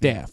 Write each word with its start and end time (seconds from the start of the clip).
Death. 0.00 0.32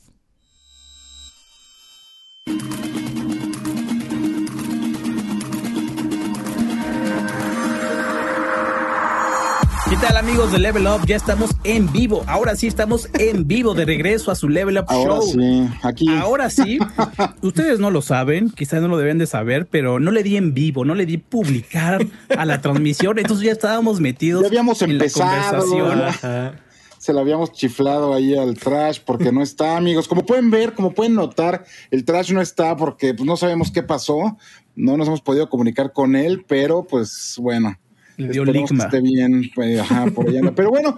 ¿Qué 9.89 9.95
tal 9.95 10.17
amigos 10.17 10.51
de 10.51 10.59
Level 10.59 10.85
Up? 10.85 11.05
Ya 11.05 11.15
estamos 11.15 11.51
en 11.63 11.89
vivo. 11.93 12.21
Ahora 12.27 12.57
sí 12.57 12.67
estamos 12.67 13.07
en 13.17 13.47
vivo 13.47 13.73
de 13.73 13.85
regreso 13.85 14.31
a 14.31 14.35
su 14.35 14.49
Level 14.49 14.77
Up 14.79 14.85
Ahora 14.89 15.13
Show. 15.13 15.21
sí, 15.31 15.67
aquí. 15.81 16.09
Ahora 16.09 16.49
sí. 16.49 16.77
Ustedes 17.41 17.79
no 17.79 17.89
lo 17.89 18.01
saben, 18.01 18.49
quizás 18.49 18.81
no 18.81 18.89
lo 18.89 18.97
deben 18.97 19.17
de 19.17 19.27
saber, 19.27 19.65
pero 19.65 19.99
no 20.01 20.11
le 20.11 20.23
di 20.23 20.35
en 20.35 20.53
vivo, 20.53 20.83
no 20.83 20.93
le 20.93 21.05
di 21.05 21.17
publicar 21.17 22.05
a 22.37 22.43
la 22.45 22.59
transmisión. 22.61 23.17
Entonces 23.17 23.45
ya 23.45 23.53
estábamos 23.53 24.01
metidos 24.01 24.41
Ya 24.41 24.47
habíamos 24.49 24.81
en 24.81 24.89
la 24.97 25.05
empezado. 25.05 25.63
conversación. 25.65 26.66
Se 27.07 27.13
la 27.13 27.21
habíamos 27.21 27.53
chiflado 27.53 28.13
ahí 28.13 28.35
al 28.35 28.57
trash 28.57 28.99
porque 28.99 29.31
no 29.31 29.41
está, 29.41 29.77
amigos. 29.77 30.09
Como 30.09 30.25
pueden 30.25 30.51
ver, 30.51 30.73
como 30.73 30.91
pueden 30.91 31.13
notar, 31.13 31.63
el 31.89 32.03
trash 32.03 32.33
no 32.33 32.41
está 32.41 32.75
porque 32.75 33.13
pues, 33.13 33.25
no 33.25 33.37
sabemos 33.37 33.71
qué 33.71 33.81
pasó. 33.81 34.37
No 34.75 34.97
nos 34.97 35.07
hemos 35.07 35.21
podido 35.21 35.49
comunicar 35.49 35.93
con 35.93 36.17
él, 36.17 36.43
pero 36.45 36.83
pues 36.83 37.37
bueno. 37.39 37.79
Le 38.17 38.27
dio 38.27 38.43
Esperemos 38.43 38.71
que 38.71 38.75
esté 38.75 38.99
bien, 38.99 39.49
pues, 39.55 39.79
ajá, 39.79 40.07
por 40.07 40.27
allá. 40.27 40.41
Pero 40.55 40.69
bueno, 40.69 40.97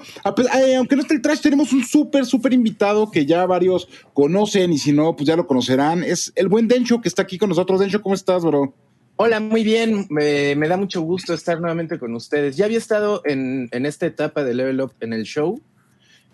eh, 0.58 0.76
aunque 0.78 0.96
no 0.96 1.04
esté 1.04 1.14
el 1.14 1.22
trash, 1.22 1.42
tenemos 1.42 1.72
un 1.74 1.84
súper, 1.84 2.26
súper 2.26 2.54
invitado 2.54 3.12
que 3.12 3.28
ya 3.28 3.46
varios 3.46 3.88
conocen 4.16 4.74
y 4.74 4.80
si 4.80 4.92
no, 4.92 5.16
pues 5.16 5.28
ya 5.28 5.36
lo 5.36 5.46
conocerán. 5.46 6.04
Es 6.04 6.34
el 6.36 6.48
buen 6.48 6.68
Dencho 6.68 7.02
que 7.02 7.08
está 7.08 7.22
aquí 7.22 7.38
con 7.38 7.50
nosotros. 7.50 7.80
Dencho, 7.80 8.02
¿cómo 8.02 8.16
estás, 8.16 8.44
bro? 8.44 8.74
Hola, 9.18 9.42
muy 9.42 9.64
bien. 9.64 10.08
Me, 10.10 10.56
me 10.56 10.68
da 10.68 10.76
mucho 10.76 11.02
gusto 11.02 11.36
estar 11.36 11.60
nuevamente 11.60 12.00
con 12.00 12.16
ustedes. 12.16 12.58
Ya 12.58 12.66
había 12.66 12.80
estado 12.80 13.22
en, 13.26 13.70
en 13.74 13.86
esta 13.86 14.08
etapa 14.08 14.44
de 14.44 14.56
Level 14.56 14.82
Up 14.82 14.94
en 15.02 15.14
el 15.14 15.24
show, 15.24 15.62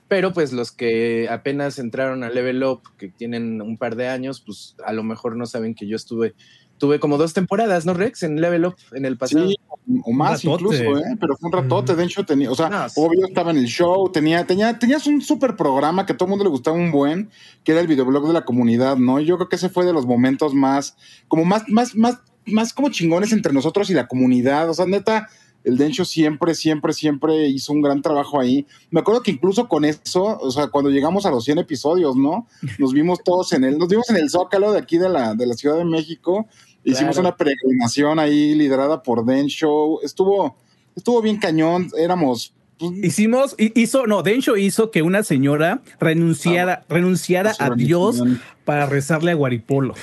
pero 0.07 0.33
pues 0.33 0.53
los 0.53 0.71
que 0.71 1.27
apenas 1.29 1.79
entraron 1.79 2.23
a 2.23 2.29
Level 2.29 2.63
Up, 2.63 2.81
que 2.97 3.09
tienen 3.09 3.61
un 3.61 3.77
par 3.77 3.95
de 3.95 4.07
años, 4.07 4.41
pues 4.45 4.75
a 4.85 4.93
lo 4.93 5.03
mejor 5.03 5.35
no 5.35 5.45
saben 5.45 5.73
que 5.73 5.87
yo 5.87 5.95
estuve, 5.95 6.35
tuve 6.77 6.99
como 6.99 7.17
dos 7.17 7.34
temporadas, 7.34 7.85
¿no, 7.85 7.93
Rex? 7.93 8.23
En 8.23 8.39
Level 8.39 8.65
Up 8.65 8.75
en 8.93 9.05
el 9.05 9.17
pasado. 9.17 9.47
Sí, 9.49 9.55
o 10.03 10.12
más 10.12 10.43
incluso, 10.43 10.97
¿eh? 10.97 11.17
Pero 11.20 11.35
fue 11.37 11.47
un 11.47 11.53
ratote. 11.53 11.95
Dencho 11.95 12.25
tenía, 12.25 12.51
o 12.51 12.55
sea, 12.55 12.70
No, 12.70 12.87
sí. 12.89 13.01
obvio 13.01 13.25
estaba 13.25 13.51
en 13.51 13.57
el 13.57 13.65
show, 13.65 14.12
tenía, 14.12 14.45
tenía, 14.45 14.77
tenías 14.77 15.07
un 15.07 15.21
súper 15.21 15.55
programa 15.55 16.05
que 16.05 16.13
a 16.13 16.17
todo 16.17 16.27
el 16.27 16.31
mundo 16.31 16.43
le 16.43 16.49
gustaba 16.49 16.77
un 16.77 16.91
buen, 16.91 17.29
que 17.63 17.71
era 17.71 17.81
el 17.81 17.87
videoblog 17.87 18.27
de 18.27 18.34
la 18.34 18.45
comunidad, 18.45 18.97
¿no? 18.97 19.19
Y 19.19 19.25
yo 19.25 19.37
creo 19.37 19.49
que 19.49 19.55
ese 19.55 19.69
fue 19.69 19.85
de 19.85 19.93
los 19.93 20.05
momentos 20.05 20.53
más, 20.53 20.95
como 21.27 21.45
más, 21.45 21.63
más, 21.67 21.95
más, 21.95 22.19
más 22.45 22.73
como 22.73 22.90
chingones 22.90 23.31
entre 23.31 23.53
nosotros 23.53 23.90
y 23.90 23.93
la 23.93 24.07
comunidad. 24.07 24.69
O 24.69 24.73
sea, 24.73 24.85
neta, 24.85 25.29
el 25.66 25.77
Dencho 25.77 26.05
siempre, 26.05 26.55
siempre, 26.55 26.94
siempre 26.94 27.48
hizo 27.49 27.74
un 27.74 27.82
gran 27.82 28.02
trabajo 28.02 28.40
ahí. 28.40 28.66
Me 28.91 29.02
acuerdo 29.02 29.21
que 29.21 29.32
incluso 29.32 29.68
con 29.68 29.84
eso, 29.84 30.38
o 30.40 30.52
sea, 30.52 30.68
cuando 30.68 30.90
llegamos 30.91 31.26
a 31.26 31.32
los 31.32 31.44
100 31.44 31.58
episodios, 31.58 32.16
¿no? 32.16 32.48
Nos 32.80 32.94
vimos 32.94 33.20
todos 33.24 33.52
en 33.54 33.63
el, 33.66 33.77
nos 33.77 33.90
vimos 33.90 34.10
en 34.10 34.18
el 34.18 34.30
Zócalo 34.30 34.71
de 34.71 34.80
aquí 34.80 34.98
de 34.98 35.10
la, 35.10 35.34
de 35.34 35.46
la 35.48 35.55
Ciudad 35.55 35.77
de 35.77 35.86
México. 35.86 36.48
Hicimos 36.84 37.16
Claro. 37.16 37.30
una 37.30 37.36
peregrinación 37.36 38.20
ahí 38.20 38.54
liderada 38.55 39.02
por 39.04 39.26
Den 39.26 39.48
Show. 39.48 39.99
Estuvo, 40.04 40.55
estuvo 40.96 41.21
bien 41.21 41.38
cañón. 41.38 41.90
Éramos. 41.98 42.54
pues, 42.77 42.91
Hicimos, 43.04 43.55
hi- 43.58 43.71
hizo, 43.76 44.05
no, 44.05 44.21
Dencho 44.21 44.58
hizo 44.58 44.91
que 44.91 45.02
una 45.02 45.24
señora 45.24 45.82
renunciara, 45.99 46.86
renunciara 46.90 47.54
a 47.58 47.71
Dios 47.71 48.21
para 48.66 48.86
rezarle 48.86 49.32
a 49.32 49.34
Guaripolo. 49.36 49.96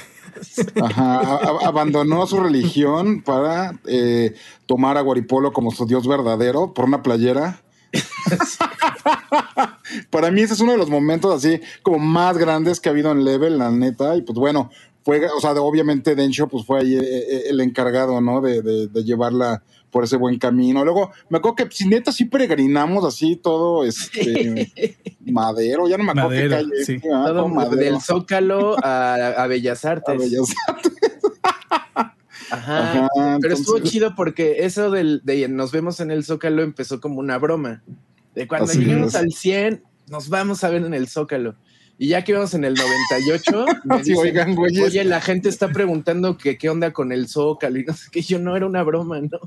Ajá, 0.83 1.39
abandonó 1.67 2.27
su 2.27 2.41
religión 2.41 3.23
para 3.23 3.79
eh, 3.87 4.35
tomar 4.67 4.97
a 4.97 5.03
Guaripolo 5.03 5.53
como 5.53 5.71
su 5.71 5.87
dios 5.87 6.07
verdadero 6.07 6.75
por 6.75 6.87
una 6.87 7.03
playera. 7.03 7.63
para 10.11 10.31
mí 10.31 10.41
ese 10.41 10.55
es 10.55 10.61
uno 10.61 10.73
de 10.73 10.79
los 10.79 10.89
momentos 10.89 11.35
así 11.35 11.61
como 11.83 11.99
más 11.99 12.39
grandes 12.39 12.81
que 12.81 12.89
ha 12.89 12.93
habido 12.93 13.13
en 13.13 13.25
Level, 13.25 13.59
la 13.59 13.71
neta. 13.71 14.17
Y 14.17 14.23
pues 14.23 14.39
bueno, 14.39 14.71
fue, 15.05 15.27
o 15.27 15.41
sea, 15.41 15.55
de- 15.55 15.61
obviamente 15.61 16.15
Dencho 16.15 16.47
pues 16.49 16.65
fue 16.67 16.81
ahí 16.81 16.95
eh, 16.97 17.01
eh, 17.03 17.43
el 17.51 17.61
encargado, 17.61 18.21
¿no? 18.21 18.41
De, 18.41 18.63
de- 18.63 18.89
de 18.89 19.05
llevarla 19.05 19.63
por 19.91 20.05
ese 20.05 20.17
buen 20.17 20.39
camino. 20.39 20.85
Luego, 20.85 21.11
me 21.29 21.39
acuerdo 21.39 21.57
que 21.57 21.69
si 21.71 21.87
neta 21.87 22.13
sí 22.13 22.25
peregrinamos 22.25 23.05
así 23.05 23.37
todo 23.37 23.85
este 23.85 24.73
madero, 25.21 25.87
ya 25.87 25.99
no 25.99 26.05
me 26.05 26.13
acuerdo 26.13 26.31
qué 26.31 26.49
Madero, 26.49 26.69
calle, 26.71 26.85
sí. 26.85 26.97
ah, 27.13 27.25
Todo 27.27 27.49
madero. 27.49 27.77
del 27.77 28.01
Zócalo 28.01 28.77
a, 28.83 29.15
a 29.15 29.47
Bellas 29.49 29.85
A 29.85 29.91
Artes. 29.91 30.19
Bellas 30.19 30.49
Ajá. 32.51 33.07
Ajá, 33.07 33.39
Pero 33.41 33.55
estuvo 33.55 33.79
chido 33.81 34.15
porque 34.15 34.65
eso 34.65 34.91
del, 34.91 35.23
de 35.25 35.49
nos 35.49 35.73
vemos 35.73 36.01
en 36.01 36.11
el 36.11 36.25
Zócalo 36.25 36.63
empezó 36.63 37.01
como 37.01 37.19
una 37.21 37.39
broma. 37.39 37.83
De 38.35 38.47
cuando 38.47 38.67
Así 38.71 38.79
lleguemos 38.81 39.09
es. 39.09 39.15
al 39.17 39.31
100, 39.33 39.83
nos 40.09 40.29
vamos 40.29 40.63
a 40.65 40.69
ver 40.71 40.85
en 40.85 40.95
el 40.95 41.09
Zócalo. 41.09 41.55
Y 42.03 42.09
ya 42.09 42.25
que 42.25 42.33
íbamos 42.33 42.53
en 42.55 42.65
el 42.65 42.75
98, 42.75 43.65
me 43.85 43.99
Sí, 44.03 44.11
dicen, 44.11 44.27
oigan, 44.27 44.55
güeyes. 44.57 44.83
oye, 44.83 45.05
la 45.05 45.21
gente 45.21 45.49
está 45.49 45.69
preguntando 45.69 46.37
que 46.37 46.59
qué 46.59 46.69
onda 46.69 46.93
con 46.93 47.13
el 47.13 47.29
Zócalo 47.29 47.79
y 47.79 47.85
no 47.85 47.93
sé 47.95 48.09
qué. 48.11 48.23
Yo 48.23 48.41
no 48.41 48.57
era 48.57 48.67
una 48.67 48.83
broma, 48.83 49.21
¿no? 49.21 49.39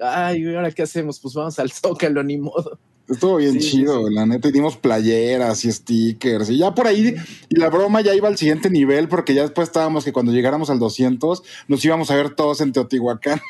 Ay, 0.00 0.42
¿y 0.42 0.52
ahora 0.56 0.72
qué 0.72 0.82
hacemos? 0.82 1.20
Pues 1.20 1.34
vamos 1.34 1.60
al 1.60 1.70
Zócalo, 1.70 2.24
ni 2.24 2.36
modo. 2.36 2.80
Estuvo 3.08 3.36
bien 3.36 3.52
Sí, 3.52 3.60
sí, 3.60 3.70
chido, 3.70 4.10
la 4.10 4.26
neta. 4.26 4.48
Y 4.48 4.50
dimos 4.50 4.76
playeras 4.76 5.64
y 5.64 5.70
stickers. 5.70 6.50
Y 6.50 6.58
ya 6.58 6.74
por 6.74 6.88
ahí, 6.88 7.14
y 7.48 7.56
la 7.56 7.70
broma 7.70 8.00
ya 8.00 8.12
iba 8.12 8.26
al 8.26 8.36
siguiente 8.36 8.70
nivel, 8.70 9.06
porque 9.06 9.32
ya 9.32 9.42
después 9.42 9.68
estábamos 9.68 10.04
que 10.04 10.12
cuando 10.12 10.32
llegáramos 10.32 10.68
al 10.68 10.80
200, 10.80 11.44
nos 11.68 11.84
íbamos 11.84 12.10
a 12.10 12.16
ver 12.16 12.30
todos 12.30 12.60
en 12.60 12.72
Teotihuacán. 12.72 13.40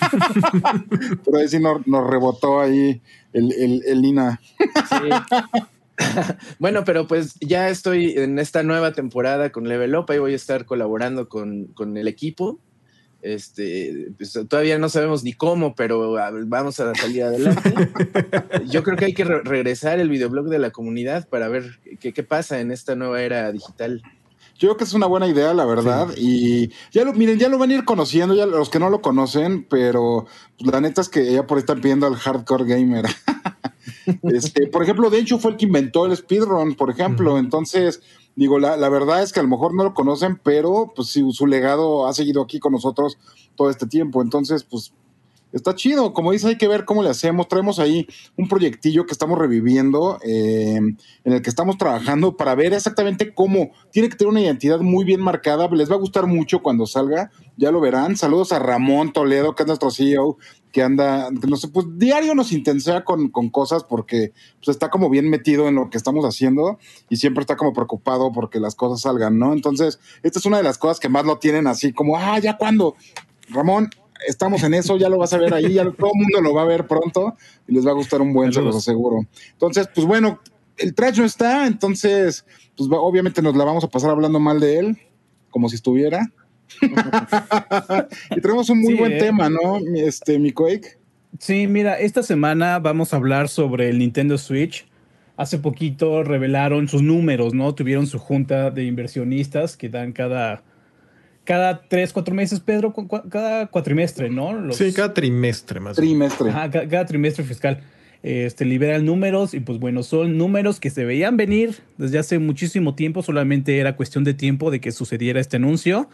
Pero 1.22 1.36
ahí 1.36 1.48
sí 1.48 1.58
nos, 1.58 1.86
nos 1.86 2.06
rebotó 2.08 2.60
ahí 2.60 3.02
el, 3.34 3.52
el, 3.52 3.82
el 3.86 4.00
Lina. 4.00 4.40
Sí. 4.58 5.10
bueno, 6.58 6.84
pero 6.84 7.06
pues 7.06 7.34
ya 7.40 7.68
estoy 7.68 8.12
en 8.16 8.38
esta 8.38 8.62
nueva 8.62 8.92
temporada 8.92 9.50
con 9.50 9.68
Level 9.68 9.94
Up, 9.96 10.06
ahí 10.08 10.18
voy 10.18 10.32
a 10.32 10.36
estar 10.36 10.64
colaborando 10.66 11.28
con, 11.28 11.66
con 11.68 11.96
el 11.96 12.08
equipo. 12.08 12.58
Este, 13.22 14.08
pues, 14.16 14.38
todavía 14.48 14.78
no 14.78 14.88
sabemos 14.88 15.24
ni 15.24 15.32
cómo, 15.32 15.74
pero 15.74 16.16
a 16.18 16.30
ver, 16.30 16.44
vamos 16.44 16.78
a 16.78 16.94
salir 16.94 17.24
adelante. 17.24 17.74
Yo 18.66 18.84
creo 18.84 18.96
que 18.96 19.06
hay 19.06 19.14
que 19.14 19.24
re- 19.24 19.42
regresar 19.42 19.98
el 19.98 20.08
videoblog 20.08 20.48
de 20.48 20.58
la 20.60 20.70
comunidad 20.70 21.28
para 21.28 21.48
ver 21.48 21.80
qué, 21.98 22.12
qué 22.12 22.22
pasa 22.22 22.60
en 22.60 22.70
esta 22.70 22.94
nueva 22.94 23.22
era 23.22 23.50
digital. 23.50 24.02
Yo 24.58 24.68
creo 24.68 24.76
que 24.76 24.84
es 24.84 24.92
una 24.94 25.06
buena 25.06 25.26
idea, 25.26 25.52
la 25.54 25.66
verdad. 25.66 26.08
Y 26.16 26.70
ya 26.92 27.04
lo, 27.04 27.12
miren, 27.12 27.38
ya 27.38 27.48
lo 27.48 27.58
van 27.58 27.70
a 27.70 27.74
ir 27.74 27.84
conociendo, 27.84 28.34
ya 28.34 28.46
los 28.46 28.70
que 28.70 28.78
no 28.78 28.88
lo 28.90 29.02
conocen, 29.02 29.66
pero 29.68 30.26
pues, 30.58 30.72
la 30.72 30.80
neta 30.80 31.00
es 31.00 31.08
que 31.08 31.30
ya 31.32 31.46
por 31.46 31.58
ahí 31.58 31.60
están 31.60 31.80
pidiendo 31.80 32.06
al 32.06 32.14
hardcore 32.16 32.64
gamer. 32.64 33.04
este, 34.22 34.66
por 34.66 34.82
ejemplo, 34.82 35.10
de 35.10 35.18
hecho 35.18 35.38
fue 35.38 35.52
el 35.52 35.56
que 35.56 35.66
inventó 35.66 36.06
el 36.06 36.16
speedrun, 36.16 36.74
por 36.74 36.90
ejemplo. 36.90 37.38
Entonces, 37.38 38.02
digo, 38.34 38.58
la, 38.58 38.76
la 38.76 38.88
verdad 38.88 39.22
es 39.22 39.32
que 39.32 39.40
a 39.40 39.42
lo 39.42 39.48
mejor 39.48 39.74
no 39.74 39.84
lo 39.84 39.94
conocen, 39.94 40.40
pero 40.42 40.92
pues 40.94 41.08
sí, 41.08 41.24
su 41.32 41.46
legado 41.46 42.06
ha 42.06 42.12
seguido 42.14 42.42
aquí 42.42 42.58
con 42.58 42.72
nosotros 42.72 43.18
todo 43.54 43.70
este 43.70 43.86
tiempo. 43.86 44.22
Entonces, 44.22 44.64
pues 44.64 44.92
está 45.56 45.74
chido. 45.74 46.12
Como 46.12 46.32
dice, 46.32 46.48
hay 46.48 46.58
que 46.58 46.68
ver 46.68 46.84
cómo 46.84 47.02
le 47.02 47.10
hacemos. 47.10 47.48
Traemos 47.48 47.78
ahí 47.78 48.06
un 48.36 48.48
proyectillo 48.48 49.06
que 49.06 49.12
estamos 49.12 49.38
reviviendo, 49.38 50.18
eh, 50.24 50.76
en 50.76 51.32
el 51.32 51.42
que 51.42 51.50
estamos 51.50 51.78
trabajando 51.78 52.36
para 52.36 52.54
ver 52.54 52.72
exactamente 52.72 53.34
cómo. 53.34 53.70
Tiene 53.90 54.08
que 54.08 54.16
tener 54.16 54.30
una 54.30 54.40
identidad 54.40 54.80
muy 54.80 55.04
bien 55.04 55.20
marcada. 55.20 55.68
Les 55.68 55.90
va 55.90 55.94
a 55.94 55.98
gustar 55.98 56.26
mucho 56.26 56.62
cuando 56.62 56.86
salga. 56.86 57.30
Ya 57.56 57.70
lo 57.70 57.80
verán. 57.80 58.16
Saludos 58.16 58.52
a 58.52 58.58
Ramón 58.58 59.12
Toledo, 59.12 59.54
que 59.54 59.62
es 59.62 59.66
nuestro 59.66 59.90
CEO, 59.90 60.36
que 60.72 60.82
anda, 60.82 61.30
no 61.30 61.56
sé, 61.56 61.68
pues 61.68 61.86
diario 61.96 62.34
nos 62.34 62.52
intensea 62.52 63.02
con, 63.02 63.30
con 63.30 63.48
cosas 63.48 63.82
porque 63.82 64.32
pues, 64.62 64.74
está 64.74 64.90
como 64.90 65.08
bien 65.08 65.30
metido 65.30 65.68
en 65.68 65.76
lo 65.76 65.88
que 65.88 65.96
estamos 65.96 66.24
haciendo 66.26 66.78
y 67.08 67.16
siempre 67.16 67.40
está 67.40 67.56
como 67.56 67.72
preocupado 67.72 68.30
porque 68.30 68.60
las 68.60 68.74
cosas 68.74 69.00
salgan, 69.00 69.38
¿no? 69.38 69.54
Entonces, 69.54 69.98
esta 70.22 70.38
es 70.38 70.44
una 70.44 70.58
de 70.58 70.64
las 70.64 70.76
cosas 70.76 71.00
que 71.00 71.08
más 71.08 71.24
lo 71.24 71.38
tienen 71.38 71.66
así 71.66 71.94
como, 71.94 72.18
ah, 72.18 72.38
ya 72.38 72.58
cuando. 72.58 72.94
Ramón, 73.48 73.88
estamos 74.26 74.62
en 74.62 74.74
eso, 74.74 74.96
ya 74.96 75.08
lo 75.08 75.18
vas 75.18 75.32
a 75.32 75.38
ver 75.38 75.54
ahí, 75.54 75.74
ya 75.74 75.84
todo 75.84 76.10
el 76.14 76.20
mundo 76.20 76.40
lo 76.42 76.54
va 76.54 76.62
a 76.62 76.66
ver 76.66 76.86
pronto 76.86 77.36
y 77.66 77.74
les 77.74 77.86
va 77.86 77.90
a 77.90 77.94
gustar 77.94 78.20
un 78.20 78.32
buen, 78.32 78.52
se 78.52 78.62
los 78.62 78.76
aseguro. 78.76 79.26
Entonces, 79.52 79.88
pues 79.94 80.06
bueno, 80.06 80.40
el 80.76 80.94
trash 80.94 81.18
no 81.18 81.24
está, 81.24 81.66
entonces, 81.66 82.44
pues 82.76 82.88
obviamente 82.92 83.42
nos 83.42 83.56
la 83.56 83.64
vamos 83.64 83.84
a 83.84 83.88
pasar 83.88 84.10
hablando 84.10 84.40
mal 84.40 84.60
de 84.60 84.78
él, 84.78 84.98
como 85.50 85.68
si 85.68 85.76
estuviera. 85.76 86.30
y 88.36 88.40
tenemos 88.40 88.68
un 88.70 88.80
muy 88.80 88.94
Sí, 88.94 88.98
buen 88.98 89.12
¿eh? 89.12 89.18
tema, 89.18 89.48
¿no? 89.48 89.78
Este, 89.94 90.38
mi 90.38 90.52
Quake. 90.52 90.98
Sí, 91.38 91.66
mira, 91.66 91.98
esta 91.98 92.22
semana 92.22 92.78
vamos 92.78 93.12
a 93.12 93.16
hablar 93.16 93.48
sobre 93.48 93.88
el 93.88 93.98
Nintendo 93.98 94.38
Switch. 94.38 94.86
Hace 95.36 95.58
poquito 95.58 96.22
revelaron 96.22 96.88
sus 96.88 97.02
números, 97.02 97.52
¿no? 97.52 97.74
Tuvieron 97.74 98.06
su 98.06 98.18
junta 98.18 98.70
de 98.70 98.84
inversionistas 98.84 99.76
que 99.76 99.88
dan 99.88 100.12
cada, 100.12 100.62
cada 101.46 101.80
tres, 101.88 102.12
cuatro 102.12 102.34
meses, 102.34 102.60
Pedro, 102.60 102.92
cu- 102.92 103.08
cada 103.30 103.68
cuatrimestre, 103.68 104.28
¿no? 104.28 104.52
Los- 104.52 104.76
Sí, 104.76 104.92
cada 104.92 105.14
trimestre 105.14 105.80
más. 105.80 105.96
Trimestre. 105.96 106.50
Ajá, 106.50 106.70
ca- 106.70 106.86
cada, 106.88 107.06
trimestre 107.06 107.44
fiscal. 107.44 107.80
Este, 108.22 108.64
liberan 108.64 109.04
números 109.06 109.54
y 109.54 109.60
pues 109.60 109.78
bueno, 109.78 110.02
son 110.02 110.36
números 110.36 110.80
que 110.80 110.90
se 110.90 111.04
veían 111.04 111.36
venir 111.36 111.76
desde 111.96 112.18
hace 112.18 112.38
muchísimo 112.40 112.94
tiempo, 112.96 113.22
solamente 113.22 113.78
era 113.78 113.94
cuestión 113.94 114.24
de 114.24 114.34
tiempo 114.34 114.70
de 114.72 114.80
que 114.80 114.90
sucediera 114.90 115.38
este 115.40 115.56
anuncio. 115.56 116.10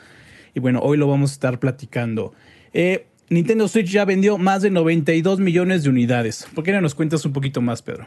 Y 0.54 0.60
bueno, 0.60 0.80
hoy 0.82 0.98
lo 0.98 1.08
vamos 1.08 1.30
a 1.30 1.34
estar 1.34 1.58
platicando. 1.58 2.34
Eh, 2.74 3.06
Nintendo 3.30 3.66
Switch 3.66 3.88
ya 3.90 4.04
vendió 4.04 4.36
más 4.36 4.60
de 4.60 4.70
92 4.70 5.40
millones 5.40 5.84
de 5.84 5.88
unidades. 5.88 6.46
¿Por 6.54 6.64
qué 6.64 6.72
no 6.72 6.82
nos 6.82 6.94
cuentas 6.94 7.24
un 7.24 7.32
poquito 7.32 7.62
más, 7.62 7.80
Pedro? 7.80 8.06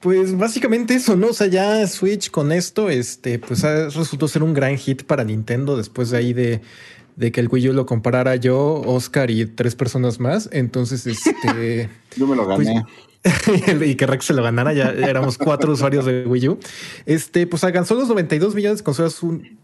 Pues 0.00 0.36
básicamente 0.36 0.94
eso, 0.94 1.16
¿no? 1.16 1.28
O 1.28 1.32
sea, 1.32 1.48
ya 1.48 1.86
Switch 1.86 2.30
con 2.30 2.52
esto, 2.52 2.88
este, 2.88 3.38
pues 3.38 3.62
resultó 3.62 4.28
ser 4.28 4.44
un 4.44 4.54
gran 4.54 4.76
hit 4.76 5.02
para 5.02 5.24
Nintendo 5.24 5.76
después 5.76 6.10
de 6.10 6.18
ahí 6.18 6.32
de, 6.32 6.60
de 7.16 7.32
que 7.32 7.40
el 7.40 7.48
Wii 7.48 7.72
lo 7.72 7.84
comparara 7.84 8.36
yo, 8.36 8.80
Oscar 8.86 9.30
y 9.30 9.44
tres 9.46 9.74
personas 9.74 10.20
más. 10.20 10.48
Entonces, 10.52 11.06
este. 11.06 11.90
yo 12.16 12.26
me 12.26 12.36
lo 12.36 12.46
gané. 12.46 12.84
Pues, 12.84 12.84
y 13.86 13.94
que 13.96 14.06
Rex 14.06 14.26
se 14.26 14.34
lo 14.34 14.42
ganara, 14.42 14.72
ya 14.72 14.90
éramos 14.90 15.38
cuatro 15.38 15.72
usuarios 15.72 16.04
de 16.04 16.24
Wii 16.26 16.48
U. 16.48 16.58
Este, 17.04 17.46
pues 17.46 17.64
alcanzó 17.64 17.94
los 17.94 18.08
92 18.08 18.54
millones 18.54 18.78
de 18.78 18.84
consolas 18.84 19.20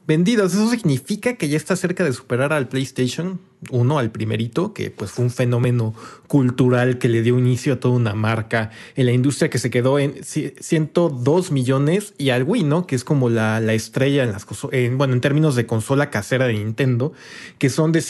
vendidas. 0.06 0.52
Eso 0.54 0.68
significa 0.70 1.34
que 1.34 1.48
ya 1.48 1.56
está 1.56 1.76
cerca 1.76 2.04
de 2.04 2.12
superar 2.12 2.52
al 2.52 2.68
PlayStation 2.68 3.40
1, 3.70 3.98
al 3.98 4.10
primerito, 4.10 4.74
que 4.74 4.90
pues 4.90 5.12
fue 5.12 5.24
un 5.24 5.30
fenómeno 5.30 5.94
cultural 6.26 6.98
que 6.98 7.08
le 7.08 7.22
dio 7.22 7.38
inicio 7.38 7.74
a 7.74 7.80
toda 7.80 7.94
una 7.94 8.14
marca 8.14 8.70
en 8.96 9.06
la 9.06 9.12
industria 9.12 9.50
que 9.50 9.58
se 9.58 9.70
quedó 9.70 9.98
en 9.98 10.22
102 10.24 11.52
millones 11.52 12.14
y 12.18 12.30
al 12.30 12.42
Wii, 12.42 12.64
¿no? 12.64 12.86
Que 12.86 12.96
es 12.96 13.04
como 13.04 13.30
la, 13.30 13.60
la 13.60 13.74
estrella 13.74 14.24
en 14.24 14.32
las 14.32 14.46
en, 14.72 14.98
bueno, 14.98 15.14
en 15.14 15.20
términos 15.20 15.54
de 15.54 15.66
consola 15.66 16.10
casera 16.10 16.46
de 16.46 16.54
Nintendo, 16.54 17.12
que 17.58 17.70
son 17.70 17.92
de 17.92 18.02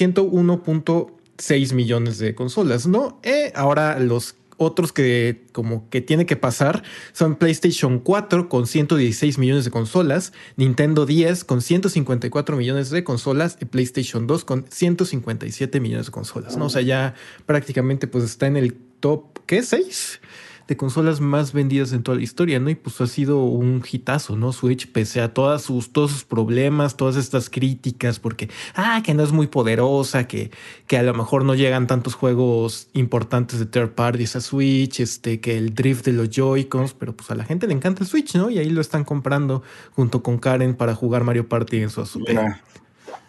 101.6 1.38 1.74
millones 1.74 2.18
de 2.18 2.34
consolas, 2.34 2.86
¿no? 2.86 3.18
Eh, 3.22 3.52
ahora 3.54 3.98
los 3.98 4.36
otros 4.56 4.92
que 4.92 5.44
como 5.52 5.88
que 5.90 6.00
tiene 6.00 6.26
que 6.26 6.36
pasar 6.36 6.84
son 7.12 7.36
PlayStation 7.36 7.98
4 7.98 8.48
con 8.48 8.66
116 8.66 9.38
millones 9.38 9.64
de 9.64 9.70
consolas, 9.70 10.32
Nintendo 10.56 11.06
10 11.06 11.44
con 11.44 11.60
154 11.60 12.56
millones 12.56 12.90
de 12.90 13.04
consolas 13.04 13.56
y 13.60 13.64
PlayStation 13.64 14.26
2 14.26 14.44
con 14.44 14.64
157 14.68 15.80
millones 15.80 16.06
de 16.06 16.12
consolas, 16.12 16.56
¿no? 16.56 16.66
O 16.66 16.70
sea, 16.70 16.82
ya 16.82 17.14
prácticamente 17.46 18.06
pues 18.06 18.24
está 18.24 18.46
en 18.46 18.56
el 18.56 18.74
top, 19.00 19.40
¿qué? 19.46 19.60
¿6? 19.60 20.20
De 20.66 20.76
consolas 20.76 21.20
más 21.20 21.52
vendidas 21.52 21.92
en 21.92 22.02
toda 22.02 22.16
la 22.16 22.22
historia, 22.22 22.58
¿no? 22.58 22.70
Y 22.70 22.74
pues 22.74 23.00
ha 23.00 23.06
sido 23.06 23.44
un 23.44 23.82
hitazo, 23.90 24.36
¿no? 24.36 24.52
Switch, 24.52 24.90
pese 24.90 25.20
a 25.20 25.32
sus, 25.58 25.92
todos 25.92 26.10
sus 26.10 26.24
problemas, 26.24 26.96
todas 26.96 27.16
estas 27.16 27.50
críticas, 27.50 28.18
porque, 28.18 28.48
ah, 28.74 29.02
que 29.04 29.14
no 29.14 29.22
es 29.22 29.32
muy 29.32 29.46
poderosa, 29.46 30.26
que, 30.26 30.50
que 30.86 30.96
a 30.96 31.02
lo 31.02 31.12
mejor 31.14 31.44
no 31.44 31.54
llegan 31.54 31.86
tantos 31.86 32.14
juegos 32.14 32.88
importantes 32.94 33.58
de 33.58 33.66
third 33.66 33.90
parties 33.90 34.36
a 34.36 34.40
Switch, 34.40 35.00
este, 35.00 35.40
que 35.40 35.58
el 35.58 35.74
drift 35.74 36.04
de 36.06 36.12
los 36.12 36.30
Joy-Cons, 36.30 36.94
pero 36.94 37.14
pues 37.14 37.30
a 37.30 37.34
la 37.34 37.44
gente 37.44 37.66
le 37.66 37.74
encanta 37.74 38.02
el 38.02 38.08
Switch, 38.08 38.34
¿no? 38.34 38.50
Y 38.50 38.58
ahí 38.58 38.70
lo 38.70 38.80
están 38.80 39.04
comprando 39.04 39.62
junto 39.94 40.22
con 40.22 40.38
Karen 40.38 40.74
para 40.74 40.94
jugar 40.94 41.24
Mario 41.24 41.48
Party 41.48 41.78
en 41.78 41.90
su 41.90 42.00
azúcar. 42.00 42.62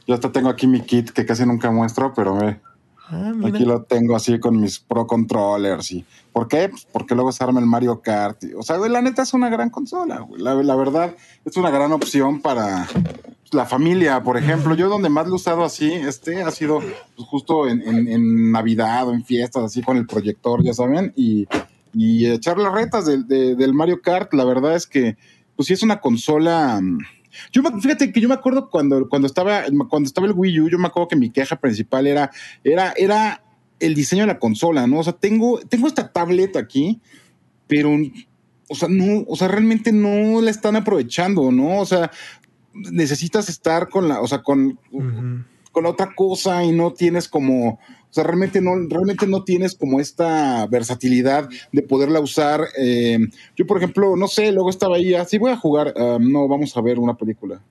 Yo 0.07 0.13
hasta 0.13 0.31
tengo 0.31 0.49
aquí 0.49 0.67
mi 0.67 0.81
kit 0.81 1.09
que 1.09 1.25
casi 1.25 1.45
nunca 1.45 1.71
muestro, 1.71 2.13
pero 2.15 2.35
me 2.35 2.59
Ah, 3.07 3.33
Aquí 3.45 3.65
lo 3.65 3.83
tengo 3.83 4.15
así 4.15 4.39
con 4.39 4.59
mis 4.59 4.79
Pro 4.79 5.05
Controllers. 5.05 5.91
Y, 5.91 6.05
¿Por 6.33 6.47
qué? 6.47 6.69
Pues 6.69 6.87
porque 6.91 7.13
luego 7.13 7.31
se 7.31 7.43
arma 7.43 7.59
el 7.59 7.65
Mario 7.65 8.01
Kart. 8.01 8.43
o 8.57 8.63
sea, 8.63 8.77
la 8.77 9.01
neta 9.01 9.21
es 9.21 9.33
una 9.33 9.49
gran 9.49 9.69
consola. 9.69 10.25
La, 10.37 10.75
verdad 10.75 11.15
es 11.45 11.55
una 11.55 11.69
gran 11.69 11.91
opción 11.91 12.41
para 12.41 12.87
la 13.51 13.65
familia, 13.65 14.23
por 14.23 14.37
ejemplo. 14.37 14.73
Yo 14.75 14.89
donde 14.89 15.09
más 15.09 15.27
lo 15.27 15.33
he 15.33 15.35
usado 15.35 15.63
así, 15.63 15.91
este 15.93 16.41
ha 16.41 16.51
sido 16.51 16.79
pues, 16.79 17.27
justo 17.29 17.67
en, 17.67 18.51
Navidad 18.51 19.07
o 19.07 19.13
en 19.13 19.23
fiestas, 19.23 19.63
así 19.63 19.83
con 19.83 19.97
el 19.97 20.07
proyector, 20.07 20.63
ya 20.63 20.73
saben, 20.73 21.13
y, 21.15 21.47
echar 21.93 22.57
las 22.57 22.73
retas 22.73 23.05
del 23.05 23.73
Mario 23.73 24.01
Kart. 24.01 24.33
La 24.33 24.45
verdad 24.45 24.75
es 24.75 24.87
que, 24.87 25.15
pues 25.55 25.67
sí 25.67 25.73
es 25.73 25.83
una 25.83 26.01
consola 26.01 26.81
mm, 26.81 26.97
yo 27.51 27.61
fíjate 27.81 28.11
que 28.11 28.21
yo 28.21 28.27
me 28.27 28.35
acuerdo 28.35 28.69
cuando, 28.69 29.07
cuando 29.09 29.27
estaba, 29.27 29.63
cuando 29.89 30.07
estaba 30.07 30.27
el 30.27 30.33
Wii 30.33 30.59
U, 30.61 30.69
yo 30.69 30.77
me 30.77 30.87
acuerdo 30.87 31.07
que 31.07 31.15
mi 31.15 31.29
queja 31.29 31.55
principal 31.55 32.07
era, 32.07 32.31
era, 32.63 32.93
era 32.97 33.43
el 33.79 33.93
diseño 33.93 34.23
de 34.23 34.27
la 34.27 34.39
consola, 34.39 34.87
¿no? 34.87 34.99
O 34.99 35.03
sea, 35.03 35.13
tengo, 35.13 35.59
tengo 35.59 35.87
esta 35.87 36.11
tablet 36.11 36.55
aquí, 36.55 37.01
pero, 37.67 37.91
o 38.69 38.75
sea, 38.75 38.87
no, 38.89 39.23
o 39.27 39.35
sea, 39.35 39.47
realmente 39.47 39.91
no 39.91 40.41
la 40.41 40.51
están 40.51 40.75
aprovechando, 40.75 41.51
¿no? 41.51 41.79
O 41.79 41.85
sea, 41.85 42.11
necesitas 42.73 43.49
estar 43.49 43.89
con 43.89 44.07
la, 44.07 44.21
o 44.21 44.27
sea, 44.27 44.41
con, 44.41 44.79
con 45.71 45.85
otra 45.85 46.13
cosa 46.15 46.63
y 46.63 46.71
no 46.71 46.93
tienes 46.93 47.27
como, 47.27 47.79
sea, 48.15 48.23
realmente 48.23 48.61
no, 48.61 48.71
realmente 48.89 49.27
no 49.27 49.43
tienes 49.43 49.75
como 49.75 49.99
esta 49.99 50.65
versatilidad 50.67 51.49
de 51.71 51.81
poderla 51.81 52.21
usar. 52.21 52.61
Eh, 52.77 53.19
yo, 53.55 53.67
por 53.67 53.77
ejemplo, 53.77 54.15
no 54.15 54.27
sé, 54.27 54.51
luego 54.51 54.69
estaba 54.69 54.95
ahí, 54.95 55.13
así 55.13 55.37
voy 55.37 55.51
a 55.51 55.57
jugar, 55.57 55.93
ah, 55.97 56.17
no, 56.19 56.47
vamos 56.47 56.75
a 56.77 56.81
ver 56.81 56.97
una 56.97 57.15
película. 57.15 57.61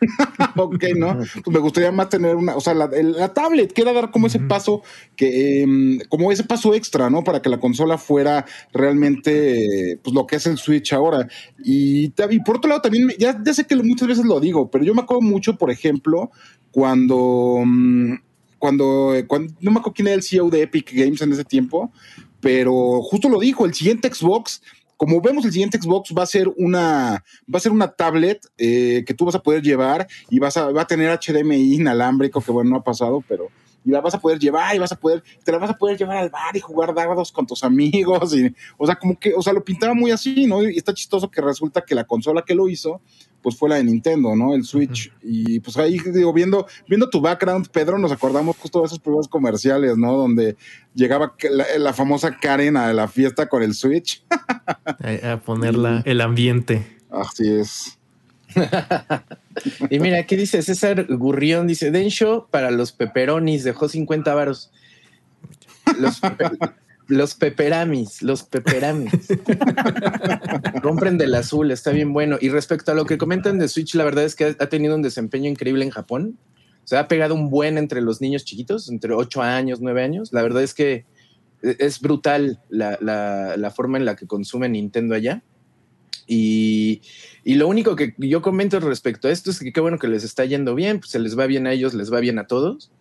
ok, 0.56 0.84
¿no? 0.96 1.16
Pues 1.16 1.48
me 1.48 1.58
gustaría 1.58 1.92
más 1.92 2.08
tener 2.08 2.36
una, 2.36 2.56
o 2.56 2.60
sea, 2.60 2.74
la, 2.74 2.88
tablet, 3.32 3.72
quiera 3.72 3.92
dar 3.92 4.10
como 4.10 4.26
ese 4.26 4.40
paso, 4.40 4.82
que, 5.16 5.62
em, 5.62 5.98
como 6.08 6.32
ese 6.32 6.44
paso 6.44 6.74
extra, 6.74 7.10
¿no? 7.10 7.22
Para 7.22 7.42
que 7.42 7.48
la 7.48 7.60
consola 7.60 7.98
fuera 7.98 8.46
realmente, 8.72 9.98
pues 10.02 10.14
lo 10.14 10.26
que 10.26 10.36
es 10.36 10.46
el 10.46 10.58
Switch 10.58 10.92
ahora. 10.92 11.28
Y, 11.62 12.12
y 12.30 12.40
por 12.40 12.56
otro 12.56 12.68
lado, 12.68 12.82
también, 12.82 13.08
ya, 13.18 13.38
ya 13.42 13.54
sé 13.54 13.66
que 13.66 13.76
muchas 13.76 14.08
veces 14.08 14.24
lo 14.24 14.40
digo, 14.40 14.70
pero 14.70 14.84
yo 14.84 14.94
me 14.94 15.02
acuerdo 15.02 15.22
mucho, 15.22 15.56
por 15.56 15.70
ejemplo, 15.70 16.30
cuando... 16.70 17.62
Mm, 17.64 18.14
cuando, 18.60 19.14
cuando, 19.26 19.52
no 19.60 19.70
me 19.70 19.80
acuerdo 19.80 19.94
quién 19.94 20.08
era 20.08 20.14
el 20.14 20.22
CEO 20.22 20.50
de 20.50 20.62
Epic 20.62 20.92
Games 20.92 21.20
en 21.22 21.32
ese 21.32 21.44
tiempo, 21.44 21.90
pero 22.40 23.00
justo 23.02 23.28
lo 23.28 23.40
dijo, 23.40 23.64
el 23.64 23.74
siguiente 23.74 24.12
Xbox, 24.12 24.62
como 24.98 25.20
vemos 25.22 25.46
el 25.46 25.52
siguiente 25.52 25.80
Xbox 25.80 26.14
va 26.16 26.24
a 26.24 26.26
ser 26.26 26.46
una, 26.58 27.24
va 27.52 27.56
a 27.56 27.60
ser 27.60 27.72
una 27.72 27.88
tablet 27.88 28.46
eh, 28.58 29.02
que 29.06 29.14
tú 29.14 29.24
vas 29.24 29.34
a 29.34 29.42
poder 29.42 29.62
llevar 29.62 30.06
y 30.28 30.38
vas 30.38 30.58
a, 30.58 30.70
va 30.70 30.82
a 30.82 30.86
tener 30.86 31.18
HDMI 31.18 31.74
inalámbrico, 31.74 32.42
que 32.42 32.52
bueno, 32.52 32.70
no 32.70 32.76
ha 32.76 32.84
pasado, 32.84 33.24
pero 33.26 33.48
y 33.84 33.90
la 33.90 34.00
vas 34.00 34.14
a 34.14 34.20
poder 34.20 34.38
llevar 34.38 34.74
y 34.74 34.78
vas 34.78 34.92
a 34.92 34.96
poder, 34.96 35.22
te 35.42 35.52
la 35.52 35.58
vas 35.58 35.70
a 35.70 35.78
poder 35.78 35.96
llevar 35.96 36.18
al 36.18 36.28
bar 36.28 36.54
y 36.54 36.60
jugar 36.60 36.94
dardos 36.94 37.32
con 37.32 37.46
tus 37.46 37.64
amigos. 37.64 38.34
Y, 38.34 38.54
o 38.76 38.86
sea, 38.86 38.96
como 38.96 39.18
que, 39.18 39.32
o 39.34 39.42
sea, 39.42 39.52
lo 39.52 39.64
pintaba 39.64 39.94
muy 39.94 40.10
así, 40.10 40.46
¿no? 40.46 40.62
Y 40.68 40.76
está 40.76 40.92
chistoso 40.92 41.30
que 41.30 41.40
resulta 41.40 41.82
que 41.82 41.94
la 41.94 42.04
consola 42.04 42.44
que 42.46 42.54
lo 42.54 42.68
hizo, 42.68 43.00
pues 43.42 43.56
fue 43.56 43.68
la 43.68 43.76
de 43.76 43.84
Nintendo, 43.84 44.34
¿no? 44.36 44.54
El 44.54 44.64
Switch. 44.64 45.12
Y 45.22 45.60
pues 45.60 45.76
ahí, 45.76 45.98
digo, 45.98 46.32
viendo, 46.32 46.66
viendo 46.88 47.08
tu 47.08 47.20
background, 47.20 47.68
Pedro, 47.68 47.98
nos 47.98 48.12
acordamos 48.12 48.56
justo 48.56 48.80
de 48.80 48.86
esos 48.86 48.98
primeros 48.98 49.28
comerciales, 49.28 49.96
¿no? 49.96 50.12
Donde 50.12 50.56
llegaba 50.94 51.34
la, 51.78 51.92
famosa 51.92 52.36
Karen 52.38 52.76
a 52.76 52.92
la 52.92 53.08
fiesta 53.08 53.48
con 53.48 53.62
el 53.62 53.74
Switch. 53.74 54.22
a, 55.22 55.40
ponerla 55.44 56.02
el 56.04 56.20
ambiente. 56.20 56.98
Así 57.10 57.50
es. 57.50 57.98
y 59.90 59.98
mira, 60.00 60.24
¿qué 60.26 60.36
dice 60.36 60.62
César 60.62 61.06
Gurrión? 61.08 61.66
Dice, 61.66 61.90
Densho 61.90 62.48
para 62.50 62.70
los 62.70 62.92
peperonis, 62.92 63.64
dejó 63.64 63.88
50 63.88 64.34
varos. 64.34 64.70
Los, 65.98 66.20
los 67.10 67.34
peperamis, 67.34 68.22
los 68.22 68.44
peperamis. 68.44 69.12
Compren 70.82 71.18
del 71.18 71.34
azul, 71.34 71.70
está 71.70 71.90
bien 71.90 72.12
bueno. 72.12 72.38
Y 72.40 72.48
respecto 72.48 72.92
a 72.92 72.94
lo 72.94 73.04
que 73.04 73.18
comentan 73.18 73.58
de 73.58 73.68
Switch, 73.68 73.94
la 73.94 74.04
verdad 74.04 74.24
es 74.24 74.34
que 74.34 74.56
ha 74.58 74.66
tenido 74.68 74.94
un 74.94 75.02
desempeño 75.02 75.50
increíble 75.50 75.84
en 75.84 75.90
Japón. 75.90 76.38
Se 76.84 76.96
ha 76.96 77.08
pegado 77.08 77.34
un 77.34 77.50
buen 77.50 77.78
entre 77.78 78.00
los 78.00 78.20
niños 78.20 78.44
chiquitos, 78.44 78.88
entre 78.88 79.12
8 79.12 79.42
años, 79.42 79.80
9 79.80 80.02
años. 80.02 80.32
La 80.32 80.42
verdad 80.42 80.62
es 80.62 80.72
que 80.72 81.04
es 81.62 82.00
brutal 82.00 82.60
la, 82.68 82.96
la 83.00 83.70
forma 83.70 83.98
en 83.98 84.04
la 84.04 84.16
que 84.16 84.26
consume 84.26 84.68
Nintendo 84.68 85.14
allá. 85.14 85.42
Y, 86.26 87.02
lo 87.44 87.66
único 87.66 87.96
que 87.96 88.14
yo 88.18 88.40
comento 88.40 88.78
respecto 88.78 89.26
a 89.26 89.32
esto 89.32 89.50
es 89.50 89.58
que 89.58 89.72
qué 89.72 89.80
bueno 89.80 89.98
que 89.98 90.06
les 90.06 90.22
está 90.22 90.44
yendo 90.44 90.76
bien, 90.76 91.00
pues 91.00 91.10
se 91.10 91.18
les 91.18 91.36
va 91.36 91.46
bien 91.46 91.66
a 91.66 91.72
ellos, 91.72 91.92
les 91.92 92.12
va 92.12 92.20
bien 92.20 92.38
a 92.38 92.46
todos. 92.46 92.92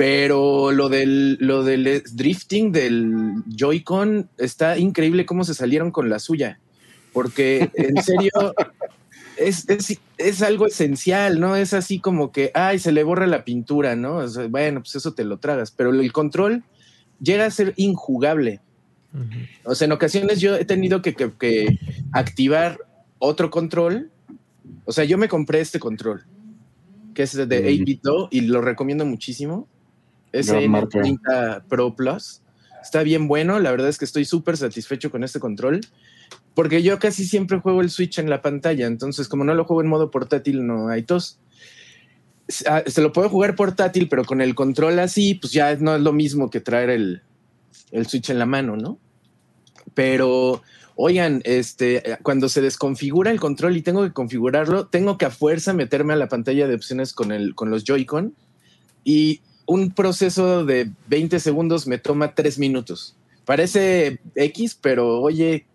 Pero 0.00 0.72
lo 0.72 0.88
del, 0.88 1.36
lo 1.40 1.62
del 1.62 2.02
drifting 2.14 2.72
del 2.72 3.34
Joy-Con 3.54 4.30
está 4.38 4.78
increíble 4.78 5.26
cómo 5.26 5.44
se 5.44 5.52
salieron 5.52 5.90
con 5.90 6.08
la 6.08 6.18
suya. 6.18 6.58
Porque 7.12 7.68
en 7.74 8.02
serio 8.02 8.30
es, 9.36 9.66
es, 10.16 10.40
algo 10.40 10.66
esencial, 10.66 11.38
¿no? 11.38 11.54
Es 11.54 11.74
así 11.74 11.98
como 11.98 12.32
que, 12.32 12.50
ay, 12.54 12.78
se 12.78 12.92
le 12.92 13.04
borra 13.04 13.26
la 13.26 13.44
pintura, 13.44 13.94
¿no? 13.94 14.26
bueno, 14.48 14.80
pues 14.80 14.94
eso 14.94 15.12
te 15.12 15.22
lo 15.22 15.36
tragas. 15.36 15.70
Pero 15.70 15.90
el 15.90 16.12
control 16.14 16.64
llega 17.20 17.44
a 17.44 17.50
ser 17.50 17.74
injugable. 17.76 18.62
O 19.64 19.74
sea, 19.74 19.84
en 19.84 19.92
ocasiones 19.92 20.40
yo 20.40 20.56
he 20.56 20.64
tenido 20.64 21.02
que, 21.02 21.76
activar 22.12 22.78
otro 23.18 23.50
control. 23.50 24.10
O 24.86 24.92
sea, 24.92 25.04
yo 25.04 25.18
me 25.18 25.28
compré 25.28 25.60
este 25.60 25.78
control, 25.78 26.24
que 27.12 27.24
es 27.24 27.34
de 27.34 27.46
8-bit 27.46 28.02
y 28.30 28.40
lo 28.40 28.62
recomiendo 28.62 29.04
muchísimo. 29.04 29.68
Es 30.32 30.48
el 30.48 30.70
30 30.88 31.64
Pro 31.68 31.94
Plus. 31.94 32.42
Está 32.82 33.02
bien 33.02 33.28
bueno. 33.28 33.58
La 33.58 33.70
verdad 33.70 33.88
es 33.88 33.98
que 33.98 34.04
estoy 34.04 34.24
súper 34.24 34.56
satisfecho 34.56 35.10
con 35.10 35.24
este 35.24 35.40
control. 35.40 35.80
Porque 36.54 36.82
yo 36.82 36.98
casi 36.98 37.24
siempre 37.26 37.60
juego 37.60 37.80
el 37.80 37.90
Switch 37.90 38.18
en 38.18 38.30
la 38.30 38.42
pantalla. 38.42 38.86
Entonces, 38.86 39.28
como 39.28 39.44
no 39.44 39.54
lo 39.54 39.64
juego 39.64 39.82
en 39.82 39.88
modo 39.88 40.10
portátil, 40.10 40.66
no 40.66 40.88
hay 40.88 41.02
tos. 41.02 41.38
Ah, 42.66 42.82
se 42.86 43.00
lo 43.00 43.12
puedo 43.12 43.28
jugar 43.28 43.54
portátil, 43.54 44.08
pero 44.08 44.24
con 44.24 44.40
el 44.40 44.54
control 44.54 44.98
así, 44.98 45.34
pues 45.34 45.52
ya 45.52 45.74
no 45.76 45.94
es 45.94 46.02
lo 46.02 46.12
mismo 46.12 46.50
que 46.50 46.60
traer 46.60 46.90
el, 46.90 47.22
el 47.92 48.06
Switch 48.06 48.30
en 48.30 48.38
la 48.38 48.46
mano, 48.46 48.76
¿no? 48.76 48.98
Pero, 49.94 50.62
oigan, 50.96 51.42
este, 51.44 52.02
cuando 52.22 52.48
se 52.48 52.60
desconfigura 52.60 53.30
el 53.30 53.40
control 53.40 53.76
y 53.76 53.82
tengo 53.82 54.02
que 54.02 54.12
configurarlo, 54.12 54.86
tengo 54.86 55.16
que 55.18 55.26
a 55.26 55.30
fuerza 55.30 55.72
meterme 55.72 56.12
a 56.12 56.16
la 56.16 56.28
pantalla 56.28 56.66
de 56.66 56.74
opciones 56.74 57.12
con, 57.12 57.30
el, 57.32 57.54
con 57.54 57.70
los 57.70 57.84
Joy-Con 57.84 58.34
y 59.04 59.40
un 59.70 59.92
proceso 59.92 60.64
de 60.64 60.90
20 61.08 61.38
segundos 61.40 61.86
me 61.86 61.98
toma 61.98 62.34
3 62.34 62.58
minutos 62.58 63.14
parece 63.50 64.20
X, 64.36 64.78
pero 64.80 65.20
oye, 65.20 65.66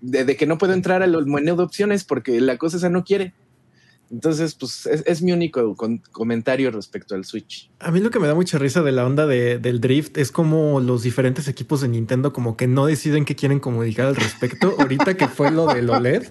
de, 0.00 0.34
que 0.36 0.46
no 0.46 0.56
puedo 0.56 0.72
entrar 0.72 1.02
al 1.02 1.26
menú 1.26 1.54
de 1.54 1.62
opciones 1.62 2.02
porque 2.02 2.40
la 2.40 2.56
cosa 2.56 2.78
esa 2.78 2.88
no 2.88 3.04
quiere. 3.04 3.34
Entonces, 4.10 4.56
pues 4.56 4.86
es, 4.86 5.22
mi 5.22 5.30
único 5.30 5.76
comentario 6.10 6.72
respecto 6.72 7.14
al 7.14 7.24
Switch. 7.24 7.70
A 7.78 7.92
mí 7.92 8.00
lo 8.00 8.10
que 8.10 8.18
me 8.18 8.26
da 8.26 8.34
mucha 8.34 8.58
risa 8.58 8.82
de 8.82 8.90
la 8.90 9.06
onda 9.06 9.24
del 9.26 9.80
drift 9.80 10.18
es 10.18 10.32
como 10.32 10.80
los 10.80 11.04
diferentes 11.04 11.46
equipos 11.46 11.80
de 11.80 11.88
Nintendo 11.88 12.32
como 12.32 12.56
que 12.56 12.66
no 12.66 12.86
deciden 12.86 13.24
qué 13.24 13.36
quieren 13.36 13.60
comunicar 13.60 14.06
al 14.06 14.16
respecto. 14.16 14.74
Ahorita 14.80 15.16
que 15.16 15.28
fue 15.28 15.52
lo 15.52 15.66
del 15.66 15.88
OLED, 15.88 16.24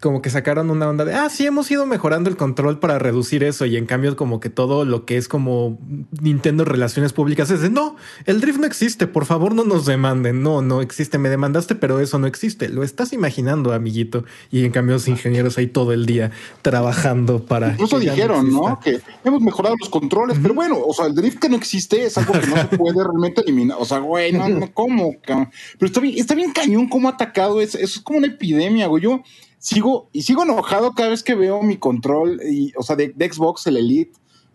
como 0.00 0.22
que 0.22 0.30
sacaron 0.30 0.70
una 0.70 0.88
onda 0.88 1.04
de, 1.04 1.12
ah, 1.12 1.28
sí, 1.28 1.44
hemos 1.44 1.70
ido 1.70 1.84
mejorando 1.84 2.30
el 2.30 2.38
control 2.38 2.78
para 2.78 2.98
reducir 2.98 3.44
eso. 3.44 3.66
Y 3.66 3.76
en 3.76 3.84
cambio 3.84 4.16
como 4.16 4.40
que 4.40 4.48
todo 4.48 4.86
lo 4.86 5.04
que 5.04 5.18
es 5.18 5.28
como 5.28 5.78
Nintendo 6.22 6.64
Relaciones 6.64 7.12
Públicas 7.12 7.50
es 7.50 7.60
de, 7.60 7.68
no, 7.68 7.96
el 8.24 8.40
drift 8.40 8.60
no 8.60 8.66
existe, 8.66 9.06
por 9.06 9.26
favor 9.26 9.54
no 9.54 9.64
nos 9.64 9.84
demanden. 9.84 10.42
No, 10.42 10.62
no 10.62 10.80
existe, 10.80 11.18
me 11.18 11.28
demandaste, 11.28 11.74
pero 11.74 12.00
eso 12.00 12.18
no 12.18 12.26
existe. 12.26 12.70
Lo 12.70 12.82
estás 12.82 13.12
imaginando, 13.12 13.74
amiguito. 13.74 14.24
Y 14.50 14.64
en 14.64 14.72
cambio 14.72 14.94
los 14.94 15.06
ingenieros 15.06 15.58
ahí 15.58 15.66
todo 15.66 15.92
el 15.92 16.06
día 16.06 16.30
trabajando 16.62 17.25
para. 17.46 17.72
Incluso 17.72 17.98
dijeron, 17.98 18.52
¿no? 18.52 18.78
Que 18.80 19.00
hemos 19.24 19.40
mejorado 19.40 19.74
los 19.78 19.88
controles, 19.88 20.38
pero 20.40 20.54
bueno, 20.54 20.78
o 20.78 20.92
sea, 20.92 21.06
el 21.06 21.14
drift 21.14 21.38
que 21.38 21.48
no 21.48 21.56
existe 21.56 22.04
es 22.04 22.16
algo 22.18 22.32
que 22.32 22.46
no 22.46 22.56
se 22.56 22.76
puede 22.76 23.02
realmente 23.04 23.42
eliminar. 23.42 23.78
O 23.80 23.84
sea, 23.84 23.98
güey, 23.98 24.32
no, 24.32 24.48
no, 24.48 24.72
¿cómo? 24.72 25.14
Pero 25.24 25.48
está 25.80 26.00
bien, 26.00 26.18
está 26.18 26.34
bien 26.34 26.52
cañón 26.52 26.88
cómo 26.88 27.08
ha 27.08 27.12
atacado. 27.12 27.60
eso 27.60 27.78
es 27.78 27.98
como 28.00 28.18
una 28.18 28.28
epidemia, 28.28 28.86
güey. 28.86 29.02
Yo 29.02 29.22
sigo 29.58 30.08
y 30.12 30.22
sigo 30.22 30.44
enojado 30.44 30.92
cada 30.92 31.10
vez 31.10 31.22
que 31.22 31.34
veo 31.34 31.62
mi 31.62 31.76
control, 31.76 32.40
y, 32.48 32.72
o 32.76 32.82
sea, 32.82 32.96
de, 32.96 33.12
Xbox, 33.18 33.66
el 33.66 33.76
Elite. 33.76 34.12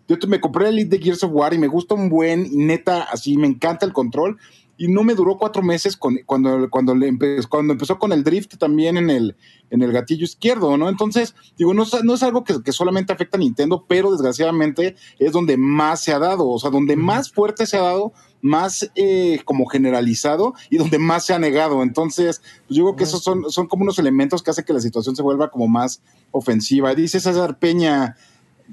Yo 0.08 0.18
me 0.28 0.42
compré 0.42 0.68
el 0.68 0.74
Elite 0.74 0.98
de 0.98 1.04
Gears 1.04 1.24
of 1.24 1.32
War 1.34 1.54
y 1.54 1.58
me 1.58 1.68
gusta 1.68 1.96
un 1.96 2.10
buen, 2.10 2.46
y 2.46 2.58
neta, 2.58 3.04
así 3.04 3.38
me 3.38 3.48
encanta 3.48 3.86
el 3.86 3.94
control 3.94 4.38
y 4.78 4.88
no 4.88 5.04
me 5.04 5.14
duró 5.14 5.38
cuatro 5.38 5.62
meses 5.62 5.96
cuando, 5.98 6.22
cuando, 6.70 6.96
le 6.96 7.08
empezó, 7.08 7.48
cuando 7.50 7.74
empezó 7.74 8.00
con 8.00 8.12
el 8.12 8.24
drift 8.24 8.58
también 8.58 8.98
en 8.98 9.10
el, 9.10 9.36
en 9.70 9.82
el 9.84 9.92
gatillo 9.92 10.24
izquierdo, 10.24 10.76
¿no? 10.78 10.90
Entonces, 10.90 11.36
digo, 11.58 11.74
no, 11.74 11.86
no 12.04 12.14
es 12.14 12.24
algo 12.24 12.44
que, 12.44 12.72
solamente 12.72 13.14
afecta 13.14 13.38
a 13.38 13.40
Nintendo, 13.40 13.86
pero 13.88 14.12
desgraciadamente 14.12 14.96
es 15.20 15.32
donde 15.32 15.58
más 15.58 16.02
se 16.02 16.14
ha 16.14 16.20
dado, 16.20 16.48
o 16.50 16.60
sea, 16.60 16.72
donde 16.72 16.96
más 16.96 17.32
fuerte 17.32 17.66
se 17.66 17.78
ha 17.78 17.82
dado, 17.82 18.14
más 18.42 18.90
eh, 18.96 19.42
como 19.46 19.68
generalizado 19.68 20.56
y 20.70 20.78
donde 20.78 20.98
más 20.98 21.26
se 21.26 21.34
ha 21.34 21.40
negado. 21.40 21.84
Entonces, 21.84 22.42
pues 22.68 22.78
yo 22.78 22.84
creo 22.86 22.96
que 22.96 23.04
esos 23.04 23.24
son, 23.24 23.52
son 23.52 23.68
como 23.68 23.84
unos 23.84 24.00
elementos 24.00 24.42
que 24.42 24.52
hacen 24.52 24.66
que 24.66 24.74
la 24.74 24.82
situación 24.82 25.16
se 25.16 25.22
vuelva 25.22 25.52
como 25.52 25.68
más 25.68 26.02
ofensiva. 26.32 26.96
Dice 26.96 27.20
César 27.20 27.60
Peña, 27.60 28.16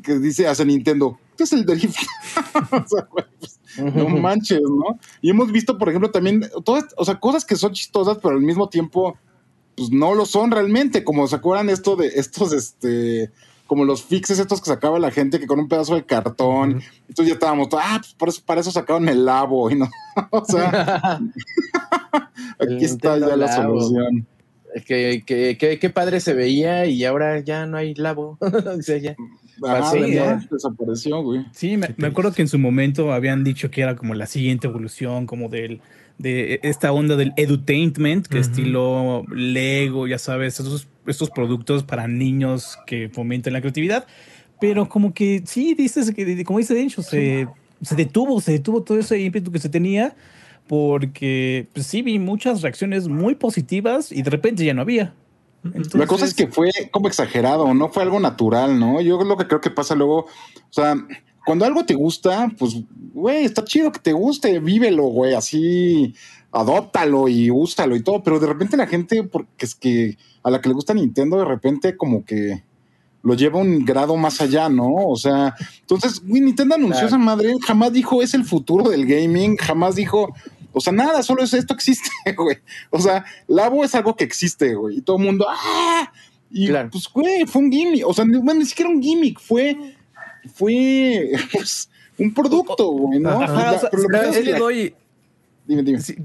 que 0.02 0.18
dice 0.18 0.46
hace 0.46 0.64
Nintendo, 0.64 1.18
¿qué 1.36 1.44
es 1.44 1.52
el 1.52 1.64
drift? 1.64 1.96
o 2.72 2.88
sea, 2.88 3.06
pues, 3.10 3.57
no 3.78 4.08
manches, 4.08 4.60
¿no? 4.60 4.98
Y 5.20 5.30
hemos 5.30 5.52
visto, 5.52 5.78
por 5.78 5.88
ejemplo, 5.88 6.10
también 6.10 6.48
todas, 6.64 6.86
o 6.96 7.04
sea, 7.04 7.18
cosas 7.18 7.44
que 7.44 7.56
son 7.56 7.72
chistosas, 7.72 8.18
pero 8.22 8.34
al 8.34 8.42
mismo 8.42 8.68
tiempo, 8.68 9.16
pues 9.76 9.90
no 9.90 10.14
lo 10.14 10.26
son 10.26 10.50
realmente. 10.50 11.04
Como 11.04 11.26
se 11.26 11.36
acuerdan 11.36 11.70
esto 11.70 11.96
de 11.96 12.08
estos, 12.08 12.52
este, 12.52 13.30
como 13.68 13.84
los 13.84 14.02
fixes 14.02 14.38
estos 14.38 14.60
que 14.60 14.70
sacaba 14.70 14.98
la 14.98 15.10
gente 15.10 15.38
que 15.38 15.46
con 15.46 15.60
un 15.60 15.68
pedazo 15.68 15.94
de 15.94 16.04
cartón. 16.04 16.82
Entonces 17.02 17.26
ya 17.26 17.34
estábamos, 17.34 17.68
ah, 17.72 17.98
pues 18.00 18.14
por 18.14 18.28
eso, 18.30 18.42
para 18.44 18.60
eso 18.62 18.72
sacaron 18.72 19.08
el 19.08 19.24
labo, 19.24 19.70
y 19.70 19.76
no. 19.76 19.88
o 20.30 20.44
sea, 20.44 21.20
aquí 22.58 22.84
está 22.84 23.18
ya 23.18 23.36
la 23.36 23.54
solución. 23.54 24.26
Que, 24.86 25.22
que, 25.24 25.78
que, 25.78 25.90
padre 25.90 26.20
se 26.20 26.34
veía 26.34 26.86
y 26.86 27.04
ahora 27.04 27.40
ya 27.40 27.66
no 27.66 27.76
hay 27.76 27.94
labo. 27.94 28.38
o 28.40 28.82
sea, 28.82 28.98
ya. 28.98 29.16
Ah, 29.66 29.90
sí, 29.92 29.98
¿eh? 29.98 30.38
desapareció, 30.50 31.22
güey. 31.22 31.44
Sí, 31.52 31.76
me, 31.76 32.06
acuerdo 32.06 32.32
que 32.32 32.42
en 32.42 32.48
su 32.48 32.58
momento 32.58 33.12
habían 33.12 33.44
dicho 33.44 33.70
que 33.70 33.82
era 33.82 33.96
como 33.96 34.14
la 34.14 34.26
siguiente 34.26 34.66
evolución, 34.66 35.26
como 35.26 35.48
del 35.48 35.80
de 36.18 36.58
esta 36.64 36.92
onda 36.92 37.14
del 37.14 37.32
edutainment, 37.36 38.26
que 38.26 38.40
estilo 38.40 39.24
Lego, 39.30 40.08
ya 40.08 40.18
sabes, 40.18 40.58
esos, 40.58 40.88
estos 41.06 41.30
productos 41.30 41.84
para 41.84 42.08
niños 42.08 42.76
que 42.86 43.08
fomentan 43.08 43.52
la 43.52 43.60
creatividad. 43.60 44.06
Pero 44.60 44.88
como 44.88 45.14
que 45.14 45.42
sí, 45.46 45.74
dices 45.74 46.12
que, 46.12 46.44
como 46.44 46.58
dice 46.58 46.74
Dencho, 46.74 47.02
se, 47.02 47.46
se 47.80 47.94
detuvo, 47.94 48.40
se 48.40 48.52
detuvo 48.52 48.82
todo 48.82 48.98
ese 48.98 49.20
ímpetu 49.20 49.52
que 49.52 49.60
se 49.60 49.68
tenía, 49.68 50.16
porque 50.66 51.68
pues, 51.72 51.86
sí 51.86 52.02
vi 52.02 52.18
muchas 52.18 52.62
reacciones 52.62 53.06
muy 53.06 53.36
positivas 53.36 54.10
y 54.10 54.22
de 54.22 54.30
repente 54.30 54.64
ya 54.64 54.74
no 54.74 54.82
había 54.82 55.14
la 55.62 56.06
cosa 56.06 56.24
es 56.24 56.34
que 56.34 56.46
fue 56.46 56.70
como 56.90 57.08
exagerado, 57.08 57.72
no 57.74 57.88
fue 57.88 58.02
algo 58.02 58.20
natural, 58.20 58.78
¿no? 58.78 59.00
Yo 59.00 59.22
lo 59.22 59.36
que 59.36 59.46
creo 59.46 59.60
que 59.60 59.70
pasa 59.70 59.94
luego, 59.94 60.20
o 60.20 60.72
sea, 60.72 60.96
cuando 61.44 61.64
algo 61.64 61.84
te 61.84 61.94
gusta, 61.94 62.50
pues, 62.58 62.76
güey, 63.12 63.44
está 63.44 63.64
chido 63.64 63.90
que 63.90 64.00
te 64.00 64.12
guste, 64.12 64.60
vívelo, 64.60 65.04
güey, 65.04 65.34
así, 65.34 66.14
adóptalo 66.52 67.28
y 67.28 67.50
úsalo 67.50 67.96
y 67.96 68.02
todo, 68.02 68.22
pero 68.22 68.38
de 68.38 68.46
repente 68.46 68.76
la 68.76 68.86
gente, 68.86 69.24
porque 69.24 69.64
es 69.64 69.74
que 69.74 70.16
a 70.42 70.50
la 70.50 70.60
que 70.60 70.68
le 70.68 70.74
gusta 70.74 70.94
Nintendo, 70.94 71.38
de 71.38 71.44
repente 71.44 71.96
como 71.96 72.24
que 72.24 72.62
lo 73.22 73.34
lleva 73.34 73.58
un 73.58 73.84
grado 73.84 74.16
más 74.16 74.40
allá, 74.40 74.68
¿no? 74.68 74.94
O 74.94 75.16
sea, 75.16 75.54
entonces, 75.80 76.22
güey, 76.24 76.40
Nintendo 76.40 76.76
anunció 76.76 77.06
esa 77.06 77.18
madre, 77.18 77.54
jamás 77.66 77.92
dijo 77.92 78.22
es 78.22 78.34
el 78.34 78.44
futuro 78.44 78.88
del 78.88 79.06
gaming, 79.06 79.56
jamás 79.56 79.96
dijo 79.96 80.34
o 80.78 80.80
sea, 80.80 80.92
nada, 80.92 81.22
solo 81.22 81.42
es 81.42 81.52
esto 81.52 81.74
existe, 81.74 82.08
güey. 82.36 82.58
O 82.90 83.00
sea, 83.00 83.24
Labo 83.48 83.84
es 83.84 83.94
algo 83.94 84.14
que 84.14 84.24
existe, 84.24 84.74
güey. 84.74 84.98
Y 84.98 85.02
todo 85.02 85.16
el 85.16 85.24
mundo, 85.24 85.46
¡ah! 85.48 86.12
Y 86.50 86.68
pues, 86.90 87.08
güey, 87.12 87.44
fue 87.46 87.62
un 87.62 87.72
gimmick. 87.72 88.06
O 88.06 88.14
sea, 88.14 88.24
ni 88.24 88.64
siquiera 88.64 88.90
un 88.90 89.02
gimmick, 89.02 89.40
fue, 89.40 89.76
fue 90.54 91.30
pues, 91.52 91.90
un 92.16 92.32
producto, 92.32 92.90
güey, 92.92 93.18
¿no? 93.18 93.40
pero 93.90 94.30
es 94.30 94.44
le 94.44 94.54
doy. 94.54 94.94
Dime, 95.66 95.82
dime. 95.82 95.98
es 95.98 96.16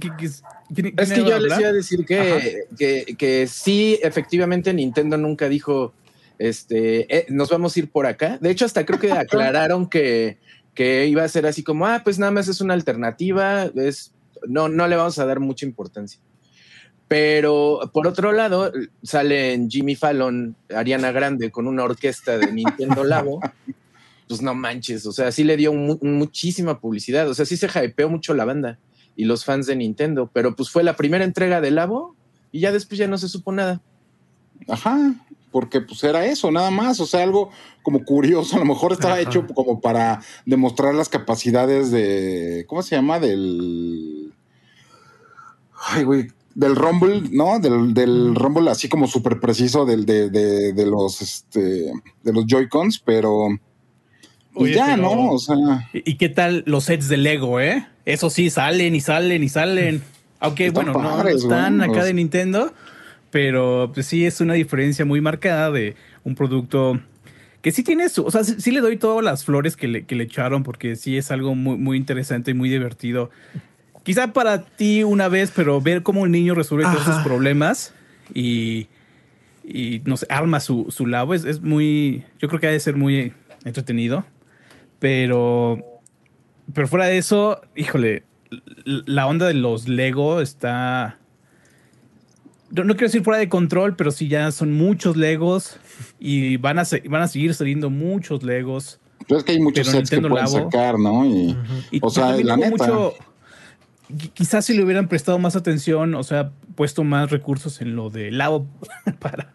que 1.12 1.24
yo 1.26 1.40
les 1.40 1.60
iba 1.60 1.70
a 1.70 1.74
decir 1.74 2.06
que, 2.06 2.64
que, 2.78 3.16
que, 3.18 3.48
sí, 3.48 4.00
efectivamente, 4.02 4.74
Nintendo 4.74 5.18
nunca 5.18 5.50
dijo, 5.50 5.94
este, 6.40 7.14
eh, 7.14 7.26
nos 7.28 7.50
vamos 7.50 7.76
a 7.76 7.80
ir 7.80 7.90
por 7.90 8.06
acá. 8.06 8.38
De 8.40 8.52
hecho, 8.52 8.64
hasta 8.64 8.86
creo 8.86 9.00
que 9.00 9.12
aclararon 9.12 9.90
que, 9.90 10.38
que 10.74 11.08
iba 11.08 11.26
a 11.26 11.28
ser 11.28 11.46
así 11.46 11.62
como, 11.62 11.86
ah, 11.86 12.02
pues 12.06 12.20
nada 12.20 12.32
más 12.32 12.48
es 12.48 12.62
una 12.62 12.74
alternativa, 12.74 13.66
es 13.76 14.13
no, 14.48 14.70
no 14.70 14.88
le 14.88 14.96
vamos 14.96 15.20
a 15.20 15.26
dar 15.26 15.40
mucha 15.40 15.66
importancia. 15.66 16.20
Pero 17.08 17.92
por 17.94 18.08
otro 18.08 18.32
lado, 18.32 18.72
salen 19.04 19.70
Jimmy 19.70 19.96
Fallon, 19.96 20.56
Ariana 20.76 21.12
Grande 21.12 21.52
con 21.52 21.68
una 21.68 21.84
orquesta 21.84 22.38
de 22.38 22.52
Nintendo 22.52 23.04
Labo. 23.04 23.40
pues 24.28 24.42
no 24.42 24.56
manches, 24.56 25.06
o 25.06 25.12
sea, 25.12 25.32
sí 25.32 25.44
le 25.44 25.58
dio 25.58 25.74
muchísima 25.74 26.80
publicidad, 26.80 27.30
o 27.30 27.34
sea, 27.34 27.46
sí 27.46 27.58
se 27.58 27.68
hypeó 27.68 28.10
mucho 28.10 28.34
la 28.34 28.46
banda 28.46 28.80
y 29.16 29.26
los 29.26 29.46
fans 29.46 29.68
de 29.68 29.76
Nintendo, 29.76 30.30
pero 30.34 30.56
pues 30.56 30.70
fue 30.70 30.84
la 30.84 30.96
primera 30.96 31.24
entrega 31.24 31.62
de 31.62 31.72
Labo 31.72 32.16
y 32.52 32.62
ya 32.62 32.72
después 32.72 32.98
ya 32.98 33.08
no 33.08 33.18
se 33.18 33.30
supo 33.30 33.52
nada. 33.52 33.82
Ajá, 34.68 35.14
porque 35.52 35.82
pues 35.82 36.04
era 36.04 36.26
eso, 36.26 36.52
nada 36.52 36.72
más, 36.72 37.00
o 37.00 37.06
sea, 37.06 37.22
algo 37.22 37.52
como 37.84 38.04
curioso, 38.04 38.56
a 38.56 38.60
lo 38.60 38.66
mejor 38.66 38.92
estaba 38.94 39.20
hecho 39.20 39.46
como 39.54 39.80
para 39.82 40.22
demostrar 40.46 40.96
las 40.96 41.10
capacidades 41.10 41.92
de, 41.92 42.66
¿cómo 42.68 42.82
se 42.82 42.96
llama? 42.96 43.20
Del... 43.20 44.33
Ay, 45.86 46.04
güey, 46.04 46.28
del 46.56 46.76
Rumble, 46.76 47.24
¿no? 47.32 47.60
Del, 47.60 47.94
del 47.94 48.36
Rumble 48.36 48.70
así 48.70 48.90
como 48.90 49.08
súper 49.08 49.40
preciso 49.40 49.86
del, 49.86 50.06
de, 50.06 50.30
de, 50.30 50.74
de, 50.74 50.86
los, 50.86 51.22
este, 51.22 51.92
de 52.24 52.34
los 52.34 52.46
Joy-Cons, 52.46 53.00
pero... 53.00 53.48
Pues 54.54 54.76
ya, 54.76 54.96
¿no? 54.98 55.32
O 55.32 55.40
sea... 55.40 55.90
¿Y 55.94 56.16
qué 56.16 56.30
tal 56.30 56.64
los 56.68 56.84
sets 56.84 57.10
de 57.10 57.18
Lego, 57.18 57.60
eh? 57.60 57.88
Eso 58.06 58.30
sí, 58.30 58.50
salen 58.52 58.94
y 58.96 59.02
salen 59.02 59.44
y 59.44 59.50
salen. 59.50 60.04
Aunque, 60.40 60.70
bueno, 60.70 60.94
no, 60.94 61.28
están 61.28 61.82
acá 61.82 62.04
de 62.04 62.14
Nintendo, 62.14 62.74
pero 63.32 63.92
pues 63.94 64.06
sí 64.06 64.26
es 64.26 64.42
una 64.42 64.54
diferencia 64.54 65.06
muy 65.06 65.22
marcada 65.22 65.72
de 65.72 65.96
un 66.24 66.36
producto 66.36 67.00
que 67.64 67.72
sí 67.72 67.82
tiene 67.82 68.10
su, 68.10 68.26
o 68.26 68.30
sea, 68.30 68.44
sí, 68.44 68.72
le 68.72 68.82
doy 68.82 68.98
todas 68.98 69.24
las 69.24 69.46
flores 69.46 69.78
que 69.78 69.88
le, 69.88 70.04
que 70.04 70.16
le, 70.16 70.26
echaron 70.26 70.64
porque 70.64 70.98
sí 70.98 71.18
es 71.18 71.32
algo 71.32 71.56
muy, 71.56 71.78
muy 71.78 71.98
interesante 71.98 72.52
y 72.52 72.54
muy 72.54 72.70
divertido. 72.70 73.32
Quizá 74.04 74.34
para 74.34 74.64
ti 74.64 75.04
una 75.04 75.28
vez, 75.30 75.52
pero 75.56 75.82
ver 75.82 76.04
cómo 76.04 76.26
el 76.26 76.32
niño 76.32 76.56
resuelve 76.56 76.86
todos 76.86 77.04
sus 77.04 77.24
problemas 77.24 77.94
y, 78.34 78.88
y 79.64 80.02
no 80.06 80.18
sé, 80.18 80.28
arma 80.30 80.60
su, 80.60 80.88
su 80.90 81.08
labo 81.08 81.34
es, 81.34 81.46
es, 81.46 81.62
muy, 81.62 82.26
yo 82.40 82.50
creo 82.50 82.60
que 82.60 82.68
ha 82.68 82.72
de 82.72 82.80
ser 82.80 82.98
muy 82.98 83.34
entretenido, 83.64 84.26
pero, 85.00 85.80
pero 86.74 86.88
fuera 86.88 87.06
de 87.06 87.18
eso, 87.18 87.62
híjole, 87.76 88.24
la 88.86 89.26
onda 89.26 89.48
de 89.48 89.54
los 89.54 89.88
Lego 89.88 90.42
está 90.42 91.18
no, 92.74 92.94
quiero 92.96 93.08
decir 93.08 93.24
fuera 93.24 93.40
de 93.40 93.50
control, 93.50 93.96
pero 93.96 94.10
sí 94.10 94.28
ya 94.28 94.52
son 94.52 94.74
muchos 94.74 95.16
Legos 95.16 95.78
y 96.20 96.58
van 96.58 96.80
a, 96.80 96.84
van 97.08 97.22
a 97.22 97.28
seguir 97.28 97.54
saliendo 97.54 97.92
muchos 97.92 98.42
Legos. 98.42 99.00
Pero 99.28 99.40
es 99.40 99.44
que 99.46 99.52
hay 99.54 99.60
muchos 99.60 99.88
sets 99.88 100.10
que 100.10 100.20
pueden 100.20 100.48
sacar, 100.48 100.98
¿no? 100.98 101.26
Y, 101.26 101.56
o 102.02 102.10
sea, 102.10 102.36
la 102.38 102.58
neta. 102.58 102.72
Mucho, 102.72 103.14
quizás 104.34 104.66
si 104.66 104.74
le 104.74 104.84
hubieran 104.84 105.08
prestado 105.08 105.40
más 105.40 105.56
atención, 105.56 106.16
o 106.16 106.24
sea, 106.24 106.52
puesto 106.76 107.04
más 107.04 107.32
recursos 107.32 107.82
en 107.82 107.96
lo 107.96 108.10
de 108.10 108.32
Labo 108.32 108.68
para, 109.20 109.54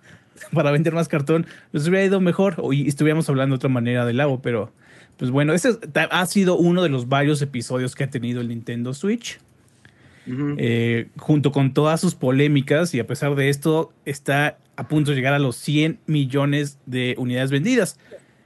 para 0.52 0.70
vender 0.70 0.92
más 0.92 1.08
cartón, 1.08 1.46
les 1.72 1.86
hubiera 1.86 2.04
ido 2.04 2.20
mejor. 2.20 2.54
O 2.58 2.72
estuviéramos 2.72 3.28
hablando 3.28 3.54
de 3.54 3.56
otra 3.56 3.68
manera 3.68 4.04
de 4.06 4.12
Labo, 4.12 4.40
pero 4.40 4.72
pues 5.16 5.30
bueno, 5.30 5.52
ese 5.52 5.78
ha 6.10 6.26
sido 6.26 6.56
uno 6.56 6.82
de 6.82 6.88
los 6.88 7.08
varios 7.08 7.42
episodios 7.42 7.94
que 7.94 8.04
ha 8.04 8.10
tenido 8.10 8.40
el 8.40 8.48
Nintendo 8.48 8.94
Switch. 8.94 9.40
eh, 10.58 11.08
junto 11.16 11.52
con 11.52 11.72
todas 11.72 12.02
sus 12.02 12.14
polémicas 12.14 12.94
y 12.94 13.00
a 13.00 13.06
pesar 13.06 13.34
de 13.34 13.48
esto 13.48 13.94
está 14.04 14.58
a 14.76 14.86
punto 14.86 15.10
de 15.10 15.16
llegar 15.16 15.32
a 15.32 15.38
los 15.38 15.56
100 15.56 16.00
millones 16.06 16.78
de 16.84 17.14
unidades 17.18 17.50
vendidas. 17.50 17.98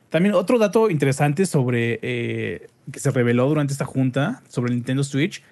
También 0.09 0.35
otro 0.35 0.59
dato 0.59 0.91
interesante 0.91 1.45
sobre 1.45 1.99
eh, 2.03 2.69
que 2.91 3.01
se 3.01 3.11
reveló 3.11 3.49
durante 3.49 3.73
esta 3.73 3.85
junta 3.85 4.43
sobre 4.49 4.71
el 4.71 4.77
Nintendo 4.77 5.03
Switch 5.05 5.43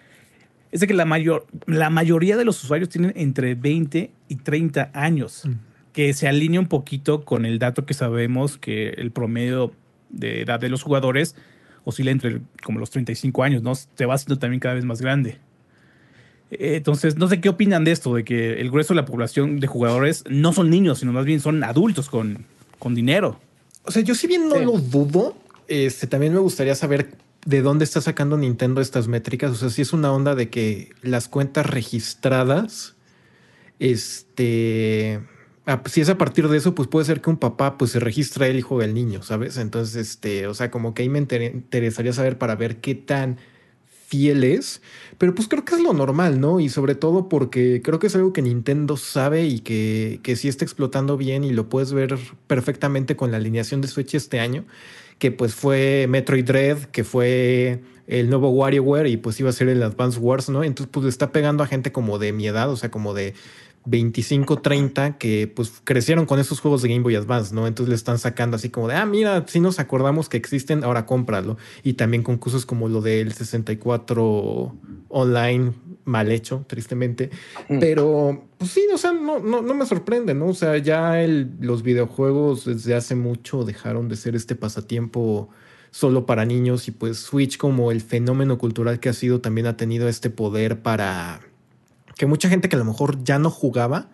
es 0.73 0.81
de 0.81 0.87
que 0.87 0.95
la, 0.95 1.05
mayor, 1.05 1.47
la 1.67 1.91
mayoría 1.91 2.37
de 2.37 2.45
los 2.45 2.63
usuarios 2.63 2.89
tienen 2.89 3.13
entre 3.17 3.55
20 3.55 4.11
y 4.29 4.37
30 4.37 4.91
años, 4.95 5.43
mm. 5.47 5.53
que 5.93 6.13
se 6.15 6.29
alinea 6.29 6.61
un 6.61 6.69
poquito 6.69 7.25
con 7.25 7.45
el 7.45 7.59
dato 7.59 7.87
que 7.87 7.95
sabemos 7.95 8.59
que 8.59 8.91
el 8.91 9.11
promedio 9.11 9.73
de 10.11 10.43
edad 10.43 10.61
de 10.61 10.69
los 10.69 10.83
jugadores 10.83 11.35
oscila 11.85 12.11
entre 12.11 12.41
como 12.63 12.79
los 12.79 12.91
35 12.91 13.43
años, 13.43 13.63
¿no? 13.63 13.75
Se 13.75 14.07
va 14.07 14.15
haciendo 14.15 14.39
también 14.39 14.61
cada 14.61 14.75
vez 14.75 14.85
más 14.85 15.01
grande. 15.01 15.39
Eh, 16.51 16.77
entonces, 16.77 17.17
no 17.17 17.29
sé 17.29 17.41
qué 17.41 17.49
opinan 17.49 17.85
de 17.85 17.93
esto, 17.93 18.15
de 18.15 18.25
que 18.25 18.61
el 18.61 18.71
grueso 18.71 18.95
de 18.95 19.01
la 19.01 19.07
población 19.07 19.61
de 19.61 19.67
jugadores 19.67 20.25
no 20.29 20.53
son 20.53 20.71
niños, 20.71 20.99
sino 21.01 21.13
más 21.13 21.25
bien 21.25 21.41
son 21.41 21.65
adultos 21.65 22.11
con, 22.11 22.45
con 22.79 22.95
dinero. 22.95 23.41
O 23.85 23.91
sea, 23.91 24.03
yo 24.03 24.15
si 24.15 24.27
bien 24.27 24.49
no 24.49 24.59
lo 24.59 24.79
dudo, 24.79 25.37
este, 25.69 26.07
también 26.07 26.33
me 26.33 26.41
gustaría 26.41 26.75
saber 26.75 27.11
de 27.45 27.63
dónde 27.63 27.85
está 27.85 28.01
sacando 28.01 28.37
Nintendo 28.37 28.81
estas 28.81 29.09
métricas. 29.09 29.51
O 29.53 29.55
sea, 29.55 29.71
si 29.71 29.83
es 29.83 29.93
una 29.93 30.13
onda 30.13 30.35
de 30.35 30.51
que 30.51 30.91
las 31.03 31.29
cuentas 31.29 31.67
registradas, 31.67 32.97
este, 33.79 35.21
si 35.87 36.01
es 36.01 36.09
a 36.09 36.19
partir 36.19 36.49
de 36.49 36.59
eso, 36.59 36.75
pues 36.75 36.89
puede 36.89 37.07
ser 37.07 37.21
que 37.21 37.31
un 37.31 37.37
papá 37.37 37.79
pues 37.79 37.93
se 37.93 38.01
registra 38.01 38.47
el 38.47 38.59
hijo 38.59 38.79
del 38.79 38.95
niño, 38.95 39.23
¿sabes? 39.23 39.57
Entonces, 39.57 39.97
este, 39.97 40.47
o 40.47 40.55
sea, 40.55 40.71
como 40.71 40.95
que 40.95 41.03
ahí 41.03 41.09
me 41.09 41.19
interesaría 41.19 42.13
saber 42.13 42.39
para 42.39 42.57
ver 42.57 42.81
qué 42.81 42.95
tan 42.95 43.39
fieles, 44.11 44.83
pero 45.19 45.37
pues 45.37 45.47
creo 45.47 45.65
que 45.65 45.77
es 45.77 45.81
lo 45.81 45.93
normal, 45.93 46.41
¿no? 46.41 46.59
Y 46.59 46.69
sobre 46.69 46.97
todo 46.97 47.29
porque 47.29 47.81
creo 47.81 48.01
que 48.01 48.09
es 48.09 48.17
algo 48.17 48.33
que 48.33 48.43
Nintendo 48.43 48.97
sabe 48.97 49.47
y 49.47 49.61
que, 49.61 50.19
que 50.25 50.35
sí 50.35 50.49
está 50.49 50.65
explotando 50.65 51.17
bien 51.17 51.45
y 51.45 51.53
lo 51.53 51.69
puedes 51.69 51.93
ver 51.93 52.19
perfectamente 52.49 53.15
con 53.15 53.31
la 53.31 53.37
alineación 53.37 53.81
de 53.81 53.87
Switch 53.87 54.15
este 54.17 54.41
año, 54.41 54.65
que 55.21 55.31
pues 55.31 55.55
fue 55.55 56.07
Metroid 56.09 56.45
Dread, 56.45 56.79
que 56.87 57.05
fue 57.05 57.83
el 58.09 58.29
nuevo 58.29 58.51
WarioWare 58.51 59.07
y 59.07 59.19
pues 59.19 59.39
iba 59.39 59.51
a 59.51 59.53
ser 59.53 59.69
el 59.69 59.83
Advance 59.83 60.19
Wars, 60.19 60.49
¿no? 60.49 60.65
Entonces 60.65 60.91
pues 60.91 61.07
está 61.07 61.31
pegando 61.31 61.63
a 61.63 61.67
gente 61.67 61.93
como 61.93 62.19
de 62.19 62.33
mi 62.33 62.49
edad, 62.49 62.69
o 62.71 62.77
sea, 62.77 62.91
como 62.91 63.15
de 63.15 63.35
25, 63.85 64.63
30 64.63 65.19
que 65.19 65.47
pues 65.47 65.83
crecieron 65.85 66.25
con 66.25 66.41
esos 66.41 66.61
juegos 66.61 66.83
de 66.83 66.89
Game 66.89 67.03
Boy 67.03 67.17
Advance, 67.17 67.55
¿no? 67.55 67.67
Entonces 67.67 67.91
le 67.91 67.97
están 67.97 68.19
sacando 68.19 68.57
así 68.57 68.71
como 68.71 68.89
de, 68.89 68.95
ah, 68.95 69.05
mira, 69.05 69.45
si 69.47 69.61
nos 69.61 69.79
acordamos 69.79 70.31
que 70.31 70.39
existen, 70.39 70.85
ahora 70.85 71.05
cómpralo. 71.05 71.59
Y 71.83 71.93
también 71.93 72.23
con 72.23 72.39
cosas 72.39 72.65
como 72.65 72.89
lo 72.89 73.03
del 73.03 73.33
64 73.33 74.75
online 75.09 75.73
mal 76.05 76.31
hecho, 76.31 76.65
tristemente. 76.67 77.31
Pero, 77.81 78.45
pues 78.59 78.71
sí, 78.71 78.83
o 78.93 78.99
sea, 78.99 79.13
no, 79.13 79.39
no, 79.39 79.63
no 79.63 79.75
me 79.75 79.87
sorprende, 79.87 80.35
¿no? 80.35 80.49
O 80.49 80.55
sea, 80.55 80.77
ya 80.79 81.23
el, 81.23 81.51
los 81.61 81.83
videojuegos 81.83 82.65
desde 82.65 82.95
hace 82.95 83.15
mucho 83.15 83.65
dejaron 83.65 84.09
de 84.09 84.17
ser 84.17 84.35
este 84.35 84.55
pasatiempo 84.55 85.51
solo 85.91 86.27
para 86.27 86.45
niños 86.45 86.89
y 86.89 86.93
pues 86.93 87.19
Switch 87.19 87.59
como 87.59 87.91
el 87.91 88.01
fenómeno 88.01 88.59
cultural 88.59 89.01
que 89.01 89.09
ha 89.09 89.13
sido 89.13 89.41
también 89.41 89.67
ha 89.67 89.77
tenido 89.77 90.09
este 90.09 90.31
poder 90.31 90.83
para 90.83 91.41
que 92.17 92.27
mucha 92.27 92.49
gente 92.49 92.69
que 92.69 92.77
a 92.77 92.79
lo 92.79 92.85
mejor 92.85 93.25
ya 93.25 93.39
no 93.39 93.51
jugaba, 93.51 94.11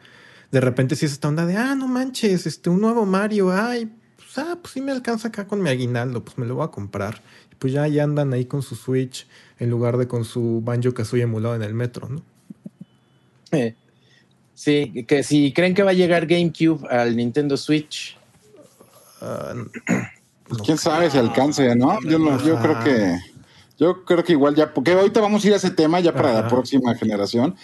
de 0.52 0.60
repente 0.60 0.96
sí 0.96 1.06
es 1.06 1.12
esta 1.12 1.28
onda 1.28 1.44
de, 1.44 1.56
ah, 1.56 1.74
no 1.74 1.88
manches, 1.88 2.46
este, 2.46 2.70
un 2.70 2.80
nuevo 2.80 3.04
Mario, 3.04 3.50
ay, 3.52 3.90
pues, 4.16 4.38
ah, 4.38 4.58
pues 4.62 4.74
sí 4.74 4.80
me 4.80 4.92
alcanza 4.92 5.28
acá 5.28 5.46
con 5.46 5.60
mi 5.60 5.70
aguinaldo, 5.70 6.24
pues 6.24 6.38
me 6.38 6.46
lo 6.46 6.54
voy 6.54 6.64
a 6.64 6.68
comprar. 6.68 7.20
Y 7.50 7.56
pues 7.56 7.72
ya, 7.72 7.86
ya 7.88 8.04
andan 8.04 8.32
ahí 8.32 8.44
con 8.44 8.62
su 8.62 8.76
Switch 8.76 9.26
en 9.58 9.70
lugar 9.70 9.96
de 9.96 10.06
con 10.06 10.24
su 10.24 10.60
Banjo 10.62 10.92
Kazooie 10.92 11.22
emulado 11.22 11.54
en 11.54 11.62
el 11.62 11.74
metro, 11.74 12.08
¿no? 12.08 12.22
Eh, 13.52 13.74
sí, 14.54 15.04
que 15.06 15.22
si 15.22 15.52
creen 15.52 15.74
que 15.74 15.82
va 15.82 15.90
a 15.90 15.94
llegar 15.94 16.26
GameCube 16.26 16.86
al 16.88 17.16
Nintendo 17.16 17.56
Switch. 17.56 18.18
Pues 20.48 20.62
quién 20.62 20.78
sabe 20.78 21.10
si 21.10 21.18
alcance, 21.18 21.74
¿no? 21.74 21.98
Yo, 22.02 22.18
no, 22.18 22.42
yo 22.44 22.60
creo 22.60 22.84
que 22.84 23.18
yo 23.78 24.04
creo 24.04 24.24
que 24.24 24.32
igual 24.32 24.54
ya, 24.54 24.72
porque 24.72 24.92
ahorita 24.92 25.20
vamos 25.20 25.44
a 25.44 25.48
ir 25.48 25.52
a 25.52 25.56
ese 25.56 25.70
tema 25.70 26.00
ya 26.00 26.12
para 26.14 26.32
la 26.32 26.48
próxima 26.48 26.94
generación. 26.94 27.56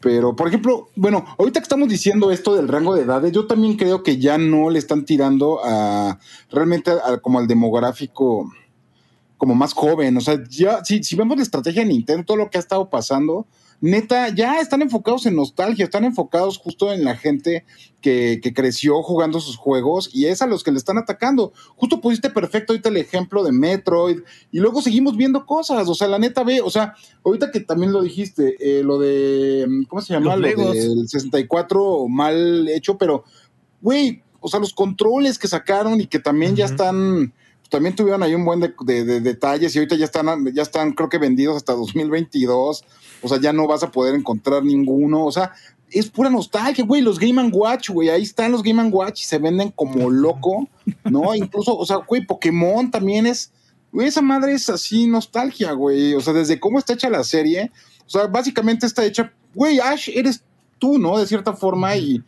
Pero, 0.00 0.34
por 0.34 0.48
ejemplo, 0.48 0.88
bueno, 0.96 1.24
ahorita 1.38 1.60
que 1.60 1.64
estamos 1.64 1.88
diciendo 1.88 2.32
esto 2.32 2.56
del 2.56 2.66
rango 2.66 2.96
de 2.96 3.02
edades, 3.02 3.30
yo 3.30 3.46
también 3.46 3.76
creo 3.76 4.02
que 4.02 4.18
ya 4.18 4.36
no 4.36 4.68
le 4.68 4.80
están 4.80 5.04
tirando 5.04 5.60
a 5.64 6.18
realmente 6.50 6.90
como 7.22 7.38
al 7.38 7.46
demográfico 7.46 8.52
como 9.42 9.56
más 9.56 9.72
joven. 9.72 10.16
O 10.16 10.20
sea, 10.20 10.40
ya, 10.48 10.84
si, 10.84 11.02
si 11.02 11.16
vemos 11.16 11.36
la 11.36 11.42
estrategia 11.42 11.82
de 11.82 11.88
Nintendo, 11.88 12.24
todo 12.24 12.36
lo 12.36 12.48
que 12.48 12.58
ha 12.58 12.60
estado 12.60 12.88
pasando, 12.88 13.44
neta, 13.80 14.28
ya 14.28 14.60
están 14.60 14.82
enfocados 14.82 15.26
en 15.26 15.34
nostalgia, 15.34 15.84
están 15.84 16.04
enfocados 16.04 16.58
justo 16.58 16.92
en 16.92 17.02
la 17.02 17.16
gente 17.16 17.64
que, 18.00 18.40
creció 18.54 19.02
jugando 19.02 19.40
sus 19.40 19.56
juegos 19.56 20.10
y 20.12 20.26
es 20.26 20.42
a 20.42 20.46
los 20.46 20.62
que 20.62 20.70
le 20.70 20.78
están 20.78 20.96
atacando. 20.96 21.52
Justo 21.74 22.00
pusiste 22.00 22.30
perfecto 22.30 22.72
ahorita 22.72 22.90
el 22.90 22.98
ejemplo 22.98 23.42
de 23.42 23.50
Metroid 23.50 24.20
y 24.52 24.60
luego 24.60 24.80
seguimos 24.80 25.16
viendo 25.16 25.44
cosas, 25.44 25.88
o 25.88 25.94
sea, 25.96 26.06
la 26.06 26.20
neta 26.20 26.44
ve, 26.44 26.60
o 26.60 26.70
sea, 26.70 26.94
ahorita 27.24 27.50
que 27.50 27.58
también 27.58 27.92
lo 27.92 28.00
dijiste, 28.00 28.54
eh, 28.60 28.84
lo 28.84 29.00
de, 29.00 29.66
¿cómo 29.88 30.02
se 30.02 30.14
llama? 30.14 30.36
Lo 30.36 30.70
del 30.72 31.08
64 31.08 32.06
mal 32.06 32.68
hecho, 32.68 32.96
pero, 32.96 33.24
güey, 33.80 34.22
o 34.38 34.46
sea, 34.46 34.60
los 34.60 34.72
controles 34.72 35.36
que 35.36 35.48
sacaron 35.48 36.00
y 36.00 36.06
que 36.06 36.20
también 36.20 36.54
ya 36.54 36.66
están 36.66 37.32
también 37.72 37.96
tuvieron 37.96 38.22
ahí 38.22 38.34
un 38.34 38.44
buen 38.44 38.60
de, 38.60 39.20
detalles 39.22 39.74
y 39.74 39.78
ahorita 39.78 39.96
ya 39.96 40.04
están, 40.04 40.52
ya 40.52 40.60
están, 40.60 40.92
creo 40.92 41.08
que 41.08 41.16
vendidos 41.16 41.56
hasta 41.56 41.72
2022. 41.72 42.84
O 43.22 43.28
sea, 43.28 43.40
ya 43.40 43.54
no 43.54 43.66
vas 43.66 43.82
a 43.82 43.90
poder 43.90 44.14
encontrar 44.14 44.62
ninguno. 44.62 45.24
O 45.24 45.32
sea, 45.32 45.52
es 45.90 46.10
pura 46.10 46.28
nostalgia, 46.28 46.84
güey. 46.84 47.00
Los 47.00 47.18
Game 47.18 47.42
Watch, 47.50 47.88
güey. 47.88 48.10
Ahí 48.10 48.24
están 48.24 48.52
los 48.52 48.62
Game 48.62 48.82
Watch 48.90 49.22
y 49.22 49.24
se 49.24 49.38
venden 49.38 49.70
como 49.70 50.10
loco, 50.10 50.68
¿no? 51.04 51.34
Incluso, 51.34 51.74
o 51.74 51.86
sea, 51.86 51.96
güey, 51.96 52.26
Pokémon 52.26 52.90
también 52.90 53.26
es. 53.26 53.50
Güey, 53.90 54.08
esa 54.08 54.20
madre 54.20 54.52
es 54.52 54.68
así 54.68 55.06
nostalgia, 55.06 55.72
güey. 55.72 56.12
O 56.12 56.20
sea, 56.20 56.34
desde 56.34 56.60
cómo 56.60 56.78
está 56.78 56.92
hecha 56.92 57.08
la 57.08 57.24
serie. 57.24 57.72
O 58.06 58.10
sea, 58.10 58.26
básicamente 58.26 58.84
está 58.84 59.02
hecha, 59.02 59.32
güey, 59.54 59.80
Ash, 59.80 60.10
eres 60.12 60.44
tú, 60.78 60.98
¿no? 60.98 61.18
De 61.18 61.26
cierta 61.26 61.54
forma 61.54 61.96
y 61.96 62.22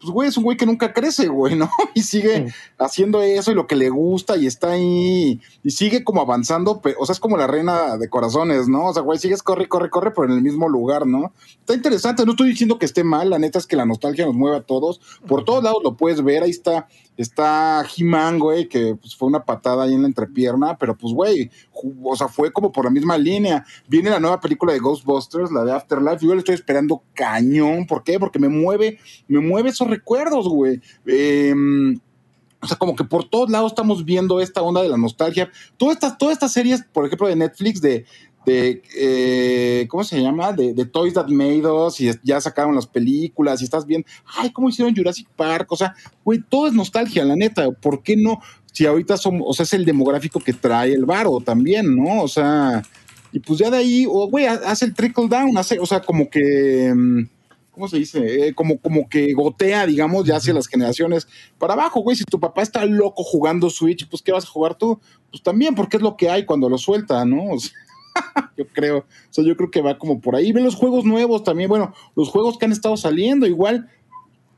pues, 0.00 0.12
güey, 0.12 0.28
es 0.28 0.36
un 0.36 0.44
güey 0.44 0.56
que 0.56 0.66
nunca 0.66 0.92
crece, 0.92 1.28
güey, 1.28 1.56
¿no? 1.56 1.68
Y 1.94 2.02
sigue 2.02 2.52
haciendo 2.78 3.22
eso 3.22 3.50
y 3.50 3.54
lo 3.54 3.66
que 3.66 3.76
le 3.76 3.90
gusta 3.90 4.36
y 4.36 4.46
está 4.46 4.72
ahí 4.72 5.40
y 5.64 5.70
sigue 5.70 6.04
como 6.04 6.20
avanzando, 6.20 6.80
o 6.98 7.06
sea, 7.06 7.12
es 7.12 7.20
como 7.20 7.36
la 7.36 7.46
reina 7.46 7.96
de 7.96 8.08
corazones, 8.08 8.68
¿no? 8.68 8.86
O 8.86 8.94
sea, 8.94 9.02
güey, 9.02 9.18
sigues 9.18 9.42
corre, 9.42 9.68
corre, 9.68 9.90
corre, 9.90 10.12
pero 10.12 10.26
en 10.26 10.32
el 10.32 10.42
mismo 10.42 10.68
lugar, 10.68 11.06
¿no? 11.06 11.32
Está 11.60 11.74
interesante, 11.74 12.24
no 12.24 12.32
estoy 12.32 12.50
diciendo 12.50 12.78
que 12.78 12.86
esté 12.86 13.04
mal, 13.04 13.30
la 13.30 13.38
neta 13.38 13.58
es 13.58 13.66
que 13.66 13.76
la 13.76 13.86
nostalgia 13.86 14.26
nos 14.26 14.34
mueve 14.34 14.58
a 14.58 14.62
todos, 14.62 15.00
por 15.26 15.44
todos 15.44 15.64
lados 15.64 15.82
lo 15.82 15.96
puedes 15.96 16.22
ver, 16.22 16.42
ahí 16.42 16.50
está 16.50 16.86
Está 17.18 17.84
He-Man, 17.84 18.38
güey, 18.38 18.68
que 18.68 18.94
pues, 18.94 19.16
fue 19.16 19.26
una 19.26 19.44
patada 19.44 19.82
ahí 19.82 19.92
en 19.92 20.02
la 20.02 20.06
entrepierna, 20.06 20.78
pero 20.78 20.96
pues, 20.96 21.12
güey, 21.12 21.50
o 22.00 22.14
sea, 22.14 22.28
fue 22.28 22.52
como 22.52 22.70
por 22.70 22.84
la 22.84 22.92
misma 22.92 23.18
línea. 23.18 23.66
Viene 23.88 24.08
la 24.08 24.20
nueva 24.20 24.40
película 24.40 24.72
de 24.72 24.78
Ghostbusters, 24.78 25.50
la 25.50 25.64
de 25.64 25.72
Afterlife, 25.72 26.24
yo 26.24 26.32
le 26.34 26.38
estoy 26.38 26.54
esperando 26.54 27.02
cañón. 27.14 27.88
¿Por 27.88 28.04
qué? 28.04 28.20
Porque 28.20 28.38
me 28.38 28.48
mueve, 28.48 29.00
me 29.26 29.40
mueve 29.40 29.70
esos 29.70 29.87
recuerdos, 29.88 30.48
güey. 30.48 30.80
Em, 31.06 31.98
o 32.60 32.66
sea, 32.66 32.76
como 32.76 32.96
que 32.96 33.04
por 33.04 33.28
todos 33.28 33.50
lados 33.50 33.72
estamos 33.72 34.04
viendo 34.04 34.40
esta 34.40 34.62
onda 34.62 34.82
de 34.82 34.88
la 34.88 34.96
nostalgia. 34.96 35.50
Todas 35.76 35.98
estas, 36.30 36.52
series, 36.52 36.84
por 36.92 37.06
ejemplo, 37.06 37.28
de 37.28 37.36
Netflix, 37.36 37.80
de, 37.80 38.04
de 38.44 38.82
eh, 38.96 39.86
¿cómo 39.88 40.02
se 40.02 40.20
llama? 40.20 40.52
De, 40.52 40.84
Toys 40.86 41.14
That 41.14 41.28
Made 41.28 41.66
Us 41.66 42.00
y 42.00 42.10
ya 42.24 42.40
sacaron 42.40 42.74
las 42.74 42.86
películas 42.86 43.60
y 43.60 43.64
estás 43.64 43.86
bien, 43.86 44.04
ay, 44.36 44.50
¿cómo 44.50 44.68
hicieron 44.68 44.94
Jurassic 44.94 45.28
Park? 45.36 45.70
O 45.70 45.76
sea, 45.76 45.94
güey, 46.24 46.42
todo 46.48 46.66
es 46.66 46.72
nostalgia, 46.72 47.24
la 47.24 47.36
neta, 47.36 47.70
¿por 47.70 48.02
qué 48.02 48.16
no? 48.16 48.40
Si 48.72 48.86
ahorita 48.86 49.16
somos, 49.16 49.42
o 49.46 49.52
sea, 49.52 49.62
es 49.64 49.72
el 49.74 49.84
demográfico 49.84 50.40
que 50.40 50.52
trae 50.52 50.92
el 50.92 51.04
varo 51.04 51.40
también, 51.40 51.94
¿no? 51.94 52.22
O 52.22 52.28
sea, 52.28 52.82
y 53.30 53.38
pues 53.38 53.60
ya 53.60 53.70
de 53.70 53.76
ahí, 53.76 54.06
o 54.08 54.28
güey, 54.28 54.46
hace 54.46 54.86
el 54.86 54.94
trickle 54.94 55.28
down, 55.28 55.56
hace, 55.56 55.78
o 55.78 55.86
sea, 55.86 56.00
como 56.00 56.28
que... 56.28 56.92
Mm, 56.94 57.37
¿cómo 57.78 57.88
se 57.88 57.98
dice? 57.98 58.48
Eh, 58.48 58.54
como, 58.54 58.78
como 58.78 59.08
que 59.08 59.32
gotea, 59.34 59.86
digamos, 59.86 60.24
ya 60.24 60.36
hacia 60.36 60.52
las 60.52 60.66
generaciones 60.66 61.28
para 61.58 61.74
abajo, 61.74 62.00
güey. 62.00 62.16
Si 62.16 62.24
tu 62.24 62.40
papá 62.40 62.62
está 62.62 62.84
loco 62.84 63.22
jugando 63.22 63.70
Switch, 63.70 64.08
pues 64.08 64.20
¿qué 64.20 64.32
vas 64.32 64.44
a 64.44 64.48
jugar 64.48 64.74
tú? 64.74 64.98
Pues 65.30 65.44
también, 65.44 65.76
porque 65.76 65.96
es 65.96 66.02
lo 66.02 66.16
que 66.16 66.28
hay 66.28 66.44
cuando 66.44 66.68
lo 66.68 66.76
suelta, 66.76 67.24
¿no? 67.24 67.52
O 67.52 67.58
sea, 67.60 67.72
yo 68.56 68.66
creo. 68.66 68.98
O 68.98 69.04
sea, 69.30 69.44
yo 69.44 69.56
creo 69.56 69.70
que 69.70 69.80
va 69.80 69.96
como 69.96 70.20
por 70.20 70.34
ahí. 70.34 70.50
Ve 70.50 70.60
los 70.60 70.74
juegos 70.74 71.04
nuevos 71.04 71.44
también. 71.44 71.68
Bueno, 71.68 71.94
los 72.16 72.30
juegos 72.30 72.58
que 72.58 72.66
han 72.66 72.72
estado 72.72 72.96
saliendo, 72.96 73.46
igual 73.46 73.88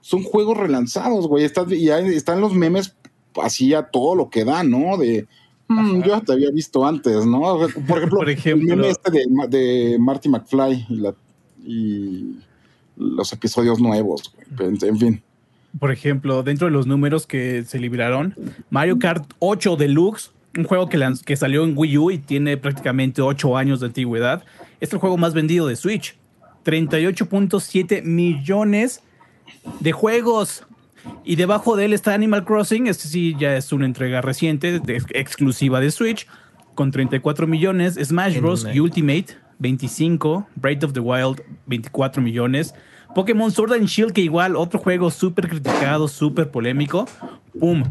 son 0.01 0.23
juegos 0.23 0.57
relanzados, 0.57 1.29
güey. 1.29 1.47
y 1.69 1.89
están 2.15 2.41
los 2.41 2.55
memes 2.55 2.97
así 3.43 3.75
a 3.75 3.83
todo 3.83 4.15
lo 4.15 4.31
que 4.31 4.47
da, 4.47 4.65
¿no? 4.65 4.97
De. 4.97 5.29
Mm, 5.69 6.03
yo 6.03 6.21
te 6.23 6.33
había 6.33 6.51
visto 6.51 6.87
antes, 6.87 7.27
¿no? 7.27 7.59
Por 7.87 8.29
ejemplo, 8.31 8.63
el 8.63 8.63
meme 8.65 8.89
este 8.89 9.11
de, 9.11 9.99
Marty 10.01 10.29
McFly 10.29 10.87
y, 11.65 12.39
los 13.01 13.33
episodios 13.33 13.81
nuevos, 13.81 14.35
en 14.59 14.99
fin. 14.99 15.23
Por 15.79 15.91
ejemplo, 15.91 16.43
dentro 16.43 16.67
de 16.67 16.73
los 16.73 16.87
números 16.87 17.27
que 17.27 17.65
se 17.65 17.79
libraron, 17.79 18.35
Mario 18.71 18.99
Kart 18.99 19.25
8 19.39 19.77
Deluxe 19.77 20.33
un 20.57 20.65
juego 20.65 20.89
que, 20.89 20.99
que 21.25 21.37
salió 21.37 21.65
en 21.65 21.75
Wii 21.77 21.99
U 21.99 22.11
y 22.11 22.19
tiene 22.19 22.57
prácticamente 22.57 23.23
8 23.23 23.57
años 23.57 23.81
de 23.81 23.87
antigüedad. 23.87 24.45
Es 24.81 24.93
el 24.93 24.99
juego 24.99 25.17
más 25.17 25.35
vendido 25.35 25.67
de 25.67 25.77
Switch. 25.77 26.17
38.7 26.65 28.03
millones 28.03 29.03
de 29.81 29.93
juegos. 29.93 30.67
Y 31.25 31.37
debajo 31.37 31.77
de 31.77 31.87
él 31.87 31.93
está 31.93 32.15
Animal 32.15 32.45
Crossing, 32.45 32.87
este 32.87 33.09
sí 33.09 33.35
ya 33.39 33.57
es 33.57 33.73
una 33.73 33.87
entrega 33.87 34.21
reciente, 34.21 34.83
exclusiva 35.15 35.81
de 35.81 35.91
Switch, 35.91 36.27
con 36.75 36.91
34 36.91 37.47
millones. 37.47 37.95
Smash 37.95 38.39
Bros. 38.39 38.65
Ultimate, 38.65 39.37
25. 39.61 40.47
Breath 40.57 40.85
of 40.85 40.93
the 40.93 41.01
Wild, 41.01 41.43
24 41.67 42.23
millones. 42.23 42.75
Pokémon 43.15 43.51
Sword 43.51 43.73
and 43.73 43.87
Shield, 43.87 44.13
que 44.13 44.21
igual, 44.21 44.57
otro 44.57 44.79
juego 44.79 45.11
súper 45.11 45.49
criticado, 45.49 46.09
súper 46.09 46.51
polémico. 46.51 47.09
¡Pum! 47.59 47.85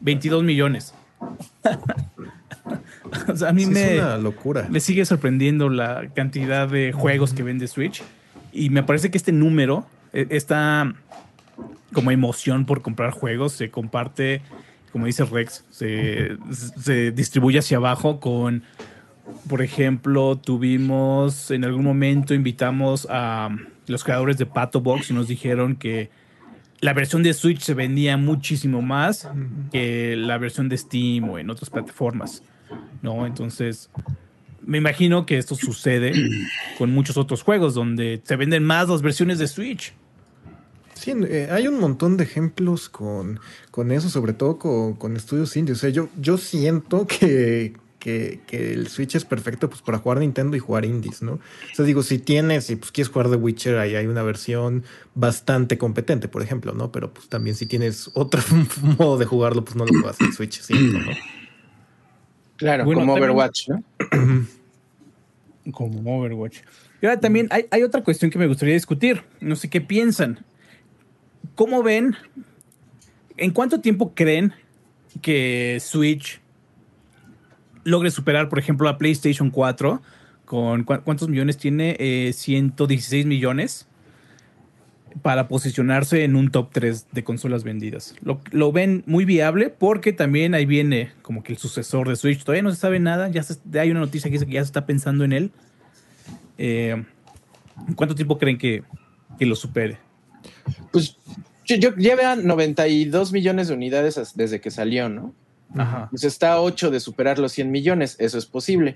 22 0.00 0.42
millones. 0.42 0.94
o 3.28 3.36
sea, 3.36 3.48
a 3.48 3.52
mí 3.52 3.66
me, 3.66 3.96
es 3.96 4.02
una 4.02 4.18
locura. 4.18 4.66
me 4.68 4.80
sigue 4.80 5.04
sorprendiendo 5.04 5.68
la 5.68 6.08
cantidad 6.14 6.68
de 6.68 6.92
juegos 6.92 7.32
que 7.32 7.42
vende 7.42 7.68
Switch. 7.68 8.02
Y 8.52 8.70
me 8.70 8.82
parece 8.82 9.10
que 9.10 9.18
este 9.18 9.32
número, 9.32 9.86
e, 10.12 10.26
esta 10.30 10.94
como 11.92 12.10
emoción 12.10 12.66
por 12.66 12.82
comprar 12.82 13.12
juegos, 13.12 13.52
se 13.52 13.70
comparte, 13.70 14.42
como 14.92 15.06
dice 15.06 15.24
Rex, 15.24 15.64
se, 15.70 16.36
se 16.50 17.12
distribuye 17.12 17.60
hacia 17.60 17.76
abajo 17.76 18.18
con, 18.20 18.64
por 19.48 19.62
ejemplo, 19.62 20.36
tuvimos 20.36 21.50
en 21.50 21.64
algún 21.64 21.84
momento, 21.84 22.34
invitamos 22.34 23.06
a 23.08 23.48
los 23.86 24.04
creadores 24.04 24.38
de 24.38 24.46
Pato 24.46 24.80
Box 24.80 25.10
nos 25.10 25.28
dijeron 25.28 25.76
que 25.76 26.10
la 26.80 26.92
versión 26.92 27.22
de 27.22 27.32
Switch 27.32 27.60
se 27.60 27.74
vendía 27.74 28.16
muchísimo 28.16 28.82
más 28.82 29.28
que 29.72 30.16
la 30.16 30.38
versión 30.38 30.68
de 30.68 30.76
Steam 30.76 31.28
o 31.30 31.38
en 31.38 31.50
otras 31.50 31.70
plataformas. 31.70 32.42
¿no? 33.02 33.26
Entonces, 33.26 33.90
me 34.62 34.78
imagino 34.78 35.26
que 35.26 35.38
esto 35.38 35.54
sucede 35.54 36.12
con 36.78 36.92
muchos 36.92 37.16
otros 37.16 37.42
juegos 37.42 37.74
donde 37.74 38.20
se 38.24 38.36
venden 38.36 38.64
más 38.64 38.88
las 38.88 39.02
versiones 39.02 39.38
de 39.38 39.48
Switch. 39.48 39.94
Sí, 40.94 41.12
eh, 41.28 41.48
hay 41.50 41.66
un 41.66 41.80
montón 41.80 42.16
de 42.16 42.24
ejemplos 42.24 42.88
con, 42.88 43.40
con 43.70 43.90
eso, 43.90 44.08
sobre 44.08 44.32
todo 44.32 44.58
con, 44.58 44.94
con 44.94 45.16
estudios 45.16 45.56
indios. 45.56 45.78
O 45.78 45.80
sea, 45.82 45.90
yo, 45.90 46.08
yo 46.18 46.38
siento 46.38 47.06
que, 47.06 47.74
que, 48.04 48.40
el 48.72 48.88
Switch 48.88 49.14
es 49.14 49.24
perfecto 49.24 49.70
pues, 49.70 49.80
para 49.80 49.98
jugar 49.98 50.18
Nintendo 50.18 50.56
y 50.56 50.60
jugar 50.60 50.84
indies, 50.84 51.22
¿no? 51.22 51.32
O 51.34 51.74
sea, 51.74 51.84
digo, 51.84 52.02
si 52.02 52.18
tienes, 52.18 52.66
si 52.66 52.76
pues, 52.76 52.92
quieres 52.92 53.10
jugar 53.10 53.30
The 53.30 53.36
Witcher, 53.36 53.78
ahí 53.78 53.96
hay 53.96 54.06
una 54.06 54.22
versión 54.22 54.84
bastante 55.14 55.78
competente, 55.78 56.28
por 56.28 56.42
ejemplo, 56.42 56.74
¿no? 56.74 56.92
Pero 56.92 57.12
pues 57.14 57.28
también 57.28 57.56
si 57.56 57.66
tienes 57.66 58.10
otro 58.12 58.42
modo 58.98 59.16
de 59.16 59.24
jugarlo, 59.24 59.64
pues 59.64 59.76
no 59.76 59.86
lo 59.86 59.92
juegas 59.92 60.20
en 60.20 60.32
Switch 60.32 60.60
5, 60.60 60.98
¿no? 60.98 61.12
Claro, 62.56 62.84
como 62.84 63.14
Overwatch, 63.14 63.68
¿no? 63.68 63.82
como 65.72 66.20
Overwatch. 66.20 66.58
Y 67.00 67.06
ahora 67.06 67.18
también 67.18 67.48
hay, 67.50 67.66
hay 67.70 67.82
otra 67.82 68.04
cuestión 68.04 68.30
que 68.30 68.38
me 68.38 68.46
gustaría 68.46 68.74
discutir. 68.74 69.22
No 69.40 69.56
sé 69.56 69.68
qué 69.68 69.80
piensan. 69.80 70.44
¿Cómo 71.54 71.82
ven? 71.82 72.16
¿En 73.36 73.50
cuánto 73.50 73.80
tiempo 73.80 74.14
creen 74.14 74.52
que 75.20 75.78
Switch 75.80 76.40
logre 77.84 78.10
superar, 78.10 78.48
por 78.48 78.58
ejemplo, 78.58 78.88
a 78.88 78.98
PlayStation 78.98 79.50
4 79.50 80.02
con 80.44 80.84
cuántos 80.84 81.28
millones 81.28 81.56
tiene, 81.56 81.96
116 82.32 83.24
eh, 83.24 83.28
millones 83.28 83.88
para 85.22 85.48
posicionarse 85.48 86.24
en 86.24 86.36
un 86.36 86.50
top 86.50 86.70
3 86.72 87.06
de 87.12 87.24
consolas 87.24 87.64
vendidas. 87.64 88.14
Lo, 88.50 88.72
ven 88.72 89.04
muy 89.06 89.24
viable 89.24 89.70
porque 89.70 90.12
también 90.12 90.54
ahí 90.54 90.66
viene 90.66 91.12
como 91.22 91.42
que 91.42 91.52
el 91.52 91.58
sucesor 91.58 92.08
de 92.08 92.16
Switch. 92.16 92.42
Todavía 92.42 92.62
no 92.62 92.70
se 92.70 92.76
sabe 92.76 92.98
nada, 93.00 93.28
ya 93.28 93.42
hay 93.80 93.90
una 93.90 94.00
noticia 94.00 94.28
que 94.28 94.34
dice 94.34 94.46
que 94.46 94.52
ya 94.52 94.60
se 94.60 94.66
está 94.66 94.86
pensando 94.86 95.24
en 95.24 95.32
él. 95.32 95.50
Eh, 96.58 97.02
¿Cuánto 97.96 98.14
tiempo 98.14 98.38
creen 98.38 98.58
que, 98.58 98.82
que 99.38 99.46
lo 99.46 99.56
supere? 99.56 99.98
Pues 100.92 101.16
yo, 101.64 101.94
lleva 101.96 102.36
92 102.36 103.32
millones 103.32 103.68
de 103.68 103.74
unidades 103.74 104.20
desde 104.34 104.60
que 104.60 104.70
salió, 104.70 105.08
¿no? 105.08 105.34
Pues 106.10 106.22
está 106.22 106.52
a 106.52 106.60
8 106.60 106.90
de 106.90 107.00
superar 107.00 107.38
los 107.38 107.52
100 107.52 107.70
millones, 107.70 108.16
eso 108.18 108.38
es 108.38 108.46
posible. 108.46 108.94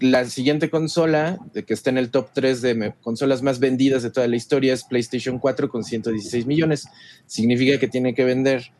la 0.00 0.24
siguiente 0.26 0.68
consola 0.68 1.38
de 1.54 1.64
que 1.64 1.72
está 1.72 1.90
en 1.90 1.98
el 1.98 2.10
top 2.10 2.28
3 2.34 2.60
de 2.60 2.94
consolas 3.00 3.42
más 3.42 3.60
vendidas 3.60 4.02
de 4.02 4.10
toda 4.10 4.26
la 4.28 4.36
historia 4.36 4.74
es 4.74 4.84
PlayStation 4.84 5.38
4 5.38 5.68
con 5.70 5.84
116 5.84 6.46
millones. 6.46 6.88
Significa 7.26 7.78
que 7.78 7.88
tiene 7.88 8.14
que 8.14 8.24
vender, 8.24 8.72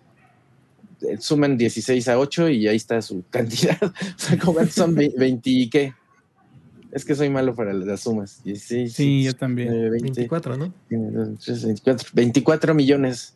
eh, 1.03 1.17
suman 1.19 1.57
16 1.57 2.09
a 2.09 2.19
8 2.19 2.51
y 2.51 2.69
ahí 2.69 2.77
está 2.77 3.01
su 3.01 3.25
cantidad. 3.31 3.79
o 3.83 3.93
sea, 4.19 4.39
¿cómo 4.39 4.65
son 4.67 4.95
20 4.95 5.51
y 5.51 5.71
qué? 5.71 5.95
Es 6.93 7.05
que 7.05 7.15
soy 7.15 7.31
malo 7.31 7.55
para 7.55 7.73
las 7.73 8.01
sumas. 8.01 8.43
sí, 8.89 9.23
yo 9.23 9.35
también. 9.35 9.91
24, 9.91 10.57
¿no? 10.57 10.73
24, 10.89 12.09
24 12.13 12.75
millones 12.75 13.35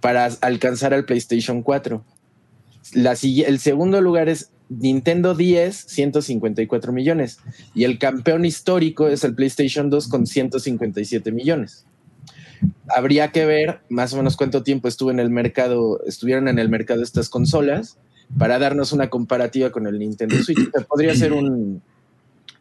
para 0.00 0.26
alcanzar 0.40 0.92
al 0.92 1.04
PlayStation 1.04 1.62
4 1.62 2.04
el 2.94 3.58
segundo 3.58 4.00
lugar 4.00 4.28
es 4.28 4.50
Nintendo 4.68 5.34
10, 5.34 5.76
154 5.76 6.92
millones. 6.92 7.38
Y 7.74 7.84
el 7.84 7.98
campeón 7.98 8.44
histórico 8.44 9.08
es 9.08 9.24
el 9.24 9.34
PlayStation 9.34 9.90
2 9.90 10.08
con 10.08 10.26
157 10.26 11.32
millones. 11.32 11.84
Habría 12.88 13.32
que 13.32 13.44
ver 13.44 13.80
más 13.88 14.12
o 14.12 14.16
menos 14.16 14.36
cuánto 14.36 14.62
tiempo 14.62 14.88
estuvo 14.88 15.10
en 15.10 15.20
el 15.20 15.30
mercado, 15.30 16.00
estuvieron 16.06 16.48
en 16.48 16.58
el 16.58 16.68
mercado 16.68 17.02
estas 17.02 17.28
consolas 17.28 17.98
para 18.38 18.58
darnos 18.58 18.92
una 18.92 19.10
comparativa 19.10 19.70
con 19.70 19.86
el 19.86 19.98
Nintendo 19.98 20.36
Switch. 20.36 20.70
Podría 20.88 21.14
ser 21.14 21.32
un, 21.32 21.82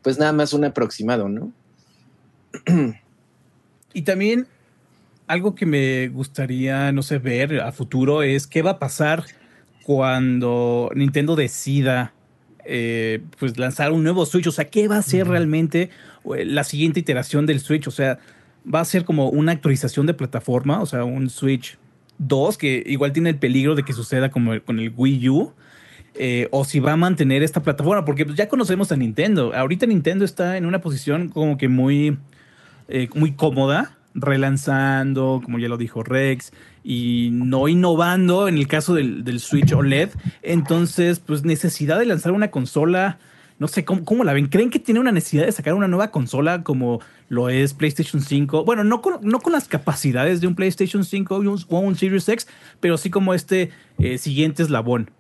pues 0.02 0.18
nada 0.18 0.34
más 0.34 0.54
un 0.54 0.66
aproximado, 0.66 1.30
¿no? 1.30 1.52
Y 3.94 4.04
también 4.04 4.48
algo 5.28 5.54
que 5.54 5.66
me 5.66 6.08
gustaría, 6.08 6.94
no 6.94 7.04
sé, 7.04 7.18
ver 7.18 7.60
a 7.60 7.74
futuro 7.74 8.24
es 8.24 8.48
qué 8.48 8.62
va 8.62 8.72
a 8.72 8.80
pasar 8.80 9.26
cuando 9.84 10.90
Nintendo 10.96 11.36
decida 11.36 12.14
eh, 12.64 13.22
pues 13.40 13.58
lanzar 13.58 13.92
un 13.92 14.04
nuevo 14.04 14.26
Switch. 14.26 14.48
O 14.48 14.52
sea, 14.52 14.66
¿qué 14.66 14.88
va 14.88 14.98
a 14.98 15.02
ser 15.02 15.28
realmente 15.28 15.90
eh, 16.36 16.46
la 16.46 16.64
siguiente 16.64 17.00
iteración 17.00 17.46
del 17.46 17.60
Switch? 17.60 17.88
O 17.88 17.92
sea, 17.92 18.20
va 18.72 18.82
a 18.82 18.86
ser 18.86 19.06
como 19.06 19.30
una 19.30 19.52
actualización 19.52 20.06
de 20.06 20.14
plataforma, 20.14 20.82
o 20.82 20.86
sea, 20.86 21.04
un 21.04 21.30
Switch 21.30 21.78
2 22.20 22.58
que 22.58 22.84
igual 22.86 23.14
tiene 23.14 23.30
el 23.30 23.38
peligro 23.38 23.76
de 23.76 23.84
que 23.84 23.94
suceda 23.94 24.30
como 24.30 24.60
con 24.62 24.80
el 24.80 24.94
Wii 24.96 25.30
U. 25.30 25.54
Eh, 26.14 26.50
o 26.52 26.66
si 26.66 26.82
va 26.82 26.92
a 26.92 26.98
mantener 26.98 27.42
esta 27.42 27.64
plataforma, 27.64 28.04
porque 28.04 28.26
pues, 28.26 28.38
ya 28.38 28.50
conocemos 28.50 28.92
a 28.92 28.98
Nintendo. 28.98 29.56
Ahorita 29.56 29.86
Nintendo 29.86 30.26
está 30.26 30.58
en 30.58 30.66
una 30.66 30.82
posición 30.82 31.30
como 31.30 31.58
que 31.58 31.70
muy, 31.70 32.18
muy 33.16 33.32
cómoda, 33.32 33.98
relanzando, 34.14 35.40
como 35.42 35.58
ya 35.58 35.70
lo 35.70 35.78
dijo 35.78 36.04
Rex, 36.04 36.52
y 36.84 37.30
no 37.32 37.68
innovando 37.68 38.48
en 38.48 38.58
el 38.58 38.68
caso 38.68 38.94
del, 38.96 39.40
Switch 39.40 39.72
OLED. 39.72 40.10
Entonces, 40.42 41.20
pues 41.20 41.44
necesidad 41.44 42.00
de 42.00 42.06
lanzar 42.06 42.32
una 42.32 42.50
consola, 42.50 43.20
no 43.60 43.68
sé 43.68 43.86
¿cómo, 43.86 44.24
la 44.24 44.34
ven. 44.34 44.48
¿Creen 44.48 44.70
que 44.70 44.80
tiene 44.80 45.00
una 45.00 45.12
necesidad 45.12 45.46
de 45.46 45.52
sacar 45.52 45.74
una 45.74 45.88
nueva 45.88 46.12
consola 46.12 46.64
como 46.64 47.02
lo 47.30 47.50
es 47.50 47.74
PlayStation 47.74 48.22
5? 48.22 48.66
Bueno, 48.66 48.84
no 48.84 49.02
con, 49.02 49.20
no 49.22 49.40
con 49.40 49.54
las 49.54 49.68
capacidades 49.68 50.42
de 50.42 50.48
un 50.48 50.56
PlayStation 50.56 51.04
5 51.04 51.36
o 51.68 51.80
un, 51.80 51.96
Series 51.96 52.28
X, 52.28 52.48
pero 52.80 52.98
sí 52.98 53.10
como 53.10 53.34
este 53.34 53.70
eh, 54.00 54.18
siguiente 54.18 54.64
eslabón. 54.64 55.12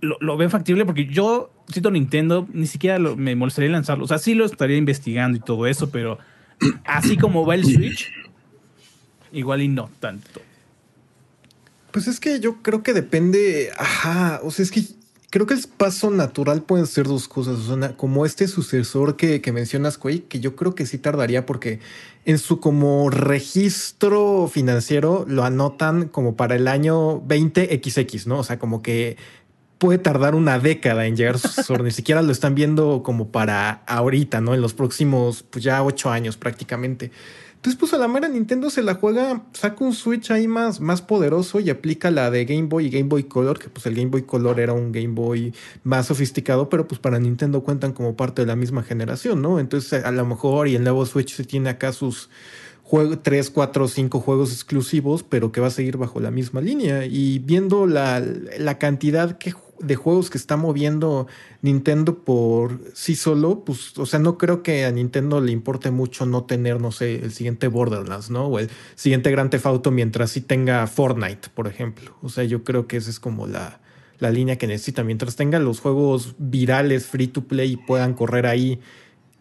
Lo, 0.00 0.18
lo, 0.20 0.36
ven 0.36 0.50
factible 0.50 0.84
porque 0.84 1.06
yo, 1.06 1.50
cito 1.72 1.90
Nintendo, 1.90 2.46
ni 2.52 2.66
siquiera 2.66 2.98
me 2.98 3.36
molestaría 3.36 3.70
lanzarlo. 3.70 4.04
O 4.04 4.08
sea, 4.08 4.18
sí 4.18 4.34
lo 4.34 4.44
estaría 4.44 4.76
investigando 4.76 5.38
y 5.38 5.40
todo 5.40 5.66
eso, 5.66 5.90
pero 5.90 6.18
así 6.84 7.16
como 7.16 7.46
va 7.46 7.54
el 7.54 7.64
Switch, 7.64 8.12
igual 9.34 9.62
y 9.62 9.68
no 9.68 9.90
tanto. 10.00 10.40
Pues 11.90 12.08
es 12.08 12.18
que 12.18 12.40
yo 12.40 12.62
creo 12.62 12.82
que 12.82 12.92
depende, 12.92 13.70
ajá, 13.76 14.40
o 14.42 14.50
sea, 14.50 14.64
es 14.64 14.70
que 14.70 14.82
creo 15.30 15.46
que 15.46 15.54
el 15.54 15.64
paso 15.76 16.10
natural 16.10 16.62
pueden 16.62 16.86
ser 16.86 17.06
dos 17.06 17.28
cosas, 17.28 17.56
o 17.68 17.78
sea, 17.78 17.96
como 17.96 18.24
este 18.24 18.48
sucesor 18.48 19.16
que, 19.16 19.40
que 19.40 19.52
mencionas, 19.52 19.98
Quay, 19.98 20.20
que 20.20 20.40
yo 20.40 20.56
creo 20.56 20.74
que 20.74 20.86
sí 20.86 20.98
tardaría 20.98 21.44
porque 21.44 21.80
en 22.24 22.38
su 22.38 22.60
como 22.60 23.10
registro 23.10 24.48
financiero 24.48 25.24
lo 25.28 25.44
anotan 25.44 26.08
como 26.08 26.36
para 26.36 26.56
el 26.56 26.68
año 26.68 27.20
20XX, 27.22 28.26
¿no? 28.26 28.38
O 28.38 28.44
sea, 28.44 28.58
como 28.58 28.82
que 28.82 29.16
puede 29.78 29.98
tardar 29.98 30.34
una 30.34 30.58
década 30.58 31.06
en 31.06 31.16
llegar 31.16 31.38
su 31.38 31.48
sucesor, 31.48 31.82
ni 31.82 31.90
siquiera 31.92 32.22
lo 32.22 32.32
están 32.32 32.54
viendo 32.54 33.02
como 33.02 33.28
para 33.28 33.82
ahorita, 33.86 34.40
¿no? 34.40 34.54
En 34.54 34.60
los 34.60 34.72
próximos, 34.74 35.44
pues 35.50 35.64
ya 35.64 35.82
ocho 35.82 36.10
años 36.10 36.36
prácticamente. 36.36 37.10
Entonces, 37.64 37.80
pues 37.80 37.94
a 37.94 37.96
la 37.96 38.08
mera 38.08 38.28
Nintendo 38.28 38.68
se 38.68 38.82
la 38.82 38.96
juega, 38.96 39.42
saca 39.54 39.82
un 39.82 39.94
Switch 39.94 40.30
ahí 40.30 40.46
más, 40.46 40.82
más 40.82 41.00
poderoso 41.00 41.60
y 41.60 41.70
aplica 41.70 42.10
la 42.10 42.30
de 42.30 42.44
Game 42.44 42.64
Boy 42.64 42.88
y 42.88 42.90
Game 42.90 43.08
Boy 43.08 43.24
Color, 43.24 43.58
que 43.58 43.70
pues 43.70 43.86
el 43.86 43.94
Game 43.94 44.10
Boy 44.10 44.24
Color 44.24 44.60
era 44.60 44.74
un 44.74 44.92
Game 44.92 45.14
Boy 45.14 45.54
más 45.82 46.08
sofisticado, 46.08 46.68
pero 46.68 46.86
pues 46.86 47.00
para 47.00 47.18
Nintendo 47.18 47.62
cuentan 47.62 47.94
como 47.94 48.18
parte 48.18 48.42
de 48.42 48.48
la 48.48 48.54
misma 48.54 48.82
generación, 48.82 49.40
¿no? 49.40 49.58
Entonces, 49.58 50.04
a 50.04 50.10
lo 50.10 50.26
mejor 50.26 50.68
y 50.68 50.74
el 50.74 50.82
nuevo 50.82 51.06
Switch 51.06 51.34
se 51.34 51.44
tiene 51.44 51.70
acá 51.70 51.94
sus 51.94 52.28
juegos, 52.84 53.22
3, 53.22 53.50
4, 53.50 53.88
5 53.88 54.20
juegos 54.20 54.52
exclusivos, 54.52 55.24
pero 55.24 55.50
que 55.50 55.60
va 55.60 55.66
a 55.66 55.70
seguir 55.70 55.96
bajo 55.96 56.20
la 56.20 56.30
misma 56.30 56.60
línea. 56.60 57.06
Y 57.06 57.40
viendo 57.40 57.86
la, 57.86 58.20
la 58.58 58.78
cantidad 58.78 59.38
que 59.38 59.54
de 59.80 59.96
juegos 59.96 60.30
que 60.30 60.38
está 60.38 60.56
moviendo 60.56 61.26
Nintendo 61.62 62.22
por 62.22 62.80
sí 62.94 63.16
solo, 63.16 63.64
pues, 63.64 63.98
o 63.98 64.06
sea, 64.06 64.20
no 64.20 64.38
creo 64.38 64.62
que 64.62 64.84
a 64.84 64.92
Nintendo 64.92 65.40
le 65.40 65.50
importe 65.50 65.90
mucho 65.90 66.26
no 66.26 66.44
tener, 66.44 66.80
no 66.80 66.92
sé, 66.92 67.16
el 67.16 67.32
siguiente 67.32 67.66
Borderlands, 67.66 68.30
¿no? 68.30 68.46
O 68.46 68.58
el 68.58 68.70
siguiente 68.94 69.30
Grand 69.30 69.50
Theft 69.50 69.66
Auto 69.66 69.90
mientras 69.90 70.30
sí 70.30 70.40
tenga 70.40 70.86
Fortnite, 70.86 71.48
por 71.54 71.66
ejemplo. 71.66 72.16
O 72.22 72.28
sea, 72.28 72.44
yo 72.44 72.64
creo 72.64 72.86
que 72.86 72.98
esa 72.98 73.10
es 73.10 73.18
como 73.18 73.46
la, 73.46 73.80
la 74.18 74.30
línea 74.30 74.56
que 74.56 74.66
necesita. 74.66 75.02
Mientras 75.02 75.36
tenga 75.36 75.58
los 75.58 75.80
juegos 75.80 76.34
virales, 76.38 77.06
free 77.06 77.28
to 77.28 77.44
play 77.44 77.72
y 77.72 77.76
puedan 77.76 78.14
correr 78.14 78.46
ahí, 78.46 78.80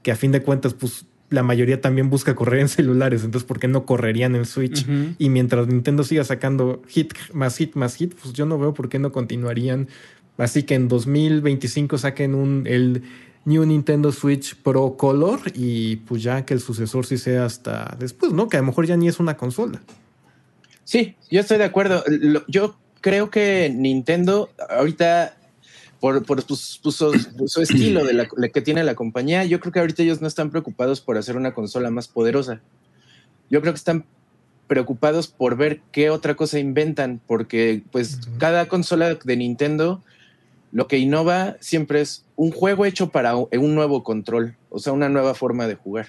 que 0.01 0.12
a 0.12 0.15
fin 0.15 0.32
de 0.32 0.41
cuentas, 0.41 0.73
pues 0.73 1.06
la 1.29 1.43
mayoría 1.43 1.81
también 1.81 2.09
busca 2.09 2.36
correr 2.36 2.62
en 2.62 2.69
celulares, 2.69 3.23
entonces 3.23 3.47
¿por 3.47 3.59
qué 3.59 3.67
no 3.67 3.86
correrían 3.86 4.36
en 4.36 4.45
Switch? 4.45 4.86
Y 5.17 5.29
mientras 5.29 5.67
Nintendo 5.67 6.03
siga 6.03 6.23
sacando 6.23 6.81
hit 6.88 7.13
más 7.33 7.57
hit 7.57 7.75
más 7.75 7.95
hit, 7.95 8.13
pues 8.15 8.33
yo 8.33 8.45
no 8.45 8.59
veo 8.59 8.73
por 8.73 8.89
qué 8.89 8.99
no 8.99 9.12
continuarían. 9.12 9.88
Así 10.38 10.63
que 10.63 10.75
en 10.75 10.88
2025 10.88 11.97
saquen 11.97 12.36
un 12.36 12.65
el 12.67 13.03
New 13.45 13.65
Nintendo 13.65 14.12
Switch 14.12 14.55
Pro 14.55 14.95
Color 14.97 15.41
y 15.53 15.97
pues 15.97 16.23
ya 16.23 16.45
que 16.45 16.53
el 16.53 16.59
sucesor 16.59 17.05
sí 17.05 17.17
sea 17.17 17.45
hasta 17.45 17.95
después, 17.99 18.31
¿no? 18.31 18.47
Que 18.47 18.57
a 18.57 18.62
lo 18.62 18.67
mejor 18.67 18.86
ya 18.86 18.95
ni 18.95 19.07
es 19.07 19.19
una 19.19 19.36
consola. 19.36 19.81
Sí, 20.83 21.15
yo 21.29 21.41
estoy 21.41 21.57
de 21.57 21.65
acuerdo. 21.65 22.03
Yo 22.47 22.75
creo 23.01 23.29
que 23.29 23.71
Nintendo 23.73 24.49
ahorita 24.69 25.36
por, 26.03 26.41
su, 26.41 27.61
estilo 27.61 28.03
de 28.03 28.13
la, 28.13 28.27
que 28.27 28.61
tiene 28.61 28.83
la 28.83 28.93
compañía, 28.93 29.45
yo 29.45 29.61
creo 29.61 29.71
que 29.71 29.79
ahorita 29.79 30.03
ellos 30.03 30.19
no 30.19 30.27
están 30.27 30.49
preocupados 30.49 30.99
por 30.99 31.17
hacer 31.17 31.37
una 31.37 31.53
consola 31.53 31.91
más 31.91 32.09
poderosa. 32.09 32.59
Yo 33.49 33.61
creo 33.61 33.71
que 33.71 33.77
están 33.77 34.03
preocupados 34.67 35.29
por 35.29 35.55
ver 35.55 35.79
qué 35.93 36.09
otra 36.09 36.35
cosa 36.35 36.59
inventan, 36.59 37.21
porque 37.25 37.83
pues 37.89 38.19
cada 38.37 38.67
consola 38.67 39.15
de 39.15 39.37
Nintendo 39.37 40.03
lo 40.73 40.89
que 40.89 40.97
innova 40.97 41.55
siempre 41.61 42.01
es 42.01 42.25
un 42.35 42.51
juego 42.51 42.83
hecho 42.83 43.09
para 43.09 43.37
un 43.37 43.73
nuevo 43.73 44.03
control, 44.03 44.57
o 44.71 44.79
sea, 44.79 44.91
una 44.91 45.07
nueva 45.07 45.35
forma 45.35 45.67
de 45.67 45.75
jugar. 45.75 46.07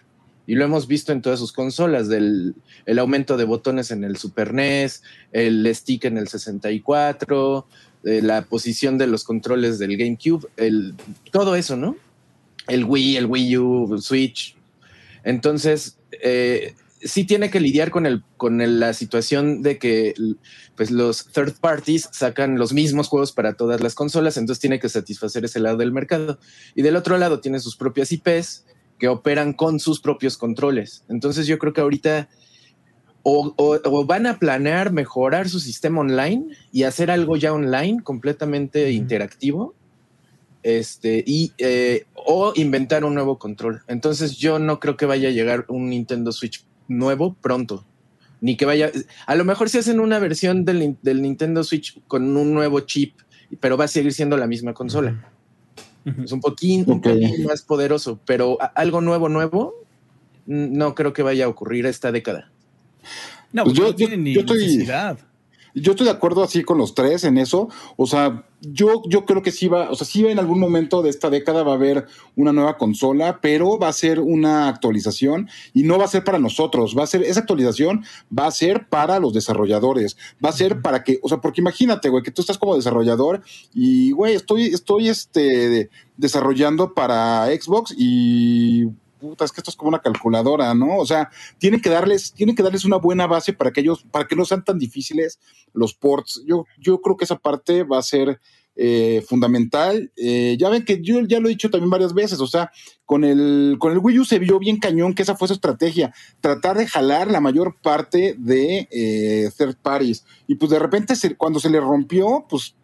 Y 0.48 0.57
lo 0.57 0.64
hemos 0.64 0.88
visto 0.88 1.12
en 1.12 1.22
todas 1.22 1.38
sus 1.38 1.52
consolas, 1.52 2.09
del 2.09 2.57
el 2.85 2.98
aumento 2.98 3.37
de 3.37 3.44
botones 3.44 3.92
en 3.92 4.02
el 4.02 4.16
Super 4.16 4.54
NES, 4.54 5.04
el 5.30 5.72
stick 5.72 6.04
en 6.07 6.18
el 6.18 6.26
64, 6.26 7.64
la 8.05 8.43
posición 8.43 8.99
de 8.99 9.07
los 9.07 9.25
controles 9.25 9.79
del 9.79 9.97
GameCube, 9.97 10.47
el, 10.57 10.95
todo 11.33 11.57
eso, 11.57 11.77
¿no? 11.77 11.97
El 12.69 12.85
Wii, 12.85 13.17
el 13.17 13.27
Wii 13.27 13.57
U, 13.59 13.99
Switch. 13.99 14.57
Entonces, 15.25 15.97
eh, 16.23 16.75
sí 17.05 17.25
tiene 17.25 17.51
que 17.51 17.61
lidiar 17.61 17.90
con, 17.90 18.07
el, 18.07 18.23
con 18.37 18.59
la 18.81 18.93
situación 18.93 19.62
de 19.62 19.79
que 19.79 20.14
pues, 20.77 20.90
los 20.90 21.27
third 21.27 21.55
parties 21.61 22.09
sacan 22.12 22.59
los 22.59 22.73
mismos 22.73 23.09
juegos 23.09 23.33
para 23.33 23.55
todas 23.55 23.81
las 23.81 23.95
consolas, 23.95 24.37
entonces 24.37 24.61
tiene 24.61 24.81
que 24.81 24.88
satisfacer 24.88 25.45
ese 25.45 25.61
lado 25.61 25.77
del 25.77 25.93
mercado. 25.93 26.38
Y 26.75 26.83
del 26.83 26.97
otro 26.97 27.19
lado 27.19 27.40
tiene 27.40 27.61
sus 27.61 27.77
propias 27.77 28.12
IPs 28.12 28.64
que 28.99 29.09
operan 29.09 29.53
con 29.53 29.81
sus 29.81 30.01
propios 30.01 30.37
controles. 30.37 31.05
Entonces 31.09 31.47
yo 31.47 31.59
creo 31.59 31.73
que 31.73 31.81
ahorita 31.81 32.29
o, 33.24 34.04
van 34.06 34.26
a 34.26 34.38
planear 34.38 34.92
mejorar 34.92 35.48
su 35.48 35.58
sistema 35.58 36.00
online 36.00 36.46
y 36.72 36.82
hacer 36.82 37.10
algo 37.10 37.37
ya 37.37 37.52
online 37.52 38.02
completamente 38.02 38.92
interactivo, 38.92 39.74
este, 40.62 41.24
y, 41.26 41.52
eh, 41.58 42.04
o 42.14 42.52
inventar 42.54 43.04
un 43.04 43.14
nuevo 43.14 43.38
control. 43.38 43.82
Entonces 43.88 44.37
yo 44.37 44.58
no 44.58 44.78
creo 44.78 44.96
que 44.96 45.06
vaya 45.06 45.28
a 45.28 45.32
llegar 45.32 45.64
un 45.68 45.90
Nintendo 45.90 46.32
Switch 46.32 46.64
nuevo 46.87 47.34
pronto. 47.34 47.84
Ni 48.40 48.56
que 48.56 48.66
vaya, 48.66 48.90
a 49.26 49.34
lo 49.37 49.44
mejor 49.44 49.70
si 49.70 49.78
hacen 49.78 50.00
una 50.00 50.18
versión 50.18 50.66
del, 50.66 50.98
Nintendo 51.02 51.64
Switch 51.64 51.98
con 52.06 52.37
un 52.37 52.52
nuevo 52.52 52.80
chip, 52.80 53.14
pero 53.58 53.78
va 53.78 53.84
a 53.84 53.88
seguir 53.88 54.12
siendo 54.12 54.37
la 54.37 54.46
misma 54.46 54.74
consola. 54.74 55.30
Es 56.22 56.32
un 56.32 56.40
poquito, 56.40 56.92
un 56.92 57.00
poquito 57.00 57.48
más 57.48 57.62
poderoso, 57.62 58.20
pero 58.26 58.58
algo 58.74 59.00
nuevo, 59.00 59.30
nuevo, 59.30 59.74
no 60.44 60.94
creo 60.94 61.14
que 61.14 61.22
vaya 61.22 61.46
a 61.46 61.48
ocurrir 61.48 61.87
esta 61.87 62.12
década. 62.12 62.50
No, 63.53 63.64
pues 63.64 63.77
yo, 63.77 63.85
no 63.85 64.17
ni 64.17 64.35
necesidad. 64.35 65.19
Yo 65.75 65.90
estoy 65.90 66.05
de 66.05 66.12
acuerdo 66.12 66.45
así 66.45 66.62
con 66.62 66.79
los 66.79 66.95
tres 66.95 67.25
en 67.25 67.37
eso. 67.37 67.69
O 67.97 68.07
sea, 68.07 68.45
yo, 68.61 69.03
yo 69.09 69.25
creo 69.25 69.43
que 69.43 69.51
sí 69.51 69.67
va, 69.67 69.90
o 69.90 69.97
sea, 69.97 70.07
sí 70.07 70.25
en 70.25 70.38
algún 70.38 70.61
momento 70.61 71.03
de 71.03 71.11
esta 71.11 71.31
década 71.31 71.64
va 71.64 71.73
a 71.73 71.75
haber 71.75 72.07
una 72.37 72.53
nueva 72.53 72.79
consola, 72.79 73.40
pero 73.43 73.77
va 73.77 73.88
a 73.88 73.93
ser 73.93 74.21
una 74.21 74.69
actualización 74.69 75.49
y 75.73 75.83
no 75.83 75.99
va 75.99 76.05
a 76.05 76.09
ser 76.09 76.23
para 76.23 76.38
nosotros. 76.38 76.95
Va 76.97 77.03
a 77.03 77.09
ser, 77.09 77.25
esa 77.25 77.40
actualización 77.40 78.05
va 78.37 78.47
a 78.47 78.53
ser 78.53 78.88
para 78.88 79.19
los 79.19 79.33
desarrolladores. 79.35 80.17
Va 80.43 80.51
a 80.51 80.53
ser 80.53 80.81
para 80.81 81.03
que, 81.03 81.19
o 81.23 81.29
sea, 81.29 81.38
porque 81.38 81.61
imagínate, 81.61 82.09
güey, 82.09 82.23
que 82.23 82.31
tú 82.31 82.43
estás 82.43 82.57
como 82.57 82.77
desarrollador 82.77 83.43
y, 83.75 84.12
güey, 84.12 84.35
estoy, 84.35 84.67
estoy 84.67 85.09
este, 85.09 85.90
desarrollando 86.17 86.95
para 86.95 87.47
Xbox 87.47 87.93
y 87.99 88.87
es 89.40 89.52
que 89.52 89.60
esto 89.60 89.70
es 89.70 89.76
como 89.76 89.88
una 89.88 90.00
calculadora, 90.00 90.74
¿no? 90.74 90.98
O 90.98 91.06
sea, 91.06 91.30
tienen 91.58 91.80
que 91.80 91.90
darles, 91.90 92.32
tienen 92.32 92.54
que 92.54 92.62
darles 92.62 92.84
una 92.84 92.96
buena 92.96 93.26
base 93.26 93.52
para 93.52 93.72
que 93.72 93.80
ellos, 93.80 94.04
para 94.10 94.26
que 94.26 94.37
no 94.37 94.44
sean 94.44 94.64
tan 94.64 94.78
difíciles 94.78 95.38
los 95.72 95.94
ports. 95.94 96.42
Yo, 96.46 96.66
yo 96.78 97.00
creo 97.00 97.16
que 97.16 97.24
esa 97.24 97.38
parte 97.38 97.84
va 97.84 97.98
a 97.98 98.02
ser 98.02 98.40
eh, 98.76 99.22
fundamental. 99.28 100.10
Eh, 100.16 100.56
ya 100.58 100.68
ven 100.68 100.84
que 100.84 101.00
yo 101.00 101.20
ya 101.20 101.38
lo 101.38 101.46
he 101.46 101.52
dicho 101.52 101.70
también 101.70 101.90
varias 101.90 102.12
veces, 102.12 102.40
o 102.40 102.46
sea, 102.48 102.72
con 103.06 103.22
el, 103.22 103.76
con 103.78 103.92
el 103.92 103.98
Wii 103.98 104.18
U 104.18 104.24
se 104.24 104.40
vio 104.40 104.58
bien 104.58 104.78
cañón 104.78 105.14
que 105.14 105.22
esa 105.22 105.37
fue 105.37 105.46
su 105.46 105.54
estrategia, 105.54 106.12
tratar 106.40 106.76
de 106.76 106.88
jalar 106.88 107.30
la 107.30 107.40
mayor 107.40 107.76
parte 107.80 108.34
de 108.37 108.88
eh, 108.90 109.50
third 109.56 109.76
parties. 109.80 110.24
Y 110.48 110.56
pues 110.56 110.72
de 110.72 110.80
repente 110.80 111.14
cuando 111.37 111.60
se 111.60 111.70
le 111.70 111.78
rompió, 111.78 112.46
pues 112.48 112.74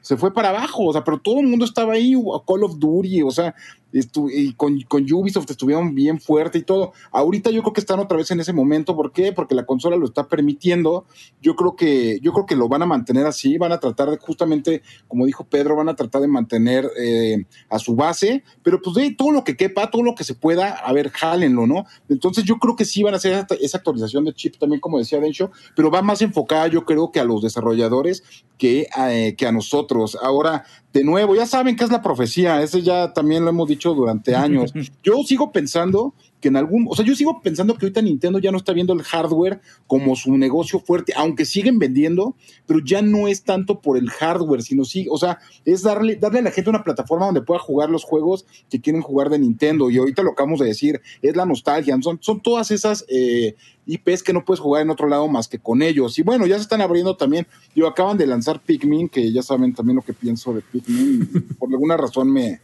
se 0.00 0.16
fue 0.16 0.32
para 0.32 0.50
abajo, 0.50 0.84
o 0.84 0.92
sea, 0.92 1.04
pero 1.04 1.18
todo 1.18 1.40
el 1.40 1.46
mundo 1.46 1.64
estaba 1.64 1.94
ahí, 1.94 2.14
Call 2.46 2.64
of 2.64 2.78
Duty, 2.78 3.22
o 3.22 3.30
sea, 3.30 3.54
y 3.94 4.54
con, 4.54 4.80
con, 4.82 5.06
Ubisoft 5.12 5.50
estuvieron 5.50 5.94
bien 5.94 6.20
fuerte 6.20 6.58
y 6.58 6.62
todo. 6.62 6.92
Ahorita 7.12 7.50
yo 7.50 7.62
creo 7.62 7.72
que 7.72 7.80
están 7.80 8.00
otra 8.00 8.16
vez 8.16 8.30
en 8.30 8.40
ese 8.40 8.52
momento, 8.52 8.96
¿por 8.96 9.12
qué? 9.12 9.32
Porque 9.32 9.54
la 9.54 9.64
consola 9.64 9.96
lo 9.96 10.06
está 10.06 10.26
permitiendo. 10.26 11.06
Yo 11.40 11.54
creo 11.54 11.76
que, 11.76 12.18
yo 12.20 12.32
creo 12.32 12.46
que 12.46 12.56
lo 12.56 12.68
van 12.68 12.82
a 12.82 12.86
mantener 12.86 13.26
así, 13.26 13.56
van 13.56 13.72
a 13.72 13.78
tratar 13.78 14.10
de, 14.10 14.16
justamente, 14.16 14.82
como 15.06 15.26
dijo 15.26 15.44
Pedro, 15.44 15.76
van 15.76 15.88
a 15.88 15.94
tratar 15.94 16.22
de 16.22 16.28
mantener 16.28 16.90
eh, 16.98 17.44
a 17.70 17.78
su 17.78 17.94
base, 17.94 18.42
pero 18.62 18.82
pues 18.82 18.96
de 18.96 19.14
todo 19.14 19.30
lo 19.30 19.44
que 19.44 19.56
quepa, 19.56 19.90
todo 19.90 20.02
lo 20.02 20.14
que 20.14 20.24
se 20.24 20.34
pueda, 20.34 20.70
a 20.70 20.92
ver, 20.92 21.10
jálenlo, 21.10 21.66
¿no? 21.66 21.84
Entonces 22.08 22.44
yo 22.44 22.56
creo 22.56 22.74
que 22.74 22.84
sí 22.84 23.02
van 23.02 23.14
a 23.14 23.18
hacer 23.18 23.46
esa, 23.60 23.78
actualización 23.78 24.24
de 24.24 24.34
chip 24.34 24.56
también, 24.56 24.80
como 24.80 24.98
decía 24.98 25.20
Densho, 25.20 25.50
pero 25.76 25.90
va 25.90 26.02
más 26.02 26.20
enfocada, 26.22 26.66
yo 26.66 26.84
creo, 26.84 27.12
que 27.12 27.20
a 27.20 27.24
los 27.24 27.42
desarrolladores 27.42 28.22
que, 28.58 28.88
eh, 29.08 29.34
que 29.36 29.46
a 29.46 29.52
nosotros. 29.52 30.16
Ahora, 30.20 30.64
de 30.94 31.02
nuevo, 31.02 31.34
ya 31.34 31.44
saben 31.44 31.74
qué 31.74 31.82
es 31.82 31.90
la 31.90 32.00
profecía, 32.00 32.62
ese 32.62 32.80
ya 32.80 33.12
también 33.12 33.42
lo 33.42 33.50
hemos 33.50 33.68
dicho 33.68 33.92
durante 33.94 34.36
años. 34.36 34.72
Yo 35.02 35.24
sigo 35.24 35.50
pensando 35.50 36.14
que 36.44 36.48
en 36.48 36.56
algún, 36.56 36.86
o 36.90 36.94
sea, 36.94 37.06
yo 37.06 37.14
sigo 37.14 37.40
pensando 37.40 37.74
que 37.74 37.86
ahorita 37.86 38.02
Nintendo 38.02 38.38
ya 38.38 38.52
no 38.52 38.58
está 38.58 38.74
viendo 38.74 38.92
el 38.92 39.02
hardware 39.02 39.62
como 39.86 40.14
su 40.14 40.36
negocio 40.36 40.78
fuerte, 40.78 41.14
aunque 41.16 41.46
siguen 41.46 41.78
vendiendo, 41.78 42.36
pero 42.66 42.80
ya 42.84 43.00
no 43.00 43.28
es 43.28 43.44
tanto 43.44 43.80
por 43.80 43.96
el 43.96 44.10
hardware, 44.10 44.60
sino 44.60 44.84
sí, 44.84 45.06
o 45.10 45.16
sea, 45.16 45.38
es 45.64 45.80
darle, 45.80 46.16
darle 46.16 46.40
a 46.40 46.42
la 46.42 46.50
gente 46.50 46.68
una 46.68 46.84
plataforma 46.84 47.24
donde 47.24 47.40
pueda 47.40 47.60
jugar 47.60 47.88
los 47.88 48.04
juegos 48.04 48.44
que 48.68 48.78
quieren 48.78 49.00
jugar 49.00 49.30
de 49.30 49.38
Nintendo. 49.38 49.88
Y 49.88 49.96
ahorita 49.96 50.22
lo 50.22 50.32
acabamos 50.32 50.60
de 50.60 50.66
decir, 50.66 51.00
es 51.22 51.34
la 51.34 51.46
nostalgia, 51.46 51.96
son, 52.02 52.18
son 52.20 52.42
todas 52.42 52.70
esas 52.70 53.06
eh, 53.08 53.56
IPs 53.86 54.22
que 54.22 54.34
no 54.34 54.44
puedes 54.44 54.60
jugar 54.60 54.82
en 54.82 54.90
otro 54.90 55.08
lado 55.08 55.26
más 55.28 55.48
que 55.48 55.58
con 55.58 55.80
ellos. 55.80 56.18
Y 56.18 56.22
bueno, 56.22 56.46
ya 56.46 56.56
se 56.56 56.62
están 56.64 56.82
abriendo 56.82 57.16
también, 57.16 57.46
yo 57.74 57.86
acaban 57.86 58.18
de 58.18 58.26
lanzar 58.26 58.60
Pikmin, 58.60 59.08
que 59.08 59.32
ya 59.32 59.40
saben 59.40 59.72
también 59.72 59.96
lo 59.96 60.02
que 60.02 60.12
pienso 60.12 60.52
de 60.52 60.60
Pikmin, 60.60 61.56
por 61.58 61.70
alguna 61.70 61.96
razón 61.96 62.30
me 62.30 62.60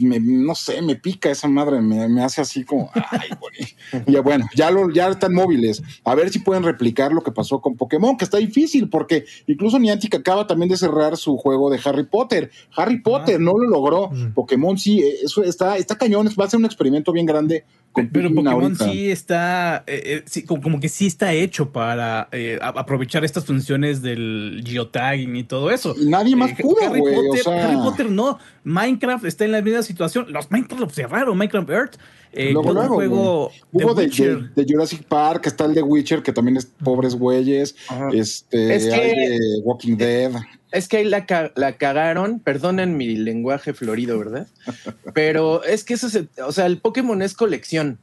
no 0.00 0.54
sé, 0.54 0.82
me 0.82 0.96
pica 0.96 1.30
esa 1.30 1.48
madre, 1.48 1.80
me, 1.80 2.22
hace 2.22 2.40
así 2.40 2.64
como, 2.64 2.90
ay, 3.10 3.28
güey. 3.38 4.04
Y 4.06 4.16
bueno, 4.20 4.46
ya, 4.54 4.70
lo, 4.70 4.90
ya 4.90 5.08
están 5.08 5.34
móviles. 5.34 5.82
A 6.04 6.14
ver 6.14 6.30
si 6.30 6.38
pueden 6.38 6.62
replicar 6.62 7.12
lo 7.12 7.22
que 7.22 7.32
pasó 7.32 7.60
con 7.60 7.76
Pokémon, 7.76 8.16
que 8.16 8.24
está 8.24 8.38
difícil, 8.38 8.88
porque 8.88 9.24
incluso 9.46 9.78
Niantic 9.78 10.14
acaba 10.14 10.46
también 10.46 10.70
de 10.70 10.76
cerrar 10.76 11.16
su 11.16 11.36
juego 11.36 11.70
de 11.70 11.80
Harry 11.84 12.04
Potter. 12.04 12.50
Harry 12.76 13.00
Potter 13.00 13.40
no 13.40 13.52
lo 13.52 13.68
logró. 13.68 14.10
Mm. 14.10 14.34
Pokémon 14.34 14.78
sí, 14.78 15.00
eh, 15.00 15.14
eso 15.24 15.42
está, 15.42 15.76
está 15.76 15.96
cañón, 15.96 16.28
va 16.38 16.44
a 16.44 16.50
ser 16.50 16.58
un 16.58 16.66
experimento 16.66 17.12
bien 17.12 17.26
grande 17.26 17.64
pero 17.92 18.32
Pokémon 18.32 18.76
sí 18.76 19.10
está, 19.10 19.82
eh, 19.86 20.22
eh, 20.32 20.44
como, 20.44 20.78
que 20.78 20.88
sí 20.88 21.06
está 21.06 21.32
hecho 21.32 21.72
para 21.72 22.28
eh, 22.30 22.58
aprovechar 22.62 23.24
estas 23.24 23.44
funciones 23.44 24.00
del 24.00 24.62
geotagging 24.64 25.34
y 25.34 25.44
todo 25.44 25.70
eso. 25.70 25.94
nadie 25.98 26.36
más 26.36 26.52
pudo, 26.52 26.76
Harry, 26.82 27.00
Potter, 27.00 27.52
Harry 27.52 27.76
Potter 27.76 28.10
no. 28.10 28.38
Minecraft 28.62 29.24
está 29.24 29.46
en 29.46 29.52
la 29.52 29.62
misma 29.62 29.82
situación. 29.90 30.26
Los 30.32 30.50
Minecraft 30.50 30.80
lo 30.80 30.88
cerraron, 30.88 31.36
Minecraft 31.36 31.70
Earth. 31.70 31.96
luego, 32.32 32.72
luego, 32.72 32.94
juego 32.94 33.52
Hubo 33.72 33.94
de, 33.94 34.06
de, 34.54 34.66
Jurassic 34.68 35.04
Park, 35.04 35.46
está 35.46 35.64
el 35.64 35.74
de 35.74 35.82
Witcher, 35.82 36.22
que 36.22 36.32
también 36.32 36.56
es 36.56 36.66
pobres 36.66 37.14
güeyes. 37.14 37.74
Este, 38.12 38.74
es 38.74 38.92
hay 38.92 39.14
de 39.14 39.60
Walking 39.62 39.96
Dead 39.96 40.32
es 40.72 40.88
que 40.88 40.98
ahí 40.98 41.04
la, 41.04 41.26
la, 41.56 41.76
cagaron, 41.76 42.38
perdonen 42.38 42.96
mi 42.96 43.16
lenguaje 43.16 43.72
florido, 43.72 44.18
¿verdad? 44.18 44.46
Pero 45.14 45.64
es 45.64 45.84
que 45.84 45.94
eso 45.94 46.08
se, 46.08 46.28
o 46.44 46.52
sea, 46.52 46.66
el 46.66 46.78
Pokémon 46.78 47.22
es 47.22 47.34
colección 47.34 47.98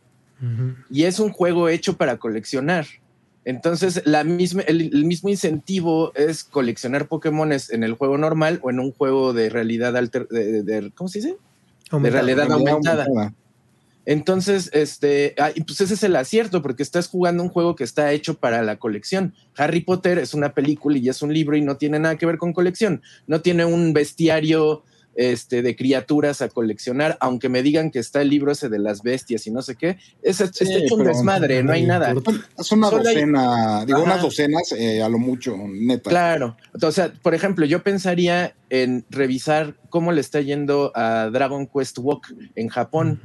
y 0.92 1.06
es 1.06 1.20
un 1.20 1.32
juego 1.32 1.68
hecho 1.68 1.98
para 1.98 2.18
coleccionar. 2.18 2.86
Entonces, 3.44 4.04
la 4.06 4.24
misma, 4.24 4.62
el, 4.64 5.06
mismo 5.06 5.30
incentivo 5.30 6.12
es 6.16 6.44
coleccionar 6.44 7.08
Pokémones 7.08 7.72
en 7.72 7.84
el 7.84 7.94
juego 7.94 8.18
normal 8.18 8.60
o 8.62 8.70
en 8.70 8.80
un 8.80 8.92
juego 8.92 9.34
de 9.34 9.50
realidad 9.50 9.98
alter, 9.98 10.28
de, 10.28 10.92
¿cómo 10.94 11.08
se 11.08 11.20
dice? 11.20 11.38
De 11.92 12.10
realidad 12.10 12.52
aumentada. 12.52 13.06
Entonces, 14.06 14.70
este, 14.72 15.36
ah, 15.38 15.52
pues 15.66 15.82
ese 15.82 15.96
es 15.96 16.04
el 16.04 16.16
acierto, 16.16 16.62
porque 16.62 16.82
estás 16.82 17.10
jugando 17.10 17.44
un 17.44 17.50
juego 17.50 17.76
que 17.76 17.84
está 17.84 18.14
hecho 18.14 18.36
para 18.36 18.62
la 18.62 18.78
colección. 18.78 19.34
Harry 19.58 19.82
Potter 19.82 20.18
es 20.18 20.34
una 20.34 20.54
película 20.54 20.98
y 20.98 21.10
es 21.10 21.22
un 21.22 21.34
libro 21.34 21.58
y 21.58 21.62
no 21.62 21.76
tiene 21.76 22.00
nada 22.00 22.18
que 22.18 22.26
ver 22.26 22.38
con 22.38 22.54
colección. 22.54 23.02
No 23.28 23.42
tiene 23.42 23.66
un 23.66 23.92
bestiario 23.92 24.84
este, 25.18 25.64
de 25.64 25.76
criaturas 25.76 26.44
a 26.44 26.50
coleccionar, 26.50 27.18
aunque 27.20 27.50
me 27.50 27.64
digan 27.64 27.90
que 27.90 27.98
está 27.98 28.22
el 28.22 28.30
libro 28.30 28.52
ese 28.52 28.70
de 28.70 28.78
las 28.78 29.02
bestias 29.02 29.48
y 29.48 29.52
no 29.52 29.64
sé 29.64 29.76
qué, 29.76 29.98
es, 30.22 30.40
está 30.40 30.64
hecho 30.64 30.96
un 30.96 31.04
desmadre, 31.04 31.64
no 31.64 31.74
hay 31.74 31.86
nada. 31.86 32.14
Es 32.58 32.72
una 32.72 32.92
docena, 32.92 33.84
digo, 33.86 34.04
unas 34.04 34.22
docenas 34.22 34.72
eh, 34.72 35.02
a 35.02 35.10
lo 35.10 35.18
mucho, 35.18 35.58
neta. 35.68 36.10
Claro, 36.10 36.56
o 36.80 36.92
sea, 36.92 37.12
por 37.22 37.34
ejemplo, 37.34 37.66
yo 37.66 37.82
pensaría 37.82 38.56
en 38.70 39.06
revisar 39.10 39.76
cómo 39.90 40.12
le 40.12 40.22
está 40.22 40.40
yendo 40.40 40.92
a 40.96 41.30
Dragon 41.32 41.68
Quest 41.68 41.98
Walk 41.98 42.34
en 42.56 42.70
Japón. 42.70 43.20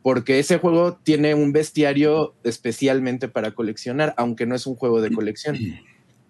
Porque 0.00 0.38
ese 0.38 0.58
juego 0.58 0.94
tiene 1.02 1.34
un 1.34 1.52
bestiario 1.52 2.34
especialmente 2.44 3.28
para 3.28 3.50
coleccionar, 3.50 4.14
aunque 4.16 4.46
no 4.46 4.54
es 4.54 4.66
un 4.66 4.76
juego 4.76 5.02
de 5.02 5.10
colección. 5.10 5.58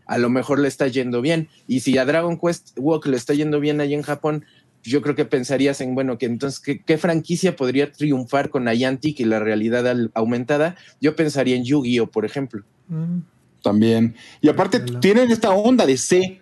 A 0.07 0.16
lo 0.16 0.31
mejor 0.31 0.59
le 0.59 0.68
está 0.68 0.88
yendo 0.88 1.20
bien. 1.20 1.48
Y 1.68 1.81
si 1.81 1.98
a 1.98 2.07
Dragon 2.07 2.40
Quest 2.40 2.70
Walk 2.79 3.07
le 3.07 3.16
está 3.18 3.35
yendo 3.35 3.61
bien 3.61 3.81
ahí 3.83 3.92
en 3.92 4.03
Japón, 4.03 4.46
yo 4.88 5.03
creo 5.03 5.14
que 5.14 5.24
pensarías 5.24 5.81
en, 5.81 5.94
bueno, 5.94 6.18
que 6.18 6.27
entonces, 6.27 6.61
¿qué, 6.61 6.98
franquicia 6.98 7.57
podría 7.57 7.92
triunfar 7.92 8.51
con 8.51 8.64
Niantic 8.64 9.20
y 9.20 9.24
la 9.24 9.38
realidad 9.38 10.11
aumentada? 10.14 10.77
Yo 11.01 11.14
pensaría 11.16 11.57
en 11.57 11.64
Yu-Gi-Oh, 11.64 12.07
por 12.07 12.24
ejemplo. 12.24 12.64
También. 13.62 14.14
Y 14.40 14.48
aparte, 14.48 14.81
tienen 15.01 15.31
esta 15.31 15.51
onda 15.51 15.85
de 15.87 15.96
C 15.96 16.40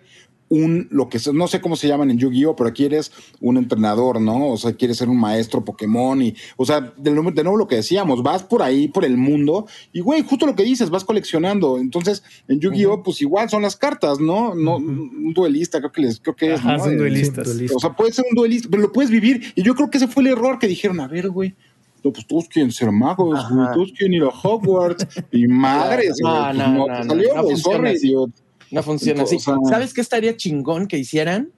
un, 0.49 0.87
lo 0.91 1.09
que 1.09 1.19
no 1.33 1.47
sé 1.47 1.61
cómo 1.61 1.75
se 1.75 1.87
llaman 1.87 2.11
en 2.11 2.17
Yu-Gi-Oh, 2.17 2.55
pero 2.55 2.69
aquí 2.69 2.85
eres 2.85 3.11
un 3.41 3.57
entrenador, 3.57 4.21
¿no? 4.21 4.49
O 4.49 4.57
sea, 4.57 4.73
quieres 4.73 4.97
ser 4.97 5.09
un 5.09 5.19
maestro 5.19 5.63
Pokémon 5.63 6.21
y, 6.21 6.35
o 6.55 6.65
sea, 6.65 6.81
de, 6.81 7.11
de 7.11 7.43
nuevo 7.43 7.57
lo 7.57 7.67
que 7.67 7.77
decíamos, 7.77 8.23
vas 8.23 8.43
por 8.43 8.61
ahí, 8.61 8.87
por 8.87 9.05
el 9.05 9.17
mundo 9.17 9.67
y, 9.91 9.99
güey, 9.99 10.23
justo 10.23 10.45
lo 10.45 10.55
que 10.55 10.63
dices, 10.63 10.89
vas 10.89 11.03
coleccionando. 11.03 11.77
Entonces, 11.77 12.23
en 12.47 12.59
Yu-Gi-Oh, 12.59 13.03
pues 13.03 13.21
igual 13.21 13.49
son 13.49 13.61
las 13.61 13.75
cartas, 13.75 14.19
¿no? 14.19 14.55
No, 14.55 14.77
un 14.77 15.33
duelista, 15.33 15.79
creo 15.79 15.91
que 15.91 16.01
les, 16.01 16.19
creo 16.19 16.35
que 16.35 16.53
es, 16.53 16.63
¿no? 16.63 16.79
Son 16.79 16.97
duelistas. 16.97 17.47
O 17.75 17.79
sea, 17.79 17.93
puede 17.93 18.11
ser 18.11 18.25
un 18.29 18.35
duelista, 18.35 18.67
pero 18.69 18.83
lo 18.83 18.91
puedes 18.91 19.11
vivir. 19.11 19.53
Y 19.55 19.63
yo 19.63 19.75
creo 19.75 19.89
que 19.89 19.97
ese 19.97 20.07
fue 20.07 20.23
el 20.23 20.29
error 20.29 20.59
que 20.59 20.67
dijeron, 20.67 20.99
a 20.99 21.07
ver, 21.07 21.29
güey, 21.29 21.55
no, 22.03 22.13
pues 22.13 22.25
todos 22.27 22.47
quieren 22.47 22.71
ser 22.71 22.91
magos, 22.91 23.39
todos 23.73 23.91
quieren 23.91 24.13
ir 24.13 24.23
a 24.23 24.27
Hogwarts 24.27 25.07
y 25.31 25.47
madres, 25.47 26.17
no, 26.21 26.53
no, 26.53 26.67
no, 26.67 26.87
no, 26.87 27.03
salió, 27.03 27.35
no, 27.35 28.31
no 28.71 28.83
funciona 28.83 29.23
así. 29.23 29.37
¿Sabes 29.39 29.93
qué 29.93 30.01
estaría 30.01 30.35
chingón 30.35 30.87
que 30.87 30.97
hicieran? 30.97 31.49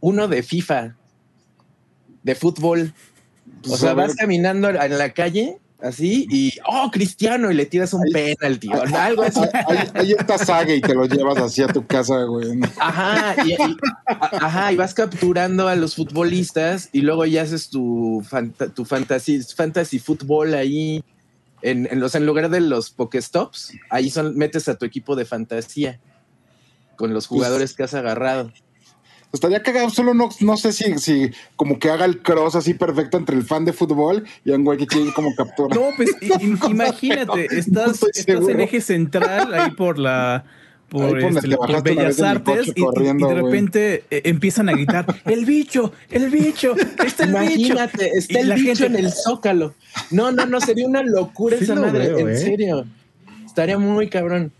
Uno 0.00 0.28
de 0.28 0.42
FIFA, 0.42 0.96
de 2.22 2.34
fútbol. 2.34 2.92
o 3.68 3.76
sea, 3.76 3.94
vas 3.94 4.14
caminando 4.14 4.68
en 4.68 4.98
la 4.98 5.10
calle 5.12 5.58
así 5.82 6.26
y 6.30 6.52
oh 6.66 6.90
Cristiano 6.90 7.50
y 7.50 7.54
le 7.54 7.64
tiras 7.64 7.94
un 7.94 8.02
penalti 8.12 8.68
o 8.68 8.82
algo 8.96 9.22
así. 9.22 9.40
Ahí, 9.94 10.12
está 10.12 10.38
Saga 10.38 10.74
y 10.74 10.80
te 10.80 10.94
lo 10.94 11.06
llevas 11.06 11.38
así 11.38 11.62
a 11.62 11.68
tu 11.68 11.86
casa, 11.86 12.22
güey. 12.24 12.60
Ajá, 12.78 13.36
y, 13.46 13.56
ajá, 14.06 14.72
y 14.72 14.76
vas 14.76 14.94
capturando 14.94 15.68
a 15.68 15.76
los 15.76 15.94
futbolistas 15.94 16.88
y 16.92 17.02
luego 17.02 17.24
ya 17.26 17.42
haces 17.42 17.68
tu, 17.68 18.24
tu 18.74 18.84
fantasy, 18.84 19.42
fantasy 19.42 19.98
fútbol 19.98 20.54
ahí. 20.54 21.02
En, 21.62 21.86
en, 21.90 22.00
los, 22.00 22.14
en 22.14 22.24
lugar 22.24 22.48
de 22.48 22.60
los 22.60 22.90
Pokestops, 22.90 23.74
ahí 23.90 24.08
son, 24.08 24.34
metes 24.34 24.66
a 24.70 24.78
tu 24.78 24.86
equipo 24.86 25.14
de 25.14 25.26
fantasía 25.26 26.00
con 27.00 27.14
los 27.14 27.26
jugadores 27.26 27.72
que 27.72 27.82
has 27.82 27.94
agarrado. 27.94 28.52
Estaría 29.32 29.62
cagado, 29.62 29.88
solo 29.88 30.12
no, 30.12 30.28
no 30.40 30.56
sé 30.58 30.70
si, 30.70 30.98
si 30.98 31.30
como 31.56 31.78
que 31.78 31.88
haga 31.88 32.04
el 32.04 32.20
cross 32.20 32.56
así 32.56 32.74
perfecto 32.74 33.16
entre 33.16 33.36
el 33.36 33.42
fan 33.42 33.64
de 33.64 33.72
fútbol 33.72 34.24
y 34.44 34.50
un 34.50 34.64
güey 34.64 34.76
que 34.76 34.86
tiene 34.86 35.14
como 35.14 35.34
captura. 35.34 35.74
No, 35.74 35.88
pues 35.96 36.10
imagínate, 36.68 37.46
estás, 37.56 38.02
estás 38.02 38.48
en 38.48 38.60
eje 38.60 38.82
central 38.82 39.54
ahí 39.54 39.70
por 39.70 39.98
la 39.98 40.44
por, 40.90 41.16
este, 41.16 41.56
Bellas 41.82 42.20
Artes 42.20 42.72
y, 42.74 42.82
de 42.82 43.34
repente 43.34 44.04
eh, 44.10 44.22
empiezan 44.24 44.68
a 44.68 44.72
gritar 44.72 45.06
el 45.24 45.46
bicho, 45.46 45.92
el 46.10 46.28
bicho, 46.28 46.74
está 47.02 47.24
el 47.24 47.30
Imagínate, 47.30 48.04
bicho. 48.04 48.18
está 48.18 48.40
el 48.40 48.52
bicho 48.54 48.84
en 48.84 48.96
el 48.96 49.10
zócalo. 49.10 49.74
No, 50.10 50.32
no, 50.32 50.44
no, 50.44 50.60
sería 50.60 50.86
una 50.86 51.02
locura 51.02 51.56
esa 51.56 51.76
madre, 51.76 52.20
en 52.20 52.28
¿eh? 52.28 52.36
serio. 52.36 52.84
Estaría 53.46 53.78
muy 53.78 54.10
cabrón. 54.10 54.52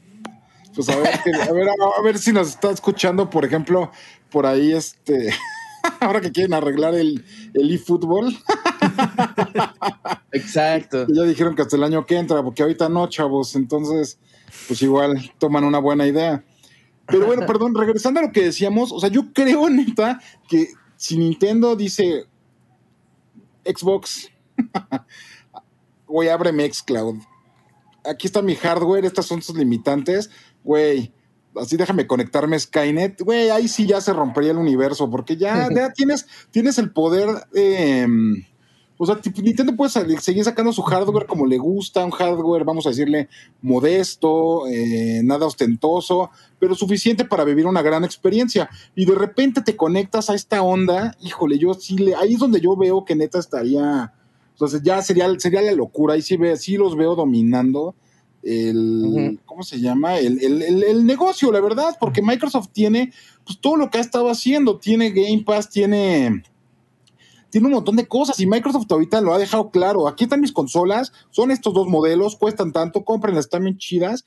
Pues 0.74 0.88
a 0.88 0.96
ver, 0.96 1.08
a 1.08 1.52
ver, 1.52 1.68
a 1.68 2.02
ver 2.02 2.18
si 2.18 2.32
nos 2.32 2.48
está 2.48 2.70
escuchando, 2.70 3.28
por 3.28 3.44
ejemplo, 3.44 3.90
por 4.30 4.46
ahí 4.46 4.72
este. 4.72 5.30
Ahora 6.00 6.20
que 6.20 6.30
quieren 6.30 6.54
arreglar 6.54 6.94
el, 6.94 7.24
el 7.54 7.74
eFootball. 7.74 8.36
Exacto. 10.32 11.06
Ya 11.08 11.22
dijeron 11.22 11.54
que 11.54 11.62
hasta 11.62 11.76
el 11.76 11.84
año 11.84 12.06
que 12.06 12.16
entra, 12.16 12.42
porque 12.42 12.62
ahorita 12.62 12.88
no, 12.88 13.08
chavos. 13.08 13.56
Entonces, 13.56 14.18
pues 14.68 14.82
igual 14.82 15.32
toman 15.38 15.64
una 15.64 15.78
buena 15.78 16.06
idea. 16.06 16.44
Pero 17.06 17.26
bueno, 17.26 17.44
perdón, 17.46 17.74
regresando 17.74 18.20
a 18.20 18.24
lo 18.24 18.32
que 18.32 18.44
decíamos, 18.44 18.92
o 18.92 19.00
sea, 19.00 19.08
yo 19.08 19.32
creo, 19.32 19.68
neta, 19.68 20.20
que 20.48 20.68
si 20.96 21.18
Nintendo 21.18 21.74
dice 21.74 22.26
Xbox, 23.64 24.30
güey, 26.06 26.28
abre 26.28 26.52
Xcloud. 26.72 27.16
Aquí 28.04 28.26
está 28.26 28.42
mi 28.42 28.54
hardware, 28.54 29.04
estas 29.04 29.26
son 29.26 29.42
sus 29.42 29.56
limitantes 29.56 30.30
güey, 30.64 31.12
así 31.56 31.76
déjame 31.76 32.06
conectarme 32.06 32.58
Skynet, 32.58 33.22
güey, 33.22 33.50
ahí 33.50 33.68
sí 33.68 33.86
ya 33.86 34.00
se 34.00 34.12
rompería 34.12 34.52
el 34.52 34.58
universo, 34.58 35.10
porque 35.10 35.36
ya, 35.36 35.68
tienes, 35.94 36.26
tienes 36.50 36.78
el 36.78 36.92
poder, 36.92 37.28
em, 37.54 38.44
o 38.98 39.06
sea, 39.06 39.18
Nintendo 39.42 39.74
puede 39.74 39.90
seguir 40.20 40.44
sacando 40.44 40.72
su 40.72 40.82
hardware 40.82 41.26
como 41.26 41.46
le 41.46 41.56
gusta, 41.56 42.04
un 42.04 42.10
hardware, 42.10 42.64
vamos 42.64 42.84
a 42.86 42.90
decirle, 42.90 43.28
modesto, 43.62 44.66
eh, 44.68 45.22
nada 45.24 45.46
ostentoso, 45.46 46.30
pero 46.58 46.74
suficiente 46.74 47.24
para 47.24 47.44
vivir 47.44 47.66
una 47.66 47.80
gran 47.80 48.04
experiencia. 48.04 48.68
Y 48.94 49.06
de 49.06 49.14
repente 49.14 49.62
te 49.62 49.74
conectas 49.74 50.28
a 50.28 50.34
esta 50.34 50.60
onda, 50.60 51.16
híjole, 51.22 51.58
yo 51.58 51.72
sí 51.72 51.96
le, 51.96 52.14
ahí 52.14 52.34
es 52.34 52.40
donde 52.40 52.60
yo 52.60 52.76
veo 52.76 53.06
que 53.06 53.16
neta 53.16 53.38
estaría, 53.38 54.12
entonces 54.52 54.82
ya 54.82 55.00
sería, 55.00 55.26
sería 55.38 55.62
la 55.62 55.72
locura, 55.72 56.12
ahí 56.12 56.20
sí, 56.20 56.36
ve, 56.36 56.54
sí 56.58 56.76
los 56.76 56.94
veo 56.94 57.14
dominando 57.14 57.94
el, 58.42 59.38
¿cómo 59.44 59.62
se 59.62 59.80
llama? 59.80 60.18
El, 60.18 60.42
el, 60.42 60.82
el, 60.82 61.06
negocio, 61.06 61.52
la 61.52 61.60
verdad, 61.60 61.96
porque 62.00 62.22
Microsoft 62.22 62.68
tiene 62.72 63.12
pues, 63.44 63.60
todo 63.60 63.76
lo 63.76 63.90
que 63.90 63.98
ha 63.98 64.00
estado 64.00 64.30
haciendo, 64.30 64.78
tiene 64.78 65.10
Game 65.10 65.42
Pass, 65.44 65.68
tiene, 65.68 66.42
tiene 67.50 67.66
un 67.66 67.74
montón 67.74 67.96
de 67.96 68.08
cosas 68.08 68.40
y 68.40 68.46
Microsoft 68.46 68.86
ahorita 68.90 69.20
lo 69.20 69.34
ha 69.34 69.38
dejado 69.38 69.70
claro, 69.70 70.08
aquí 70.08 70.24
están 70.24 70.40
mis 70.40 70.52
consolas, 70.52 71.12
son 71.30 71.50
estos 71.50 71.74
dos 71.74 71.88
modelos, 71.88 72.36
cuestan 72.36 72.72
tanto, 72.72 73.04
cómprenlas, 73.04 73.46
están 73.46 73.64
bien 73.64 73.76
chidas, 73.78 74.24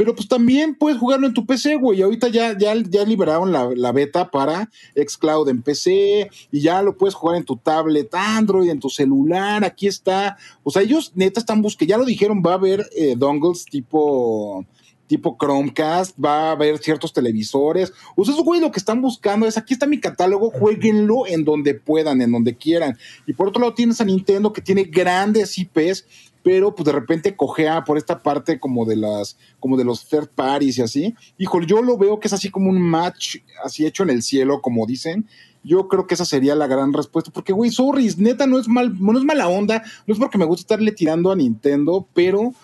pero 0.00 0.14
pues 0.14 0.28
también 0.28 0.74
puedes 0.76 0.98
jugarlo 0.98 1.26
en 1.26 1.34
tu 1.34 1.44
PC, 1.44 1.74
güey. 1.76 2.00
Ahorita 2.00 2.28
ya, 2.28 2.56
ya, 2.56 2.74
ya 2.74 3.04
liberaron 3.04 3.52
la, 3.52 3.92
beta 3.92 4.30
para 4.30 4.70
Xcloud 4.96 5.50
en 5.50 5.60
PC 5.60 6.30
y 6.50 6.60
ya 6.62 6.80
lo 6.80 6.96
puedes 6.96 7.14
jugar 7.14 7.36
en 7.36 7.44
tu 7.44 7.58
tablet 7.58 8.08
Android, 8.14 8.70
en 8.70 8.80
tu 8.80 8.88
celular. 8.88 9.62
Aquí 9.62 9.86
está. 9.86 10.38
O 10.62 10.70
sea, 10.70 10.80
ellos 10.80 11.12
neta 11.16 11.38
están 11.38 11.60
buscando, 11.60 11.90
ya 11.90 11.98
lo 11.98 12.06
dijeron, 12.06 12.42
va 12.42 12.52
a 12.52 12.54
haber 12.54 12.88
eh, 12.96 13.14
dongles 13.14 13.66
tipo 13.66 14.64
tipo 15.06 15.36
Chromecast, 15.38 16.16
va 16.18 16.48
a 16.48 16.50
haber 16.52 16.78
ciertos 16.78 17.12
televisores. 17.12 17.92
O 18.16 18.24
sea, 18.24 18.34
güey, 18.42 18.60
lo 18.60 18.70
que 18.70 18.78
están 18.78 19.02
buscando 19.02 19.46
es, 19.46 19.58
aquí 19.58 19.74
está 19.74 19.86
mi 19.86 19.98
catálogo, 19.98 20.50
jueguenlo 20.50 21.26
en 21.26 21.44
donde 21.44 21.74
puedan, 21.74 22.22
en 22.22 22.30
donde 22.30 22.56
quieran. 22.56 22.96
Y 23.26 23.34
por 23.34 23.48
otro 23.48 23.60
lado 23.60 23.74
tienes 23.74 24.00
a 24.00 24.04
Nintendo 24.04 24.52
que 24.52 24.62
tiene 24.62 24.84
grandes 24.84 25.58
IPs 25.58 26.06
pero 26.42 26.74
pues 26.74 26.86
de 26.86 26.92
repente 26.92 27.36
cojea 27.36 27.84
por 27.84 27.98
esta 27.98 28.22
parte 28.22 28.58
como 28.58 28.84
de 28.84 28.96
las, 28.96 29.36
como 29.58 29.76
de 29.76 29.84
los 29.84 30.08
third 30.08 30.28
parties 30.34 30.78
y 30.78 30.82
así. 30.82 31.14
Híjole, 31.38 31.66
yo 31.66 31.82
lo 31.82 31.98
veo 31.98 32.20
que 32.20 32.28
es 32.28 32.32
así 32.32 32.50
como 32.50 32.70
un 32.70 32.80
match 32.80 33.36
así 33.64 33.86
hecho 33.86 34.02
en 34.02 34.10
el 34.10 34.22
cielo, 34.22 34.60
como 34.60 34.86
dicen. 34.86 35.26
Yo 35.62 35.88
creo 35.88 36.06
que 36.06 36.14
esa 36.14 36.24
sería 36.24 36.54
la 36.54 36.66
gran 36.66 36.92
respuesta, 36.92 37.30
porque 37.30 37.52
güey, 37.52 37.70
sorry, 37.70 38.10
neta 38.16 38.46
no 38.46 38.58
es 38.58 38.66
mal, 38.66 38.96
no 38.98 39.18
es 39.18 39.24
mala 39.24 39.48
onda, 39.48 39.82
no 40.06 40.14
es 40.14 40.18
porque 40.18 40.38
me 40.38 40.46
gusta 40.46 40.62
estarle 40.62 40.92
tirando 40.92 41.30
a 41.30 41.36
Nintendo, 41.36 42.08
pero 42.14 42.54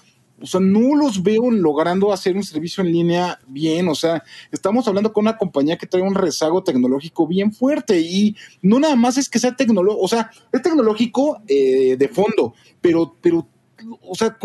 o 0.41 0.47
sea, 0.47 0.61
no 0.61 0.95
los 0.95 1.23
veo 1.23 1.51
logrando 1.51 2.13
hacer 2.13 2.37
un 2.37 2.43
servicio 2.43 2.83
en 2.83 2.93
línea 2.93 3.39
bien. 3.47 3.89
O 3.89 3.95
sea, 3.95 4.23
estamos 4.51 4.87
hablando 4.87 5.13
con 5.13 5.25
una 5.25 5.39
compañía 5.39 5.79
que 5.79 5.87
trae 5.87 6.03
un 6.03 6.15
rezago 6.15 6.63
tecnológico 6.63 7.27
bien 7.27 7.53
fuerte 7.53 8.01
y 8.01 8.37
no 8.61 8.79
nada 8.79 8.97
más 8.97 9.17
es 9.17 9.29
que 9.29 9.39
sea 9.39 9.57
tecnológico, 9.57 10.03
o 10.03 10.09
sea, 10.09 10.31
es 10.53 10.63
tecnológico 10.63 11.41
eh, 11.49 11.97
de 11.99 12.09
fondo, 12.09 12.55
pero, 12.81 13.15
pero 13.21 13.47
o 14.03 14.15
sea, 14.15 14.37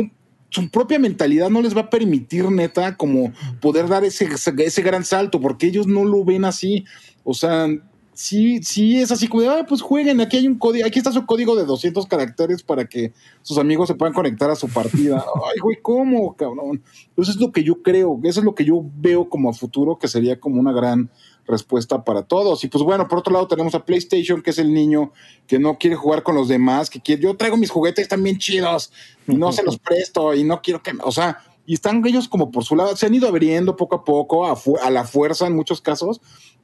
su 0.49 0.69
propia 0.69 0.99
mentalidad 0.99 1.49
no 1.49 1.61
les 1.61 1.75
va 1.75 1.81
a 1.81 1.89
permitir, 1.89 2.49
neta, 2.51 2.97
como 2.97 3.31
poder 3.61 3.87
dar 3.87 4.03
ese, 4.03 4.27
ese 4.57 4.81
gran 4.81 5.05
salto, 5.05 5.39
porque 5.39 5.67
ellos 5.67 5.87
no 5.87 6.03
lo 6.03 6.25
ven 6.25 6.45
así. 6.45 6.85
O 7.23 7.33
sea, 7.33 7.67
sí, 8.13 8.61
sí 8.61 8.99
es 8.99 9.11
así 9.11 9.27
como 9.27 9.43
de, 9.43 9.49
ah, 9.49 9.65
pues 9.67 9.81
jueguen, 9.81 10.19
aquí 10.21 10.37
hay 10.37 10.47
un 10.47 10.57
código, 10.57 10.85
aquí 10.85 10.99
está 10.99 11.11
su 11.11 11.25
código 11.25 11.55
de 11.55 11.65
200 11.65 12.05
caracteres 12.05 12.63
para 12.63 12.85
que 12.85 13.13
sus 13.41 13.57
amigos 13.57 13.87
se 13.87 13.95
puedan 13.95 14.13
conectar 14.13 14.49
a 14.49 14.55
su 14.55 14.67
partida. 14.67 15.23
Ay, 15.51 15.59
güey, 15.61 15.77
¿cómo, 15.81 16.35
cabrón? 16.35 16.83
Eso 17.17 17.31
es 17.31 17.37
lo 17.37 17.51
que 17.51 17.63
yo 17.63 17.81
creo, 17.81 18.19
eso 18.23 18.41
es 18.41 18.45
lo 18.45 18.53
que 18.53 18.65
yo 18.65 18.83
veo 18.97 19.29
como 19.29 19.49
a 19.49 19.53
futuro, 19.53 19.97
que 19.97 20.07
sería 20.07 20.39
como 20.39 20.59
una 20.59 20.73
gran 20.73 21.09
respuesta 21.47 22.03
para 22.03 22.23
todos. 22.23 22.63
Y 22.63 22.67
pues 22.67 22.83
bueno, 22.83 23.07
por 23.07 23.19
otro 23.19 23.33
lado 23.33 23.47
tenemos 23.47 23.75
a 23.75 23.85
PlayStation, 23.85 24.41
que 24.41 24.51
es 24.51 24.57
el 24.57 24.73
niño 24.73 25.11
que 25.47 25.59
no 25.59 25.77
quiere 25.77 25.95
jugar 25.95 26.23
con 26.23 26.35
los 26.35 26.47
demás, 26.47 26.89
que 26.89 27.01
quiere, 27.01 27.21
yo 27.21 27.35
traigo 27.35 27.57
mis 27.57 27.69
juguetes 27.69 28.07
también 28.07 28.37
chidos 28.37 28.91
y 29.27 29.35
no 29.35 29.51
se 29.51 29.63
los 29.63 29.77
presto 29.77 30.33
y 30.33 30.43
no 30.43 30.61
quiero 30.61 30.81
que, 30.81 30.93
o 31.03 31.11
sea, 31.11 31.39
y 31.65 31.73
están 31.75 32.05
ellos 32.05 32.27
como 32.27 32.51
por 32.51 32.63
su 32.63 32.75
lado, 32.75 32.95
se 32.95 33.05
han 33.05 33.13
ido 33.13 33.27
abriendo 33.27 33.75
poco 33.75 33.95
a 33.95 34.03
poco, 34.03 34.45
a, 34.47 34.57
a 34.83 34.89
la 34.89 35.03
fuerza 35.03 35.47
en 35.47 35.55
muchos 35.55 35.81
casos, 35.81 36.21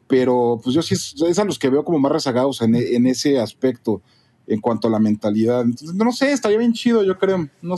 pero 0.07 0.59
pues 0.63 0.73
yo 0.73 0.81
sí 0.81 0.95
es, 0.95 1.39
a 1.39 1.43
los 1.43 1.59
que 1.59 1.69
veo 1.69 1.83
como 1.83 1.99
más 1.99 2.11
rezagados 2.11 2.61
en, 2.61 2.75
en, 2.75 3.05
ese 3.07 3.39
aspecto 3.39 4.01
en 4.47 4.61
cuanto 4.61 4.87
a 4.87 4.91
la 4.91 4.99
mentalidad. 4.99 5.61
Entonces, 5.61 5.93
no 5.93 6.11
sé, 6.11 6.31
estaría 6.31 6.57
bien 6.57 6.73
chido, 6.73 7.03
yo 7.03 7.17
creo. 7.17 7.47
No, 7.61 7.75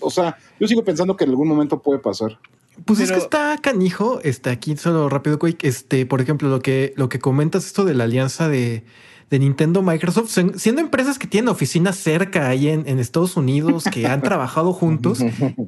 o 0.00 0.10
sea, 0.10 0.36
yo 0.58 0.66
sigo 0.66 0.82
pensando 0.84 1.16
que 1.16 1.24
en 1.24 1.30
algún 1.30 1.48
momento 1.48 1.80
puede 1.80 2.00
pasar. 2.00 2.38
Pues 2.84 3.00
es 3.00 3.12
que 3.12 3.18
está 3.18 3.58
canijo, 3.60 4.20
está 4.22 4.50
aquí 4.50 4.76
solo 4.76 5.08
rápido, 5.08 5.38
este, 5.62 6.06
por 6.06 6.20
ejemplo, 6.20 6.48
lo 6.48 6.60
que, 6.60 6.94
lo 6.96 7.08
que 7.08 7.18
comentas 7.18 7.66
esto 7.66 7.84
de 7.84 7.94
la 7.94 8.04
alianza 8.04 8.48
de, 8.48 8.84
de 9.30 9.38
Nintendo 9.38 9.82
Microsoft, 9.82 10.36
siendo 10.56 10.80
empresas 10.80 11.18
que 11.18 11.26
tienen 11.26 11.48
oficinas 11.48 11.96
cerca 11.96 12.48
ahí 12.48 12.68
en, 12.68 12.98
Estados 12.98 13.36
Unidos, 13.36 13.84
que 13.92 14.06
han 14.06 14.22
trabajado 14.22 14.72
juntos 14.72 15.18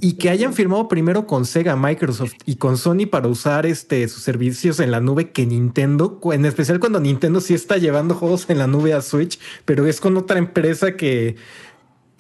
y 0.01 0.15
que 0.15 0.31
hayan 0.31 0.55
firmado 0.55 0.89
primero 0.89 1.27
con 1.27 1.45
Sega, 1.45 1.77
Microsoft 1.77 2.33
y 2.47 2.57
con 2.57 2.79
Sony 2.79 3.07
para 3.11 3.29
usar 3.29 3.67
este, 3.67 4.09
sus 4.09 4.23
servicios 4.23 4.81
en 4.81 4.91
la 4.91 5.01
nube 5.01 5.31
que 5.31 5.47
Nintendo, 5.47 6.19
en 6.33 6.47
especial 6.47 6.81
cuando 6.81 7.01
Nintendo 7.01 7.41
sí 7.41 7.55
está 7.55 7.77
llevando 7.77 8.15
juegos 8.15 8.49
en 8.49 8.59
la 8.59 8.67
nube 8.67 8.95
a 8.95 9.03
Switch, 9.03 9.39
pero 9.65 9.87
es 9.87 10.01
con 10.01 10.17
otra 10.17 10.39
empresa 10.39 10.97
que 10.97 11.37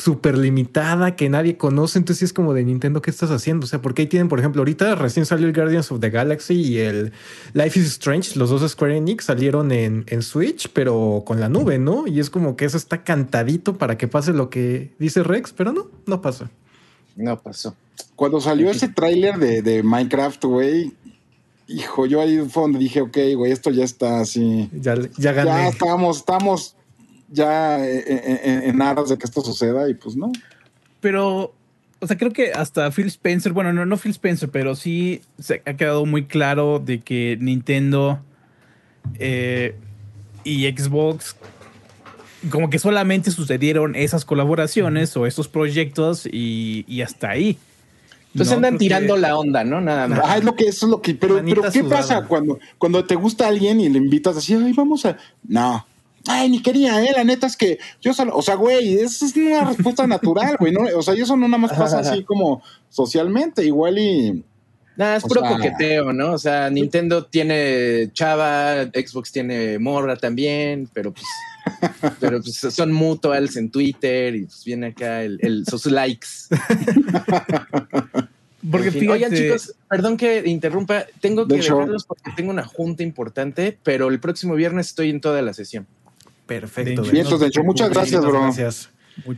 súper 0.00 0.36
limitada 0.38 1.14
que 1.14 1.28
nadie 1.28 1.56
conoce. 1.56 1.98
Entonces 1.98 2.24
es 2.24 2.32
como 2.32 2.54
de 2.54 2.64
Nintendo, 2.64 3.02
¿qué 3.02 3.10
estás 3.10 3.30
haciendo? 3.30 3.64
O 3.64 3.68
sea, 3.68 3.80
porque 3.82 4.02
ahí 4.02 4.08
tienen, 4.08 4.28
por 4.28 4.38
ejemplo, 4.38 4.60
ahorita 4.60 4.94
recién 4.94 5.26
salió 5.26 5.46
el 5.46 5.52
Guardians 5.52 5.92
of 5.92 6.00
the 6.00 6.10
Galaxy 6.10 6.54
y 6.54 6.78
el 6.78 7.12
Life 7.52 7.78
is 7.78 7.86
Strange, 7.86 8.38
los 8.38 8.50
dos 8.50 8.68
Square 8.70 8.96
Enix 8.96 9.24
salieron 9.24 9.72
en, 9.72 10.04
en 10.08 10.22
Switch, 10.22 10.70
pero 10.72 11.22
con 11.26 11.40
la 11.40 11.48
nube, 11.48 11.78
¿no? 11.78 12.06
Y 12.06 12.20
es 12.20 12.30
como 12.30 12.56
que 12.56 12.64
eso 12.64 12.76
está 12.76 13.04
cantadito 13.04 13.76
para 13.76 13.98
que 13.98 14.08
pase 14.08 14.32
lo 14.32 14.50
que 14.50 14.92
dice 14.98 15.22
Rex, 15.22 15.52
pero 15.52 15.72
no, 15.72 15.86
no 16.06 16.20
pasa. 16.20 16.50
No 17.16 17.38
pasó. 17.38 17.74
Cuando 18.16 18.40
salió 18.40 18.70
ese 18.70 18.88
tráiler 18.88 19.38
de, 19.38 19.62
de 19.62 19.82
Minecraft, 19.82 20.44
güey, 20.44 20.94
hijo, 21.68 22.06
yo 22.06 22.20
ahí 22.20 22.38
fue 22.48 22.62
donde 22.62 22.78
dije, 22.78 23.00
ok, 23.00 23.16
güey, 23.36 23.52
esto 23.52 23.70
ya 23.70 23.84
está 23.84 24.20
así. 24.20 24.68
Ya, 24.72 24.94
ya 25.16 25.32
gané. 25.32 25.50
Ya 25.50 25.68
estamos, 25.68 26.18
estamos 26.18 26.76
ya 27.30 27.84
eh, 27.84 28.04
eh, 28.06 28.62
en, 28.64 28.82
aras 28.82 29.08
de 29.08 29.18
que 29.18 29.24
esto 29.24 29.40
suceda 29.42 29.88
y 29.88 29.94
pues 29.94 30.16
no. 30.16 30.32
Pero, 31.00 31.54
o 32.00 32.06
sea, 32.06 32.16
creo 32.18 32.32
que 32.32 32.52
hasta 32.52 32.90
Phil 32.90 33.06
Spencer, 33.06 33.52
bueno, 33.52 33.72
no, 33.72 33.86
no 33.86 33.96
Phil 33.96 34.12
Spencer, 34.12 34.50
pero 34.50 34.74
sí 34.74 35.22
se 35.38 35.62
ha 35.64 35.74
quedado 35.74 36.04
muy 36.06 36.26
claro 36.26 36.78
de 36.78 37.00
que 37.00 37.38
Nintendo 37.40 38.20
eh, 39.18 39.76
y 40.44 40.66
Xbox 40.68 41.36
como 42.50 42.70
que 42.70 42.78
solamente 42.78 43.30
sucedieron 43.30 43.94
esas 43.94 44.24
colaboraciones 44.24 45.14
o 45.16 45.26
esos 45.26 45.48
proyectos 45.48 46.26
y, 46.30 47.02
hasta 47.02 47.30
ahí. 47.30 47.58
Entonces 48.32 48.54
andan 48.54 48.78
tirando 48.78 49.16
la 49.16 49.36
onda, 49.36 49.64
¿no? 49.64 49.80
Nada 49.80 50.08
más. 50.08 50.20
Ah, 50.24 50.38
es 50.38 50.44
lo 50.44 50.54
que, 50.54 50.64
eso 50.64 50.86
es 50.86 50.90
lo 50.90 51.02
que, 51.02 51.14
pero, 51.14 51.42
pero 51.44 51.62
¿qué 51.70 51.84
pasa 51.84 52.24
cuando, 52.26 52.58
cuando 52.78 53.04
te 53.04 53.16
gusta 53.16 53.48
alguien 53.48 53.80
y 53.80 53.88
le 53.88 53.98
invitas 53.98 54.36
así, 54.36 54.54
ay, 54.54 54.72
vamos 54.72 55.04
a, 55.04 55.18
no, 55.46 55.84
Ay, 56.26 56.50
ni 56.50 56.62
quería, 56.62 57.02
eh, 57.02 57.12
la 57.16 57.24
neta 57.24 57.46
es 57.46 57.56
que 57.56 57.78
yo 58.00 58.12
solo, 58.12 58.36
o 58.36 58.42
sea, 58.42 58.54
güey, 58.54 58.94
esa 58.94 59.24
es 59.24 59.36
una 59.36 59.64
respuesta 59.64 60.06
natural, 60.06 60.56
güey, 60.58 60.72
¿no? 60.72 60.82
O 60.96 61.02
sea, 61.02 61.14
eso 61.14 61.36
no 61.36 61.48
nada 61.48 61.58
más 61.58 61.72
pasa 61.72 62.00
así 62.00 62.24
como 62.24 62.62
socialmente, 62.88 63.64
igual 63.64 63.98
y... 63.98 64.44
Nada, 64.96 65.16
es 65.16 65.22
puro 65.22 65.40
coqueteo, 65.40 66.12
¿no? 66.12 66.32
O 66.32 66.38
sea, 66.38 66.68
Nintendo 66.68 67.24
tiene 67.24 68.10
chava, 68.12 68.84
Xbox 68.84 69.32
tiene 69.32 69.78
morra 69.78 70.16
también, 70.16 70.90
pero 70.92 71.14
pues, 71.14 71.24
pero 72.20 72.42
pues 72.42 72.56
son 72.56 72.92
mutuals 72.92 73.56
en 73.56 73.70
Twitter 73.70 74.34
y 74.34 74.44
pues 74.44 74.62
viene 74.62 74.88
acá 74.88 75.22
el, 75.22 75.38
el 75.40 75.64
sus 75.64 75.86
likes. 75.86 76.26
Porque 78.70 78.90
fíjate, 78.90 79.10
Oigan, 79.10 79.32
chicos, 79.32 79.74
perdón 79.88 80.16
que 80.18 80.42
interrumpa, 80.46 81.06
tengo 81.20 81.46
que 81.46 81.56
dejarlos 81.56 82.04
porque 82.04 82.30
tengo 82.36 82.50
una 82.50 82.64
junta 82.64 83.02
importante, 83.02 83.78
pero 83.82 84.08
el 84.08 84.20
próximo 84.20 84.54
viernes 84.54 84.88
estoy 84.88 85.08
en 85.08 85.20
toda 85.22 85.40
la 85.40 85.54
sesión. 85.54 85.86
Perfecto. 86.50 87.02
De 87.38 87.46
hecho, 87.46 87.62
muchas 87.62 87.90
gracias, 87.90 88.20
bro. 88.20 88.42
Gracias. 88.42 88.90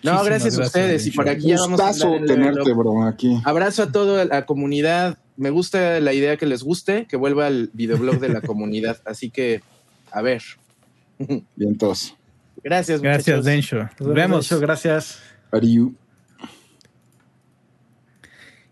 no, 0.03 0.25
gracias, 0.25 0.59
a 0.59 0.63
ustedes. 0.63 1.07
Y 1.07 1.11
por 1.11 1.29
aquí 1.29 1.49
ya 1.49 1.57
vamos 1.57 1.79
a 1.79 1.93
tenerte, 2.27 2.73
bro, 2.73 3.05
aquí. 3.05 3.39
Abrazo 3.45 3.83
a 3.83 3.93
toda 3.93 4.25
la 4.25 4.47
comunidad. 4.47 5.19
Me 5.37 5.51
gusta 5.51 6.01
la 6.01 6.15
idea 6.15 6.39
que 6.39 6.47
les 6.47 6.63
guste, 6.63 7.07
que 7.07 7.19
vuelva 7.19 7.49
al 7.49 7.69
videoblog 7.75 8.19
de 8.19 8.31
la 8.31 8.41
comunidad. 8.51 9.03
Así 9.05 9.29
que, 9.29 9.61
a 10.11 10.23
ver. 10.23 10.43
Bien, 11.55 11.77
todos. 11.77 12.17
Gracias, 12.65 13.03
Gracias, 13.03 13.45
Densho. 13.45 13.91
Nos 14.01 14.15
vemos. 14.15 14.51
Gracias. 14.59 15.19
Ariu. 15.51 15.95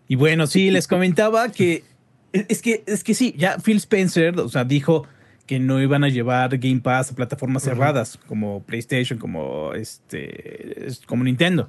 Y 0.08 0.16
bueno, 0.16 0.46
sí, 0.46 0.70
les 0.70 0.88
comentaba 0.88 1.50
que 1.50 1.84
es 2.32 2.62
que 2.62 2.84
es 2.86 3.04
que 3.04 3.12
sí, 3.12 3.34
ya 3.36 3.58
Phil 3.58 3.76
Spencer, 3.76 4.40
o 4.40 4.48
sea, 4.48 4.64
dijo 4.64 5.06
que 5.50 5.58
no 5.58 5.82
iban 5.82 6.04
a 6.04 6.08
llevar 6.08 6.56
Game 6.58 6.78
Pass 6.78 7.10
a 7.10 7.16
plataformas 7.16 7.64
cerradas 7.64 8.16
como 8.28 8.62
PlayStation, 8.62 9.18
como 9.18 9.74
este, 9.74 10.86
como 11.06 11.24
Nintendo. 11.24 11.68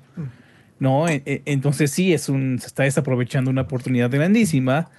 No, 0.78 1.08
e, 1.08 1.24
e, 1.26 1.42
entonces 1.46 1.90
sí, 1.90 2.14
es 2.14 2.30
un, 2.30 2.60
se 2.60 2.68
está 2.68 2.84
desaprovechando 2.84 3.50
una 3.50 3.64
oportunidad 3.64 4.12
grandísima, 4.12 4.92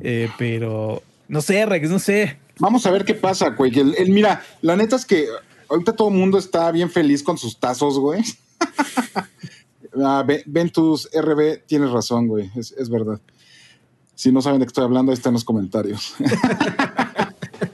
eh, 0.00 0.28
pero 0.36 1.00
no 1.28 1.42
sé, 1.42 1.64
Rex, 1.64 1.88
no 1.88 2.00
sé. 2.00 2.36
Vamos 2.58 2.84
a 2.86 2.90
ver 2.90 3.04
qué 3.04 3.14
pasa, 3.14 3.50
güey. 3.50 3.72
El, 3.78 4.10
mira, 4.10 4.42
la 4.62 4.74
neta 4.74 4.96
es 4.96 5.06
que 5.06 5.28
ahorita 5.70 5.92
todo 5.92 6.08
el 6.08 6.16
mundo 6.16 6.36
está 6.36 6.72
bien 6.72 6.90
feliz 6.90 7.22
con 7.22 7.38
sus 7.38 7.60
tazos, 7.60 8.00
güey. 8.00 8.24
ah, 10.04 10.26
Ventus 10.46 11.08
RB, 11.14 11.64
tienes 11.68 11.92
razón, 11.92 12.26
güey, 12.26 12.50
es, 12.56 12.72
es 12.72 12.90
verdad. 12.90 13.20
Si 14.16 14.32
no 14.32 14.42
saben 14.42 14.58
de 14.58 14.66
qué 14.66 14.70
estoy 14.70 14.82
hablando, 14.82 15.12
ahí 15.12 15.18
está 15.18 15.28
en 15.28 15.34
los 15.34 15.44
comentarios. 15.44 16.16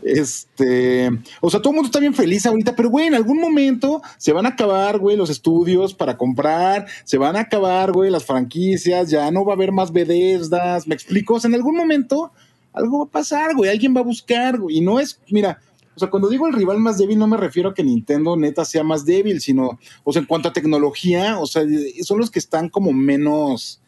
Este, 0.02 1.10
o 1.40 1.50
sea, 1.50 1.60
todo 1.60 1.70
el 1.70 1.76
mundo 1.76 1.86
está 1.86 2.00
bien 2.00 2.14
feliz 2.14 2.46
ahorita, 2.46 2.74
pero 2.74 2.90
güey, 2.90 3.06
en 3.06 3.14
algún 3.14 3.40
momento 3.40 4.02
se 4.18 4.32
van 4.32 4.46
a 4.46 4.50
acabar, 4.50 4.98
güey, 4.98 5.16
los 5.16 5.30
estudios 5.30 5.94
para 5.94 6.16
comprar, 6.16 6.86
se 7.04 7.18
van 7.18 7.36
a 7.36 7.40
acabar, 7.40 7.92
güey, 7.92 8.10
las 8.10 8.24
franquicias, 8.24 9.10
ya 9.10 9.30
no 9.30 9.44
va 9.44 9.52
a 9.52 9.56
haber 9.56 9.72
más 9.72 9.92
Bethesdas, 9.92 10.86
¿me 10.86 10.94
explico? 10.94 11.34
O 11.34 11.40
sea, 11.40 11.48
en 11.48 11.54
algún 11.54 11.76
momento 11.76 12.32
algo 12.72 12.98
va 12.98 13.04
a 13.04 13.10
pasar, 13.10 13.54
güey, 13.54 13.70
alguien 13.70 13.94
va 13.94 14.00
a 14.00 14.04
buscar, 14.04 14.58
güey, 14.58 14.78
y 14.78 14.80
no 14.80 15.00
es, 15.00 15.20
mira, 15.30 15.60
o 15.94 15.98
sea, 16.00 16.08
cuando 16.08 16.28
digo 16.28 16.46
el 16.46 16.54
rival 16.54 16.78
más 16.78 16.98
débil, 16.98 17.18
no 17.18 17.26
me 17.26 17.36
refiero 17.36 17.70
a 17.70 17.74
que 17.74 17.84
Nintendo 17.84 18.36
neta 18.36 18.64
sea 18.64 18.82
más 18.84 19.04
débil, 19.04 19.40
sino, 19.40 19.78
o 20.04 20.12
sea, 20.12 20.20
en 20.20 20.26
cuanto 20.26 20.48
a 20.48 20.52
tecnología, 20.52 21.38
o 21.38 21.46
sea, 21.46 21.62
son 22.02 22.18
los 22.18 22.30
que 22.30 22.38
están 22.38 22.68
como 22.68 22.92
menos, 22.92 23.80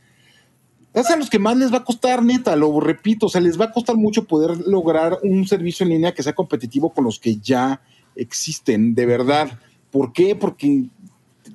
es 0.95 1.11
a 1.11 1.17
los 1.17 1.31
que 1.31 1.39
más 1.39 1.57
les 1.57 1.73
va 1.73 1.79
a 1.79 1.85
costar, 1.85 2.23
neta, 2.23 2.55
lo 2.57 2.79
repito, 2.81 3.27
o 3.27 3.29
sea, 3.29 3.41
les 3.41 3.59
va 3.59 3.67
a 3.67 3.73
costar 3.73 3.97
mucho 3.97 4.25
poder 4.25 4.59
lograr 4.67 5.19
un 5.23 5.47
servicio 5.47 5.85
en 5.85 5.91
línea 5.91 6.15
que 6.15 6.23
sea 6.23 6.35
competitivo 6.35 6.93
con 6.93 7.05
los 7.05 7.19
que 7.19 7.37
ya 7.37 7.81
existen, 8.15 8.95
de 8.95 9.07
verdad. 9.07 9.59
¿Por 9.91 10.13
qué? 10.13 10.37
Porque 10.37 10.85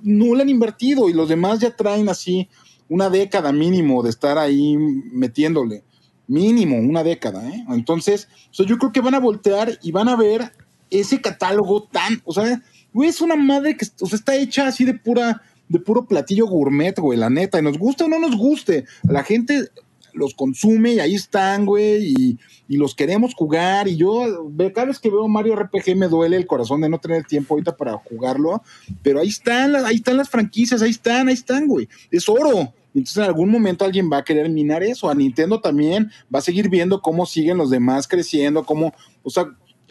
no 0.02 0.36
le 0.36 0.42
han 0.42 0.50
invertido 0.50 1.10
y 1.10 1.14
los 1.14 1.30
demás 1.30 1.60
ya 1.60 1.76
traen 1.76 2.10
así 2.10 2.50
una 2.90 3.10
década 3.10 3.52
mínimo 3.52 4.02
de 4.02 4.10
estar 4.10 4.38
ahí 4.38 4.76
metiéndole. 4.78 5.84
Mínimo, 6.28 6.78
una 6.78 7.04
década, 7.04 7.48
¿eh? 7.50 7.64
Entonces, 7.70 8.28
yo 8.52 8.78
creo 8.78 8.92
que 8.92 9.02
van 9.02 9.16
a 9.16 9.20
voltear 9.20 9.78
y 9.82 9.92
van 9.92 10.10
a 10.10 10.16
ver 10.16 10.52
ese 10.90 11.22
catálogo 11.22 11.84
tan, 11.84 12.22
o 12.26 12.34
sea, 12.34 12.62
es 13.04 13.22
una 13.22 13.36
madre 13.36 13.78
que 13.78 13.86
o 14.02 14.08
sea, 14.08 14.18
está 14.18 14.36
hecha 14.36 14.68
así 14.68 14.84
de 14.84 14.94
pura 14.94 15.42
de 15.70 15.80
puro 15.80 16.06
platillo 16.06 16.48
gourmet, 16.48 16.98
güey, 16.98 17.18
la 17.18 17.30
neta. 17.30 17.60
Y 17.60 17.62
nos 17.62 17.78
gusta 17.78 18.06
o 18.06 18.08
no 18.08 18.20
nos 18.20 18.36
guste, 18.36 18.86
la 19.04 19.24
gente 19.24 19.70
los 20.18 20.34
consume 20.34 20.96
y 20.96 21.00
ahí 21.00 21.16
están, 21.16 21.66
güey, 21.66 22.14
y, 22.18 22.38
los 22.70 22.96
queremos 22.96 23.34
jugar. 23.34 23.88
Y 23.88 23.96
yo, 23.96 24.52
cada 24.74 24.88
vez 24.88 25.00
que 25.00 25.10
veo 25.10 25.28
Mario 25.28 25.56
RPG 25.56 25.96
me 25.96 26.08
duele 26.08 26.36
el 26.36 26.48
corazón 26.48 26.82
de 26.82 26.90
no 26.90 27.00
tener 27.00 27.24
tiempo 27.24 27.54
ahorita 27.54 27.78
para 27.78 27.94
jugarlo, 27.94 28.62
pero 29.02 29.22
ahí 29.22 29.30
están, 29.30 29.76
ahí 29.76 29.96
están 29.96 30.18
las 30.18 30.30
franquicias, 30.30 30.82
ahí 30.82 30.90
están, 30.90 31.30
ahí 31.30 31.34
están, 31.34 31.68
güey. 31.68 31.88
Es 32.12 32.28
oro. 32.28 32.74
Entonces 32.94 33.18
en 33.18 33.24
algún 33.24 33.50
momento 33.50 33.86
alguien 33.86 34.10
va 34.12 34.18
a 34.18 34.24
querer 34.24 34.50
minar 34.50 34.84
eso. 34.84 35.10
A 35.10 35.16
Nintendo 35.16 35.62
también 35.62 36.12
va 36.34 36.40
a 36.40 36.42
seguir 36.42 36.68
viendo 36.68 37.02
cómo 37.02 37.26
siguen 37.26 37.58
los 37.58 37.70
demás 37.70 38.08
creciendo, 38.08 38.66
cómo, 38.66 38.94
o 39.24 39.30
sea, 39.30 39.46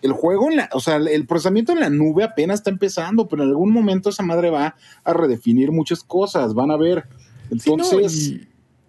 el 0.06 0.12
juego, 0.12 0.50
en 0.50 0.56
la, 0.56 0.70
o 0.72 0.80
sea, 0.80 0.96
el 0.96 1.26
procesamiento 1.26 1.72
en 1.72 1.80
la 1.80 1.90
nube 1.90 2.24
apenas 2.24 2.60
está 2.60 2.70
empezando, 2.70 3.28
pero 3.28 3.42
en 3.42 3.50
algún 3.50 3.72
momento 3.72 4.10
esa 4.10 4.22
madre 4.22 4.50
va 4.50 4.76
a 5.04 5.12
redefinir 5.12 5.72
muchas 5.72 6.02
cosas, 6.02 6.54
van 6.54 6.70
a 6.70 6.76
ver. 6.76 7.04
Entonces, 7.50 8.40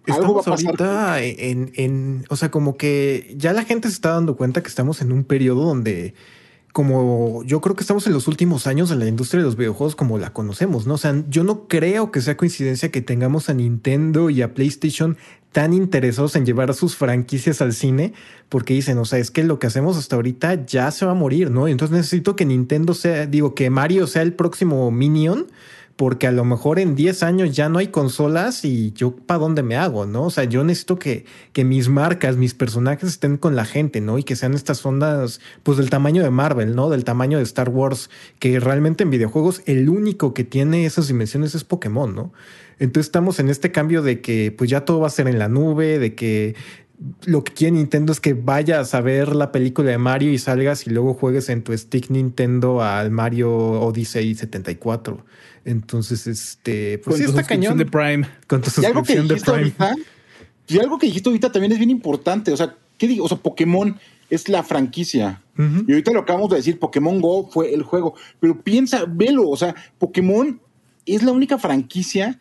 algo 0.06 0.34
va 0.34 0.40
a 0.40 0.44
pasar. 0.44 0.66
ahorita 0.66 1.22
en, 1.22 1.72
en, 1.74 2.24
o 2.30 2.36
sea, 2.36 2.50
como 2.50 2.76
que 2.76 3.34
ya 3.36 3.52
la 3.52 3.64
gente 3.64 3.88
se 3.88 3.94
está 3.94 4.12
dando 4.12 4.36
cuenta 4.36 4.62
que 4.62 4.68
estamos 4.68 5.00
en 5.02 5.12
un 5.12 5.24
periodo 5.24 5.64
donde 5.64 6.14
como 6.72 7.42
yo 7.44 7.60
creo 7.60 7.74
que 7.74 7.80
estamos 7.80 8.06
en 8.06 8.12
los 8.12 8.28
últimos 8.28 8.66
años 8.66 8.90
en 8.90 9.00
la 9.00 9.06
industria 9.08 9.40
de 9.40 9.46
los 9.46 9.56
videojuegos 9.56 9.96
como 9.96 10.18
la 10.18 10.32
conocemos, 10.32 10.86
¿no? 10.86 10.94
O 10.94 10.98
sea, 10.98 11.24
yo 11.28 11.42
no 11.42 11.66
creo 11.66 12.12
que 12.12 12.20
sea 12.20 12.36
coincidencia 12.36 12.90
que 12.90 13.00
tengamos 13.00 13.48
a 13.48 13.54
Nintendo 13.54 14.30
y 14.30 14.42
a 14.42 14.54
PlayStation 14.54 15.16
tan 15.52 15.72
interesados 15.72 16.36
en 16.36 16.46
llevar 16.46 16.74
sus 16.74 16.96
franquicias 16.96 17.60
al 17.60 17.72
cine, 17.72 18.12
porque 18.48 18.74
dicen, 18.74 18.98
o 18.98 19.04
sea, 19.04 19.18
es 19.18 19.30
que 19.30 19.44
lo 19.44 19.58
que 19.58 19.66
hacemos 19.66 19.96
hasta 19.96 20.16
ahorita 20.16 20.66
ya 20.66 20.90
se 20.90 21.06
va 21.06 21.12
a 21.12 21.14
morir, 21.14 21.50
¿no? 21.50 21.68
Entonces 21.68 21.96
necesito 21.96 22.36
que 22.36 22.44
Nintendo 22.44 22.94
sea, 22.94 23.26
digo, 23.26 23.54
que 23.54 23.70
Mario 23.70 24.06
sea 24.06 24.22
el 24.22 24.34
próximo 24.34 24.90
Minion 24.90 25.46
porque 25.98 26.28
a 26.28 26.32
lo 26.32 26.44
mejor 26.44 26.78
en 26.78 26.94
10 26.94 27.24
años 27.24 27.56
ya 27.56 27.68
no 27.68 27.80
hay 27.80 27.88
consolas 27.88 28.64
y 28.64 28.92
yo 28.92 29.16
para 29.16 29.40
dónde 29.40 29.64
me 29.64 29.74
hago, 29.74 30.06
¿no? 30.06 30.26
O 30.26 30.30
sea, 30.30 30.44
yo 30.44 30.62
necesito 30.62 30.96
que, 30.96 31.24
que 31.52 31.64
mis 31.64 31.88
marcas, 31.88 32.36
mis 32.36 32.54
personajes 32.54 33.08
estén 33.08 33.36
con 33.36 33.56
la 33.56 33.64
gente, 33.64 34.00
¿no? 34.00 34.16
Y 34.16 34.22
que 34.22 34.36
sean 34.36 34.54
estas 34.54 34.86
ondas, 34.86 35.40
pues 35.64 35.76
del 35.76 35.90
tamaño 35.90 36.22
de 36.22 36.30
Marvel, 36.30 36.76
¿no? 36.76 36.88
Del 36.88 37.02
tamaño 37.02 37.38
de 37.38 37.42
Star 37.42 37.68
Wars, 37.70 38.10
que 38.38 38.60
realmente 38.60 39.02
en 39.02 39.10
videojuegos 39.10 39.60
el 39.66 39.88
único 39.88 40.34
que 40.34 40.44
tiene 40.44 40.86
esas 40.86 41.08
dimensiones 41.08 41.56
es 41.56 41.64
Pokémon, 41.64 42.14
¿no? 42.14 42.32
Entonces 42.78 43.06
estamos 43.06 43.40
en 43.40 43.48
este 43.48 43.72
cambio 43.72 44.02
de 44.02 44.20
que 44.20 44.52
pues 44.56 44.70
ya 44.70 44.84
todo 44.84 45.00
va 45.00 45.08
a 45.08 45.10
ser 45.10 45.28
en 45.28 45.38
la 45.38 45.48
nube, 45.48 45.98
de 45.98 46.14
que 46.14 46.54
lo 47.24 47.44
que 47.44 47.52
quiere 47.52 47.72
Nintendo 47.72 48.12
es 48.12 48.20
que 48.20 48.34
vayas 48.34 48.94
a 48.94 49.00
ver 49.00 49.34
la 49.34 49.52
película 49.52 49.90
de 49.90 49.98
Mario 49.98 50.32
y 50.32 50.38
salgas 50.38 50.86
y 50.86 50.90
luego 50.90 51.14
juegues 51.14 51.48
en 51.48 51.62
tu 51.62 51.76
stick 51.76 52.10
Nintendo 52.10 52.82
al 52.82 53.10
Mario 53.10 53.50
Odyssey 53.56 54.34
74. 54.34 55.24
Entonces, 55.64 56.26
este, 56.26 56.98
pues 56.98 57.18
sí 57.18 57.24
está 57.24 57.44
cañón. 57.44 57.78
de 57.78 57.86
Prime. 57.86 58.28
Con 58.46 58.62
tu 58.62 58.70
suscripción 58.70 59.28
de 59.28 59.36
Prime. 59.36 59.58
Ahorita, 59.58 59.94
y 60.66 60.78
algo 60.78 60.98
que 60.98 61.06
dijiste 61.06 61.28
ahorita 61.28 61.52
también 61.52 61.72
es 61.72 61.78
bien 61.78 61.90
importante. 61.90 62.52
O 62.52 62.56
sea, 62.56 62.74
¿qué 62.96 63.06
digo? 63.06 63.24
O 63.24 63.28
sea, 63.28 63.38
Pokémon 63.38 63.98
es 64.30 64.48
la 64.48 64.62
franquicia. 64.62 65.42
Y 65.56 65.90
ahorita 65.90 66.12
lo 66.12 66.20
acabamos 66.20 66.50
de 66.50 66.56
decir, 66.56 66.78
Pokémon 66.78 67.20
Go 67.20 67.48
fue 67.50 67.74
el 67.74 67.82
juego. 67.82 68.14
Pero 68.38 68.60
piensa, 68.60 69.04
velo, 69.08 69.48
o 69.48 69.56
sea, 69.56 69.74
Pokémon 69.98 70.60
es 71.04 71.22
la 71.22 71.32
única 71.32 71.58
franquicia 71.58 72.38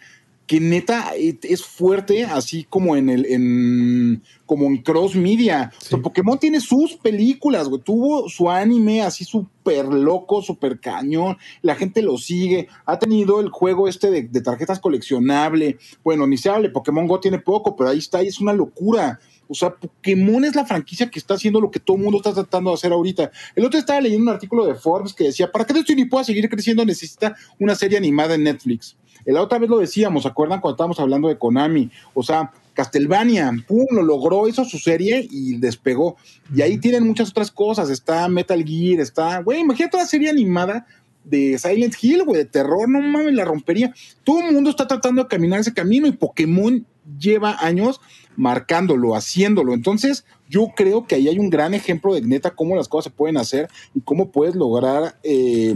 que 0.48 0.62
neta 0.62 1.12
eh, 1.16 1.38
es 1.43 1.64
fuerte, 1.64 2.24
así 2.24 2.64
como 2.64 2.95
en 2.95 3.10
el, 3.10 3.26
en, 3.26 4.24
como 4.45 4.66
en 4.68 4.78
cross 4.78 5.16
media. 5.16 5.72
Pokémon 6.02 6.39
tiene 6.39 6.62
sus 6.62 6.95
películas, 6.95 7.68
güey. 7.68 7.82
Tuvo 7.82 8.30
su 8.30 8.50
anime 8.50 9.02
así 9.02 9.26
súper 9.26 9.86
loco, 9.86 10.41
súper 10.41 10.80
cañón. 10.80 11.38
La 11.62 11.76
gente 11.76 12.02
lo 12.02 12.18
sigue. 12.18 12.70
Ha 12.86 12.98
tenido 12.98 13.41
el 13.41 13.50
juego 13.50 13.89
este 13.89 14.10
de, 14.10 14.24
de, 14.24 14.41
tarjetas 14.41 14.80
coleccionable. 14.80 15.78
Bueno, 16.02 16.26
ni 16.26 16.38
se 16.38 16.50
hable, 16.50 16.70
Pokémon 16.70 17.08
Go 17.08 17.20
tiene 17.20 17.39
poco, 17.39 17.76
pero 17.76 17.89
ahí 17.89 18.00
está 18.00 18.24
y 18.24 18.28
es 18.28 18.39
una 18.39 18.54
locura. 18.54 19.20
O 19.50 19.54
sea, 19.54 19.74
Pokémon 19.76 20.43
es 20.45 20.56
la 20.56 20.66
franquicia 20.66 21.10
que 21.10 21.20
está 21.20 21.36
haciendo 21.36 21.62
lo 21.62 21.72
que 21.72 21.80
todo 21.80 21.98
el 21.98 22.04
mundo 22.04 22.18
está 22.18 22.34
tratando 22.34 22.72
de 22.72 22.76
hacer 22.76 22.91
ahorita. 22.91 23.32
El 23.56 23.66
otro 23.66 23.80
estaba 23.80 24.02
leyendo 24.02 24.24
un 24.24 24.36
artículo 24.36 24.66
de 24.66 24.76
Forbes 24.76 25.14
que 25.14 25.26
decía, 25.26 25.52
para 25.52 25.66
que 25.66 25.74
Destiny 25.74 26.06
pueda 26.06 26.24
seguir 26.24 26.50
creciendo 26.50 26.86
necesita 26.86 27.36
una 27.60 27.76
serie 27.76 27.98
animada 27.98 28.36
en 28.36 28.43
Netflix. 28.43 28.95
La 29.26 29.41
otra 29.41 29.60
vez 29.60 29.70
lo 29.70 29.80
decíamos, 29.80 30.24
¿se 30.24 30.30
acuerdan 30.30 30.62
cuando 30.62 30.76
estábamos 30.76 31.00
hablando 31.00 31.28
de 31.28 31.38
Konami? 31.38 31.91
O 32.14 32.24
sea, 32.24 32.52
Castlevania, 32.74 33.52
pum, 33.68 33.86
lo 33.91 34.04
logró, 34.04 34.48
hizo 34.48 34.64
su 34.64 34.78
serie 34.78 35.28
y 35.30 35.58
despegó. 35.58 36.16
Y 36.56 36.62
ahí 36.62 36.78
tienen 36.78 37.06
muchas 37.06 37.32
otras 37.32 37.52
cosas. 37.52 37.89
Está 37.89 38.28
Metal 38.30 38.64
Gear, 38.64 39.02
está, 39.02 39.41
güey, 39.41 39.62
imagínate 39.62 39.98
una 39.98 40.06
serie 40.06 40.30
animada 40.30 40.86
de 41.24 41.58
Silent 41.60 41.95
Hill, 42.02 42.24
güey, 42.24 42.38
de 42.38 42.45
terror, 42.45 42.88
no 42.88 43.02
mames, 43.02 43.34
la 43.34 43.43
rompería. 43.43 43.93
Todo 44.24 44.41
el 44.41 44.54
mundo 44.54 44.70
está 44.70 44.88
tratando 44.88 45.24
de 45.24 45.28
caminar 45.28 45.60
ese 45.60 45.74
camino 45.74 46.08
y 46.08 46.14
Pokémon 46.14 46.86
lleva 47.20 47.58
años 47.60 48.01
marcándolo, 48.36 49.16
haciéndolo. 49.16 49.74
Entonces, 49.74 50.26
yo 50.49 50.68
creo 50.76 51.08
que 51.08 51.16
ahí 51.16 51.28
hay 51.28 51.39
un 51.39 51.49
gran 51.49 51.74
ejemplo 51.74 52.14
de 52.14 52.22
neta 52.22 52.51
cómo 52.51 52.76
las 52.76 52.88
cosas 52.88 53.12
se 53.12 53.18
pueden 53.18 53.38
hacer 53.38 53.70
y 53.93 54.01
cómo 54.01 54.32
puedes 54.32 54.55
lograr 54.55 55.18
eh, 55.24 55.76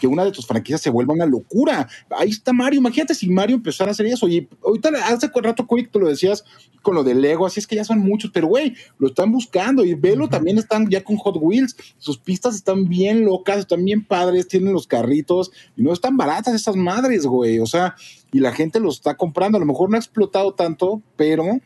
que 0.00 0.06
una 0.06 0.24
de 0.24 0.32
tus 0.32 0.46
franquicias 0.46 0.80
se 0.80 0.90
vuelva 0.90 1.14
una 1.14 1.26
locura. 1.26 1.86
Ahí 2.10 2.30
está 2.30 2.52
Mario. 2.52 2.80
Imagínate 2.80 3.14
si 3.14 3.28
Mario 3.28 3.56
empezara 3.56 3.90
a 3.90 3.92
hacer 3.92 4.06
eso. 4.06 4.26
Y 4.28 4.48
ahorita 4.64 4.90
hace 5.06 5.30
rato, 5.42 5.66
Quick, 5.66 5.90
tú 5.90 6.00
lo 6.00 6.08
decías 6.08 6.44
con 6.82 6.94
lo 6.94 7.04
de 7.04 7.14
Lego, 7.14 7.44
así 7.44 7.60
es 7.60 7.66
que 7.66 7.76
ya 7.76 7.84
son 7.84 7.98
muchos, 7.98 8.30
pero 8.32 8.48
güey, 8.48 8.74
lo 8.98 9.08
están 9.08 9.30
buscando. 9.30 9.84
Y 9.84 9.94
Velo 9.94 10.28
también 10.28 10.56
están 10.58 10.88
ya 10.88 11.04
con 11.04 11.16
Hot 11.18 11.36
Wheels. 11.38 11.76
Sus 11.98 12.18
pistas 12.18 12.54
están 12.54 12.88
bien 12.88 13.24
locas, 13.26 13.58
están 13.58 13.84
bien 13.84 14.04
padres, 14.04 14.48
tienen 14.48 14.72
los 14.72 14.86
carritos 14.86 15.50
y 15.76 15.82
no 15.82 15.92
están 15.92 16.16
baratas 16.16 16.54
esas 16.54 16.76
madres, 16.76 17.26
güey. 17.26 17.58
O 17.58 17.66
sea, 17.66 17.94
y 18.32 18.40
la 18.40 18.52
gente 18.52 18.80
los 18.80 18.96
está 18.96 19.16
comprando. 19.16 19.56
A 19.56 19.60
lo 19.60 19.66
mejor 19.66 19.90
no 19.90 19.96
ha 19.96 20.00
explotado 20.00 20.54
tanto, 20.54 21.02
pero 21.16 21.60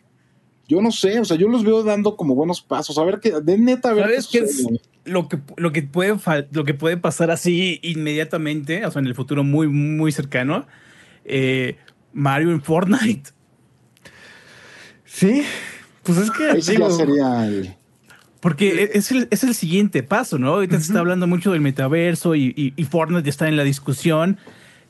yo 0.68 0.80
no 0.80 0.90
sé, 0.90 1.20
o 1.20 1.24
sea, 1.24 1.36
yo 1.36 1.48
los 1.48 1.64
veo 1.64 1.82
dando 1.82 2.16
como 2.16 2.34
buenos 2.34 2.62
pasos. 2.62 2.98
A 2.98 3.04
ver 3.04 3.20
qué, 3.20 3.32
de 3.42 3.58
neta, 3.58 3.90
a 3.90 3.94
ver 3.94 4.10
qué, 4.30 4.38
es 4.38 4.66
lo 5.04 5.28
que, 5.28 5.38
lo 5.56 5.72
que 5.72 5.82
puede 5.82 6.16
lo 6.52 6.64
que 6.64 6.74
puede 6.74 6.96
pasar 6.96 7.30
así 7.30 7.80
inmediatamente, 7.82 8.84
o 8.86 8.90
sea, 8.90 9.00
en 9.00 9.06
el 9.06 9.14
futuro 9.14 9.44
muy, 9.44 9.68
muy 9.68 10.12
cercano. 10.12 10.66
Eh, 11.24 11.76
Mario 12.12 12.52
en 12.52 12.62
Fortnite. 12.62 13.30
Sí, 15.04 15.42
pues 16.02 16.18
es 16.18 16.30
que 16.30 16.60
sería 16.62 16.88
Porque 18.40 18.90
es 18.94 19.10
el, 19.10 19.28
es 19.30 19.44
el 19.44 19.54
siguiente 19.54 20.02
paso, 20.02 20.38
¿no? 20.38 20.54
Ahorita 20.54 20.76
se 20.76 20.86
está 20.86 21.00
hablando 21.00 21.26
mucho 21.26 21.52
del 21.52 21.60
metaverso 21.60 22.34
y, 22.34 22.72
y, 22.76 22.84
Fortnite 22.84 23.28
está 23.28 23.48
en 23.48 23.56
la 23.56 23.64
discusión 23.64 24.38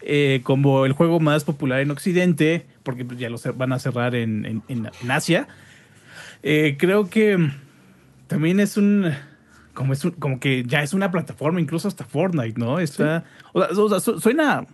eh, 0.00 0.40
como 0.42 0.86
el 0.86 0.92
juego 0.92 1.20
más 1.20 1.44
popular 1.44 1.80
en 1.80 1.90
Occidente, 1.90 2.66
porque 2.82 3.06
ya 3.18 3.30
lo 3.30 3.38
van 3.54 3.72
a 3.72 3.78
cerrar 3.78 4.14
en, 4.14 4.62
en, 4.68 5.10
Asia. 5.10 5.48
Eh, 6.46 6.76
creo 6.78 7.08
que 7.08 7.38
también 8.26 8.60
es 8.60 8.76
un 8.76 9.10
como 9.72 9.94
es 9.94 10.06
como 10.18 10.38
que 10.38 10.62
ya 10.66 10.82
es 10.82 10.92
una 10.92 11.10
plataforma, 11.10 11.58
incluso 11.58 11.88
hasta 11.88 12.04
Fortnite, 12.04 12.60
¿no? 12.60 12.78
Está, 12.78 13.24
o, 13.54 13.88
sea, 13.88 14.20
suena 14.20 14.66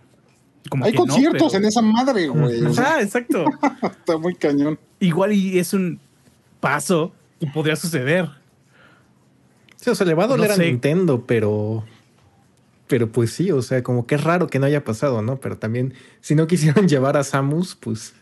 como 0.69 0.83
Hay 0.83 0.93
conciertos 0.93 1.53
en 1.53 1.63
esa 1.63 1.81
madre, 1.81 2.27
güey. 2.27 2.61
Ah, 2.77 2.99
exacto. 3.01 3.45
Está 3.83 4.17
muy 4.17 4.35
cañón. 4.35 4.77
Igual 4.99 5.31
y 5.31 5.59
es 5.59 5.73
un 5.73 5.99
paso 6.59 7.13
que 7.39 7.47
podría 7.47 7.77
suceder. 7.77 8.29
Sí, 9.77 9.89
o 9.89 9.95
sea, 9.95 10.05
le 10.05 10.13
va 10.13 10.25
a 10.25 10.27
doler 10.27 10.51
a 10.51 10.57
Nintendo, 10.57 11.25
pero 11.25 11.85
pero 12.87 13.09
pues 13.09 13.31
sí, 13.31 13.49
o 13.49 13.61
sea, 13.61 13.81
como 13.81 14.05
que 14.05 14.15
es 14.15 14.23
raro 14.25 14.47
que 14.47 14.59
no 14.59 14.65
haya 14.65 14.83
pasado, 14.83 15.21
¿no? 15.21 15.39
Pero 15.39 15.57
también, 15.57 15.93
si 16.19 16.35
no 16.35 16.47
quisieron 16.47 16.85
llevar 16.89 17.15
a 17.15 17.23
Samus, 17.23 17.75
pues 17.75 18.13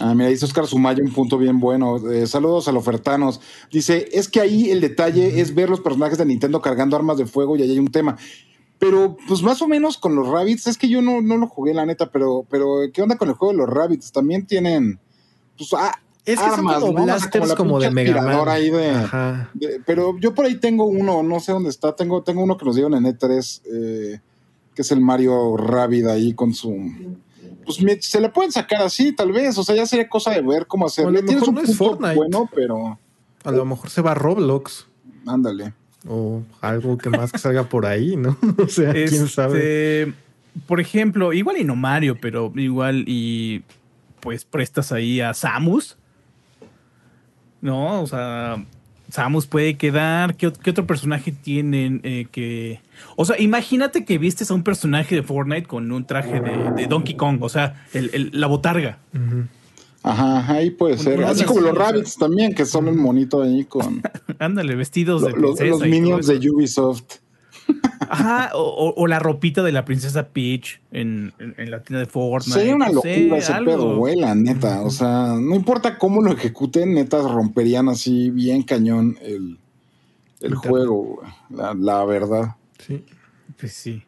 Ah, 0.00 0.14
mira, 0.14 0.28
dice 0.28 0.44
Oscar 0.44 0.66
Sumaya 0.66 1.02
un 1.02 1.12
punto 1.12 1.38
bien 1.38 1.60
bueno. 1.60 2.10
Eh, 2.10 2.26
saludos 2.26 2.66
a 2.66 2.72
los 2.72 2.82
ofertanos. 2.82 3.40
Dice, 3.70 4.08
es 4.12 4.28
que 4.28 4.40
ahí 4.40 4.70
el 4.70 4.80
detalle 4.80 5.40
es 5.40 5.54
ver 5.54 5.70
los 5.70 5.80
personajes 5.80 6.18
de 6.18 6.26
Nintendo 6.26 6.60
cargando 6.60 6.96
armas 6.96 7.16
de 7.16 7.26
fuego 7.26 7.56
y 7.56 7.62
ahí 7.62 7.70
hay 7.70 7.78
un 7.78 7.92
tema. 7.92 8.16
Pero, 8.80 9.16
pues 9.28 9.42
más 9.42 9.62
o 9.62 9.68
menos 9.68 9.96
con 9.96 10.16
los 10.16 10.26
Rabbits, 10.26 10.66
es 10.66 10.78
que 10.78 10.88
yo 10.88 11.00
no, 11.00 11.20
no 11.20 11.36
lo 11.36 11.46
jugué, 11.46 11.72
la 11.74 11.86
neta, 11.86 12.10
pero, 12.10 12.44
pero 12.50 12.80
¿qué 12.92 13.02
onda 13.02 13.16
con 13.16 13.28
el 13.28 13.34
juego 13.34 13.52
de 13.52 13.58
los 13.58 13.68
Rabbits? 13.68 14.10
También 14.10 14.46
tienen, 14.46 14.98
pues, 15.56 15.70
ah, 15.74 15.92
es 16.24 16.40
que 16.40 16.44
armas, 16.44 16.80
son 16.80 16.92
como 16.92 17.04
blasters 17.04 17.54
como, 17.54 17.78
de 17.78 17.90
Mega 17.90 18.20
Man. 18.20 18.48
Ahí 18.48 18.70
de, 18.70 19.80
pero 19.86 20.18
yo 20.18 20.34
por 20.34 20.44
ahí 20.46 20.56
tengo 20.56 20.86
uno, 20.86 21.22
no 21.22 21.38
sé 21.38 21.52
dónde 21.52 21.70
está, 21.70 21.94
tengo, 21.94 22.22
tengo 22.22 22.42
uno 22.42 22.56
que 22.56 22.64
nos 22.64 22.74
dieron 22.74 22.94
en 22.94 23.04
E3, 23.04 23.62
eh, 23.72 24.20
que 24.74 24.82
es 24.82 24.90
el 24.90 25.00
Mario 25.00 25.56
Rabbit 25.56 26.06
ahí 26.06 26.34
con 26.34 26.52
su 26.52 26.74
pues 27.64 27.78
se 28.00 28.20
le 28.20 28.28
pueden 28.28 28.52
sacar 28.52 28.82
así, 28.82 29.12
tal 29.12 29.32
vez. 29.32 29.56
O 29.58 29.64
sea, 29.64 29.74
ya 29.74 29.86
sería 29.86 30.08
cosa 30.08 30.30
de 30.30 30.42
ver 30.42 30.66
cómo 30.66 30.86
hacerle. 30.86 31.22
Tienes 31.22 31.46
un 31.48 31.54
no 31.54 31.60
es 31.60 31.76
Fortnite. 31.76 32.14
bueno, 32.14 32.48
pero. 32.54 32.98
A 33.44 33.50
lo 33.50 33.64
mejor 33.64 33.90
se 33.90 34.02
va 34.02 34.12
a 34.12 34.14
Roblox. 34.14 34.86
Ándale. 35.26 35.74
O 36.06 36.42
algo 36.60 36.98
que 36.98 37.10
más 37.10 37.32
que 37.32 37.38
salga 37.38 37.64
por 37.64 37.86
ahí, 37.86 38.16
¿no? 38.16 38.36
o 38.58 38.68
sea, 38.68 38.92
quién 38.92 39.04
este, 39.04 39.28
sabe. 39.28 40.14
Por 40.66 40.80
ejemplo, 40.80 41.32
igual 41.32 41.58
y 41.58 41.64
no 41.64 41.76
Mario, 41.76 42.16
pero 42.20 42.52
igual 42.54 43.04
y 43.06 43.62
pues 44.20 44.44
prestas 44.44 44.92
ahí 44.92 45.20
a 45.20 45.34
Samus. 45.34 45.96
¿No? 47.60 48.02
O 48.02 48.06
sea, 48.06 48.62
Samus 49.10 49.46
puede 49.46 49.76
quedar. 49.76 50.36
¿Qué, 50.36 50.46
otro 50.46 50.86
personaje 50.86 51.32
tienen 51.32 52.00
eh, 52.04 52.26
que.? 52.30 52.80
O 53.16 53.24
sea, 53.24 53.40
imagínate 53.40 54.04
que 54.04 54.18
vistes 54.18 54.50
a 54.50 54.54
un 54.54 54.62
personaje 54.62 55.14
de 55.14 55.22
Fortnite 55.22 55.66
con 55.66 55.90
un 55.90 56.06
traje 56.06 56.40
de, 56.40 56.86
Donkey 56.86 57.16
Kong, 57.16 57.38
o 57.42 57.48
sea, 57.48 57.86
la 57.92 58.46
botarga. 58.46 58.98
Ajá, 60.02 60.52
ahí 60.52 60.70
puede 60.70 60.98
ser. 60.98 61.24
Así 61.24 61.44
como 61.44 61.60
los 61.60 61.74
rabbits 61.74 62.16
también, 62.16 62.54
que 62.54 62.66
son 62.66 62.88
un 62.88 62.98
monito 62.98 63.42
ahí 63.42 63.64
con. 63.64 64.02
Ándale, 64.38 64.74
vestidos 64.74 65.22
de. 65.22 65.32
Los, 65.32 65.58
los 65.58 65.80
minions 65.80 66.26
de 66.26 66.50
Ubisoft. 66.50 67.24
Ajá, 68.10 68.50
o, 68.54 69.06
la 69.06 69.18
ropita 69.18 69.62
de 69.62 69.72
la 69.72 69.86
princesa 69.86 70.28
Peach 70.28 70.80
en, 70.92 71.32
la 71.38 71.82
tienda 71.82 72.00
de 72.00 72.06
Fortnite. 72.06 72.58
Sería 72.58 72.74
una 72.74 72.90
locura 72.90 73.38
ese 73.38 73.54
pedo, 73.64 73.96
güey, 73.96 74.16
la 74.16 74.34
neta. 74.34 74.82
O 74.82 74.90
sea, 74.90 75.34
no 75.40 75.54
importa 75.54 75.96
cómo 75.98 76.22
lo 76.22 76.32
ejecuten, 76.32 76.94
netas 76.94 77.30
romperían 77.30 77.88
así 77.88 78.30
bien 78.30 78.62
cañón 78.62 79.16
el, 79.22 79.58
el 80.40 80.54
juego, 80.54 81.22
la, 81.48 81.74
la, 81.74 82.04
verdad. 82.04 82.56
Sí. 82.86 83.04
Pues 83.58 83.72
sí. 83.72 84.02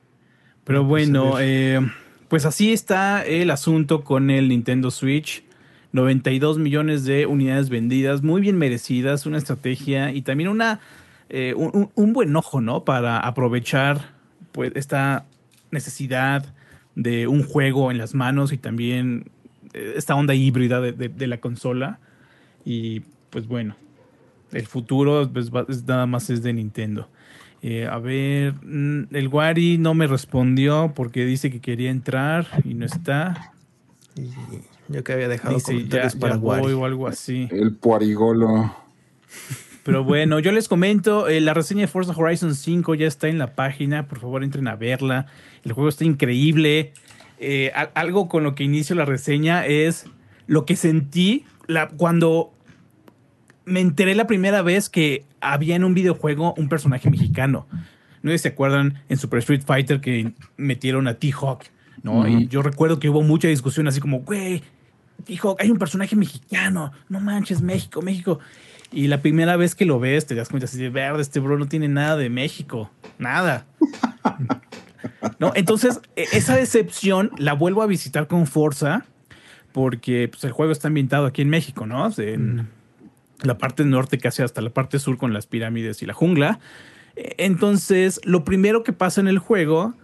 Pero 0.64 0.84
bueno, 0.84 1.36
eh, 1.38 1.80
pues 2.28 2.44
así 2.44 2.72
está 2.72 3.24
el 3.24 3.50
asunto 3.50 4.04
con 4.04 4.30
el 4.30 4.48
Nintendo 4.48 4.90
Switch. 4.90 5.44
92 5.92 6.58
millones 6.58 7.04
de 7.04 7.26
unidades 7.26 7.70
vendidas, 7.70 8.22
muy 8.22 8.42
bien 8.42 8.58
merecidas, 8.58 9.24
una 9.24 9.38
estrategia 9.38 10.12
y 10.12 10.20
también 10.22 10.50
una 10.50 10.80
eh, 11.28 11.54
un, 11.56 11.90
un, 11.94 12.12
buen 12.12 12.36
ojo, 12.36 12.60
¿no? 12.60 12.84
Para 12.84 13.18
aprovechar 13.18 14.14
pues, 14.52 14.72
esta 14.74 15.26
necesidad 15.70 16.54
de 16.94 17.26
un 17.26 17.42
juego 17.42 17.90
en 17.90 17.98
las 17.98 18.14
manos 18.14 18.52
y 18.52 18.58
también 18.58 19.30
eh, 19.74 19.94
esta 19.96 20.14
onda 20.14 20.34
híbrida 20.34 20.80
de, 20.80 21.26
la 21.26 21.38
consola. 21.40 21.98
Y 22.64 23.00
pues 23.30 23.46
bueno, 23.46 23.76
el 24.52 24.66
futuro 24.66 25.28
pues, 25.32 25.50
nada 25.84 26.06
más 26.06 26.30
es 26.30 26.42
de 26.42 26.52
Nintendo. 26.52 27.08
Eh, 27.68 27.84
a 27.84 27.98
ver, 27.98 28.54
mm, 28.62 29.08
el 29.10 29.26
Wari 29.26 29.76
no 29.76 29.92
me 29.92 30.06
respondió 30.06 30.92
porque 30.94 31.24
dice 31.24 31.50
que 31.50 31.60
quería 31.60 31.90
entrar 31.90 32.46
y 32.62 32.74
no 32.74 32.86
está. 32.86 33.54
yo 34.86 35.02
que 35.02 35.12
había 35.12 35.26
dejado 35.26 35.58
para 36.20 36.36
Wari. 36.36 36.74
o 36.74 36.84
algo 36.84 37.08
así. 37.08 37.48
El 37.50 37.74
puarigolo. 37.74 38.72
Pero 39.82 40.04
bueno, 40.04 40.38
yo 40.38 40.52
les 40.52 40.68
comento, 40.68 41.26
eh, 41.26 41.40
la 41.40 41.54
reseña 41.54 41.80
de 41.80 41.86
Forza 41.88 42.12
Horizon 42.16 42.54
5 42.54 42.94
ya 42.94 43.08
está 43.08 43.26
en 43.26 43.38
la 43.38 43.56
página, 43.56 44.06
por 44.06 44.20
favor 44.20 44.44
entren 44.44 44.68
a 44.68 44.76
verla. 44.76 45.26
El 45.64 45.72
juego 45.72 45.88
está 45.88 46.04
increíble. 46.04 46.92
Eh, 47.40 47.72
algo 47.94 48.28
con 48.28 48.44
lo 48.44 48.54
que 48.54 48.62
inicio 48.62 48.94
la 48.94 49.06
reseña 49.06 49.66
es 49.66 50.06
lo 50.46 50.66
que 50.66 50.76
sentí 50.76 51.44
cuando 51.96 52.52
me 53.66 53.80
enteré 53.80 54.14
la 54.14 54.26
primera 54.26 54.62
vez 54.62 54.88
que 54.88 55.24
había 55.40 55.76
en 55.76 55.84
un 55.84 55.92
videojuego 55.92 56.54
un 56.56 56.68
personaje 56.68 57.10
mexicano. 57.10 57.66
No 58.22 58.30
sé 58.30 58.38
si 58.38 58.42
se 58.42 58.48
acuerdan 58.48 59.02
en 59.08 59.18
Super 59.18 59.40
Street 59.40 59.62
Fighter 59.66 60.00
que 60.00 60.32
metieron 60.56 61.08
a 61.08 61.14
T-Hawk, 61.14 61.64
¿no? 62.02 62.26
Y 62.26 62.46
yo 62.46 62.62
recuerdo 62.62 62.98
que 62.98 63.08
hubo 63.10 63.22
mucha 63.22 63.48
discusión 63.48 63.88
así 63.88 64.00
como, 64.00 64.20
güey, 64.20 64.62
T-Hawk, 65.24 65.60
hay 65.60 65.70
un 65.70 65.78
personaje 65.78 66.14
mexicano, 66.16 66.92
no 67.08 67.20
manches, 67.20 67.60
México, 67.60 68.00
México. 68.02 68.38
Y 68.92 69.08
la 69.08 69.20
primera 69.20 69.56
vez 69.56 69.74
que 69.74 69.84
lo 69.84 69.98
ves, 69.98 70.26
te 70.26 70.36
das 70.36 70.48
cuenta 70.48 70.66
así 70.66 70.78
de 70.78 70.88
verde, 70.88 71.20
este 71.20 71.40
bro 71.40 71.58
no 71.58 71.66
tiene 71.66 71.88
nada 71.88 72.16
de 72.16 72.30
México, 72.30 72.90
nada. 73.18 73.66
¿No? 75.40 75.52
Entonces, 75.56 76.00
e, 76.14 76.24
esa 76.32 76.56
decepción 76.56 77.32
la 77.36 77.52
vuelvo 77.52 77.82
a 77.82 77.86
visitar 77.86 78.28
con 78.28 78.46
fuerza 78.46 79.04
porque 79.72 80.28
pues, 80.28 80.44
el 80.44 80.52
juego 80.52 80.70
está 80.70 80.86
ambientado 80.86 81.26
aquí 81.26 81.42
en 81.42 81.50
México, 81.50 81.84
¿no? 81.84 82.08
En 82.16 82.68
la 83.42 83.58
parte 83.58 83.84
norte 83.84 84.18
casi 84.18 84.42
hasta 84.42 84.60
la 84.60 84.70
parte 84.70 84.98
sur 84.98 85.18
con 85.18 85.32
las 85.32 85.46
pirámides 85.46 86.02
y 86.02 86.06
la 86.06 86.14
jungla. 86.14 86.58
Entonces, 87.16 88.20
lo 88.24 88.44
primero 88.44 88.82
que 88.82 88.92
pasa 88.92 89.20
en 89.20 89.28
el 89.28 89.38
juego, 89.38 89.94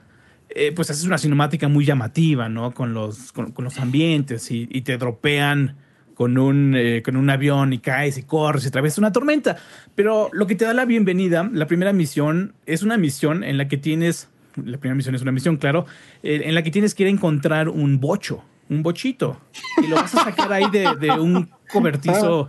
eh, 0.48 0.72
pues 0.74 0.90
es 0.90 1.04
una 1.04 1.18
cinemática 1.18 1.68
muy 1.68 1.84
llamativa, 1.84 2.48
¿no? 2.48 2.72
Con 2.72 2.94
los, 2.94 3.32
con, 3.32 3.52
los 3.58 3.78
ambientes 3.78 4.50
y, 4.50 4.66
te 4.82 4.96
dropean 4.96 5.76
con 6.14 6.38
un, 6.38 6.74
eh, 6.76 7.02
con 7.02 7.16
un 7.16 7.28
avión 7.30 7.72
y 7.72 7.78
caes 7.78 8.18
y 8.18 8.22
corres 8.22 8.64
y 8.64 8.68
atraviesas 8.68 8.98
una 8.98 9.12
tormenta. 9.12 9.56
Pero 9.94 10.30
lo 10.32 10.46
que 10.46 10.54
te 10.54 10.64
da 10.64 10.74
la 10.74 10.84
bienvenida, 10.84 11.48
la 11.52 11.66
primera 11.66 11.92
misión, 11.92 12.54
es 12.66 12.82
una 12.82 12.96
misión 12.96 13.44
en 13.44 13.58
la 13.58 13.68
que 13.68 13.76
tienes 13.76 14.28
la 14.56 14.78
primera 14.78 14.94
misión 14.94 15.14
es 15.14 15.22
una 15.22 15.32
misión, 15.32 15.56
claro, 15.56 15.86
eh, 16.22 16.42
en 16.44 16.54
la 16.54 16.62
que 16.62 16.70
tienes 16.70 16.94
que 16.94 17.04
ir 17.04 17.06
a 17.06 17.10
encontrar 17.10 17.68
un 17.68 18.00
bocho, 18.00 18.44
un 18.68 18.82
bochito, 18.82 19.40
y 19.82 19.86
lo 19.86 19.96
vas 19.96 20.14
a 20.14 20.24
sacar 20.24 20.52
ahí 20.52 20.64
de, 20.70 21.10
un 21.12 21.48
cobertizo 21.70 22.48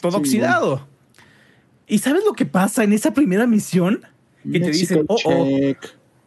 todo 0.00 0.18
oxidado. 0.18 0.86
¿Y 1.86 1.98
sabes 1.98 2.24
lo 2.24 2.32
que 2.32 2.46
pasa 2.46 2.84
en 2.84 2.92
esa 2.92 3.12
primera 3.12 3.46
misión? 3.46 4.04
Que 4.50 4.60
te 4.60 4.70
dicen, 4.70 5.04
oh, 5.08 5.16
oh. 5.24 5.74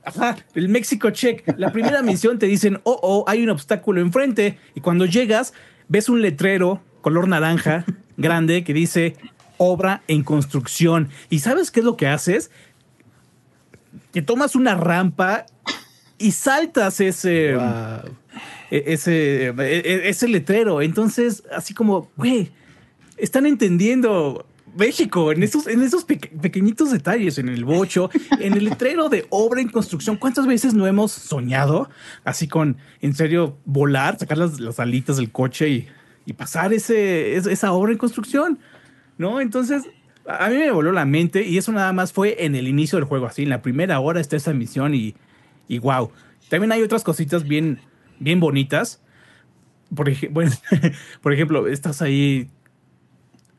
Ajá, 0.03 0.37
el 0.55 0.69
México 0.69 1.09
check. 1.11 1.43
La 1.57 1.71
primera 1.71 2.01
misión 2.01 2.39
te 2.39 2.45
dicen, 2.45 2.79
oh, 2.83 2.99
oh, 3.01 3.23
hay 3.27 3.43
un 3.43 3.49
obstáculo 3.49 4.01
enfrente. 4.01 4.57
Y 4.75 4.81
cuando 4.81 5.05
llegas, 5.05 5.53
ves 5.87 6.09
un 6.09 6.21
letrero 6.21 6.81
color 7.01 7.27
naranja 7.27 7.85
grande 8.17 8.63
que 8.63 8.73
dice 8.73 9.15
obra 9.57 10.03
en 10.07 10.23
construcción. 10.23 11.09
¿Y 11.29 11.39
sabes 11.39 11.71
qué 11.71 11.81
es 11.81 11.85
lo 11.85 11.97
que 11.97 12.07
haces? 12.07 12.51
que 14.11 14.21
tomas 14.21 14.55
una 14.55 14.75
rampa 14.75 15.45
y 16.17 16.31
saltas 16.31 16.99
ese, 16.99 17.53
e, 17.53 18.83
ese, 18.87 19.47
e, 19.47 19.53
e, 19.57 20.09
ese 20.09 20.27
letrero. 20.27 20.81
Entonces, 20.81 21.43
así 21.55 21.73
como, 21.73 22.09
güey, 22.17 22.51
están 23.19 23.45
entendiendo 23.45 24.45
México 24.75 25.31
en 25.31 25.43
esos, 25.43 25.67
en 25.67 25.81
esos 25.81 26.03
pequeñitos 26.03 26.91
detalles, 26.91 27.37
en 27.37 27.49
el 27.49 27.65
bocho, 27.65 28.09
en 28.39 28.53
el 28.53 28.65
letrero 28.65 29.09
de 29.09 29.25
obra 29.29 29.61
en 29.61 29.69
construcción. 29.69 30.17
¿Cuántas 30.17 30.47
veces 30.47 30.73
no 30.73 30.87
hemos 30.87 31.11
soñado 31.11 31.89
así 32.23 32.47
con, 32.47 32.77
en 33.01 33.15
serio, 33.15 33.57
volar, 33.65 34.17
sacar 34.19 34.37
las, 34.37 34.59
las 34.59 34.79
alitas 34.79 35.17
del 35.17 35.31
coche 35.31 35.69
y, 35.69 35.87
y 36.25 36.33
pasar 36.33 36.73
ese, 36.73 37.35
esa 37.35 37.71
obra 37.71 37.91
en 37.91 37.97
construcción? 37.97 38.59
¿No? 39.17 39.41
Entonces, 39.41 39.83
a 40.27 40.49
mí 40.49 40.57
me 40.57 40.71
voló 40.71 40.91
la 40.91 41.05
mente 41.05 41.43
y 41.43 41.57
eso 41.57 41.71
nada 41.71 41.91
más 41.91 42.13
fue 42.13 42.45
en 42.45 42.55
el 42.55 42.67
inicio 42.67 42.97
del 42.97 43.05
juego, 43.05 43.25
así, 43.25 43.43
en 43.43 43.49
la 43.49 43.61
primera 43.61 43.99
hora 43.99 44.21
está 44.21 44.35
esa 44.35 44.53
misión 44.53 44.93
y, 44.93 45.15
y 45.67 45.79
wow. 45.79 46.11
También 46.49 46.71
hay 46.71 46.81
otras 46.81 47.03
cositas 47.03 47.47
bien, 47.47 47.79
bien 48.19 48.39
bonitas. 48.39 49.01
Por, 49.95 50.11
bueno, 50.31 50.51
por 51.21 51.33
ejemplo, 51.33 51.67
estás 51.67 52.01
ahí, 52.01 52.49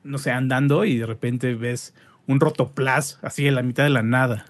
no 0.04 0.18
sé, 0.18 0.30
andando 0.30 0.84
y 0.84 0.98
de 0.98 1.06
repente 1.06 1.54
ves 1.54 1.94
un 2.26 2.40
rotoplas 2.40 3.18
así 3.22 3.46
en 3.46 3.54
la 3.54 3.62
mitad 3.62 3.84
de 3.84 3.90
la 3.90 4.02
nada, 4.02 4.46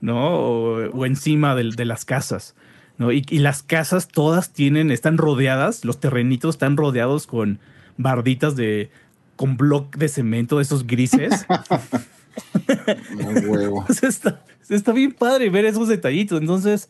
¿no? 0.00 0.36
O, 0.36 1.06
encima 1.06 1.54
de, 1.54 1.70
de, 1.70 1.84
las 1.84 2.04
casas, 2.04 2.54
¿no? 2.96 3.12
Y, 3.12 3.24
y, 3.28 3.38
las 3.38 3.62
casas 3.62 4.08
todas 4.08 4.52
tienen, 4.52 4.90
están 4.90 5.18
rodeadas, 5.18 5.84
los 5.84 6.00
terrenitos 6.00 6.54
están 6.54 6.76
rodeados 6.76 7.26
con 7.26 7.58
barditas 7.96 8.56
de, 8.56 8.90
con 9.36 9.56
bloc 9.56 9.96
de 9.96 10.08
cemento 10.08 10.56
de 10.56 10.62
esos 10.62 10.86
grises. 10.86 11.46
huevo. 13.46 13.86
está, 14.68 14.92
bien 14.92 15.12
padre 15.12 15.50
ver 15.50 15.64
esos 15.64 15.88
detallitos. 15.88 16.40
Entonces, 16.40 16.88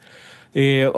eh, 0.54 0.90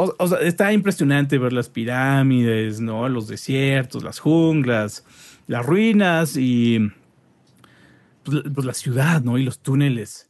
está 0.42 0.72
impresionante 0.72 1.38
ver 1.38 1.52
las 1.52 1.68
pirámides, 1.68 2.80
¿no? 2.80 3.08
Los 3.08 3.28
desiertos, 3.28 4.04
las 4.04 4.18
junglas, 4.18 5.04
las 5.46 5.66
ruinas 5.66 6.36
y 6.36 6.92
pues, 8.22 8.42
pues, 8.54 8.66
la 8.66 8.74
ciudad, 8.74 9.22
¿no? 9.22 9.38
Y 9.38 9.44
los 9.44 9.60
túneles. 9.60 10.28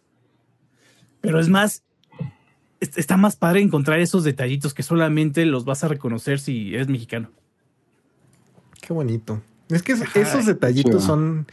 Pero 1.21 1.41
es 1.41 1.49
más, 1.49 1.83
está 2.81 3.17
más 3.17 3.37
padre 3.37 3.61
encontrar 3.61 4.01
esos 4.01 4.25
detallitos 4.25 4.75
que 4.75 4.83
solamente 4.83 5.45
los 5.45 5.65
vas 5.65 5.85
a 5.85 5.89
reconocer 5.89 6.41
si 6.41 6.75
eres 6.75 6.89
mexicano. 6.89 7.31
Qué 8.81 8.93
bonito. 8.93 9.43
Es 9.69 9.83
que 9.83 9.93
esos 9.93 10.47
detallitos 10.47 11.05
son 11.05 11.47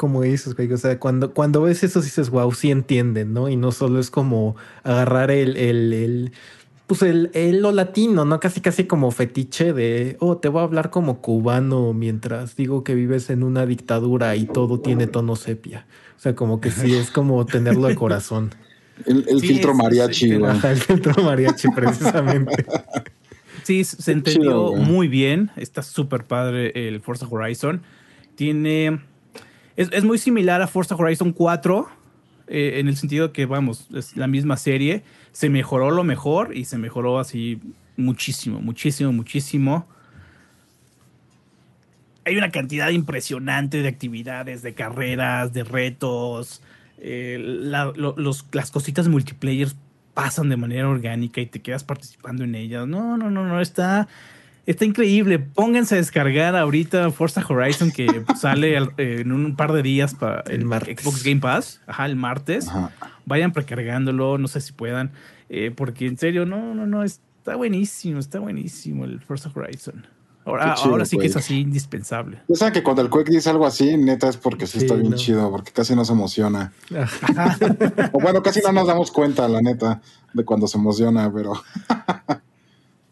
como 0.00 0.22
dices, 0.22 0.56
güey. 0.56 0.72
O 0.72 0.78
sea, 0.78 0.98
cuando, 0.98 1.34
cuando 1.34 1.60
ves 1.60 1.84
eso 1.84 2.00
dices, 2.00 2.30
wow, 2.30 2.50
sí 2.54 2.70
entienden, 2.70 3.34
¿no? 3.34 3.50
Y 3.50 3.56
no 3.56 3.70
solo 3.70 4.00
es 4.00 4.10
como 4.10 4.56
agarrar 4.82 5.30
el, 5.30 5.58
el, 5.58 5.92
el 5.92 6.32
pues 6.90 7.02
el, 7.02 7.30
el, 7.34 7.60
lo 7.60 7.70
latino, 7.70 8.24
¿no? 8.24 8.40
Casi, 8.40 8.60
casi 8.60 8.82
como 8.82 9.12
fetiche 9.12 9.72
de, 9.72 10.16
oh, 10.18 10.38
te 10.38 10.48
voy 10.48 10.58
a 10.58 10.64
hablar 10.64 10.90
como 10.90 11.20
cubano 11.20 11.92
mientras 11.92 12.56
digo 12.56 12.82
que 12.82 12.96
vives 12.96 13.30
en 13.30 13.44
una 13.44 13.64
dictadura 13.64 14.34
y 14.34 14.44
todo 14.44 14.80
tiene 14.80 15.06
tono 15.06 15.36
sepia. 15.36 15.86
O 16.16 16.18
sea, 16.20 16.34
como 16.34 16.60
que 16.60 16.72
sí 16.72 16.96
es 16.96 17.12
como 17.12 17.46
tenerlo 17.46 17.86
de 17.86 17.94
corazón. 17.94 18.50
El, 19.06 19.40
filtro 19.40 19.72
mariachi, 19.72 20.34
güey. 20.34 20.52
el 20.64 20.78
filtro 20.78 21.22
mariachi, 21.22 21.68
precisamente. 21.76 22.66
Sí, 23.62 23.84
se 23.84 24.10
entendió 24.10 24.72
muy 24.72 25.06
bien. 25.06 25.52
Está 25.54 25.84
súper 25.84 26.24
padre 26.24 26.72
el 26.74 27.00
Forza 27.00 27.28
Horizon. 27.30 27.82
Tiene. 28.34 28.98
Es, 29.76 30.02
muy 30.02 30.18
similar 30.18 30.60
a 30.60 30.66
Forza 30.66 30.96
Horizon 30.96 31.32
4. 31.32 31.88
Eh, 32.48 32.80
en 32.80 32.88
el 32.88 32.96
sentido 32.96 33.32
que, 33.32 33.46
vamos, 33.46 33.86
es 33.94 34.16
la 34.16 34.26
misma 34.26 34.56
serie. 34.56 35.04
Se 35.32 35.48
mejoró 35.48 35.90
lo 35.90 36.04
mejor 36.04 36.56
y 36.56 36.64
se 36.64 36.78
mejoró 36.78 37.18
así 37.18 37.60
muchísimo, 37.96 38.60
muchísimo, 38.60 39.12
muchísimo. 39.12 39.86
Hay 42.24 42.36
una 42.36 42.50
cantidad 42.50 42.90
impresionante 42.90 43.82
de 43.82 43.88
actividades, 43.88 44.62
de 44.62 44.74
carreras, 44.74 45.52
de 45.52 45.64
retos. 45.64 46.62
Eh, 46.98 47.38
las 47.40 48.70
cositas 48.70 49.08
multiplayer 49.08 49.68
pasan 50.14 50.48
de 50.48 50.56
manera 50.56 50.88
orgánica 50.88 51.40
y 51.40 51.46
te 51.46 51.62
quedas 51.62 51.84
participando 51.84 52.44
en 52.44 52.54
ellas. 52.54 52.86
No, 52.86 53.16
no, 53.16 53.30
no, 53.30 53.46
no, 53.46 53.60
está, 53.60 54.08
está 54.66 54.84
increíble. 54.84 55.38
Pónganse 55.38 55.94
a 55.94 55.98
descargar 55.98 56.56
ahorita 56.56 57.10
Forza 57.10 57.44
Horizon 57.46 57.90
que 57.90 58.06
sale 58.40 58.76
en 58.96 59.32
un 59.32 59.56
par 59.56 59.72
de 59.72 59.82
días 59.82 60.14
para 60.14 60.42
el, 60.42 60.62
Xbox 60.62 61.22
Game 61.22 61.40
Pass, 61.40 61.80
ajá, 61.86 62.06
el 62.06 62.16
martes. 62.16 62.68
Vayan 63.26 63.52
precargándolo, 63.52 64.38
no 64.38 64.48
sé 64.48 64.60
si 64.60 64.72
puedan, 64.72 65.12
eh, 65.48 65.72
porque 65.74 66.06
en 66.06 66.18
serio, 66.18 66.46
no, 66.46 66.74
no, 66.74 66.86
no, 66.86 67.04
está 67.04 67.56
buenísimo, 67.56 68.18
está 68.18 68.38
buenísimo 68.38 69.04
el 69.04 69.20
Forza 69.20 69.50
Horizon. 69.54 70.06
Ahora, 70.44 71.04
sí 71.04 71.18
que 71.18 71.26
es 71.26 71.36
así 71.36 71.60
indispensable. 71.60 72.40
O 72.48 72.56
sea 72.56 72.72
que 72.72 72.82
cuando 72.82 73.02
el 73.02 73.10
Quake 73.10 73.30
dice 73.30 73.50
algo 73.50 73.66
así, 73.66 73.96
neta 73.96 74.28
es 74.28 74.36
porque 74.36 74.66
sí, 74.66 74.78
está 74.78 74.94
bien 74.94 75.14
chido, 75.14 75.50
porque 75.50 75.70
casi 75.70 75.94
no 75.94 76.04
se 76.04 76.12
emociona. 76.12 76.72
o 78.12 78.20
bueno, 78.20 78.42
casi 78.42 78.60
no 78.60 78.72
nos 78.72 78.86
damos 78.86 79.10
cuenta, 79.10 79.46
la 79.48 79.60
neta, 79.60 80.00
de 80.32 80.44
cuando 80.44 80.66
se 80.66 80.78
emociona, 80.78 81.30
pero 81.32 81.52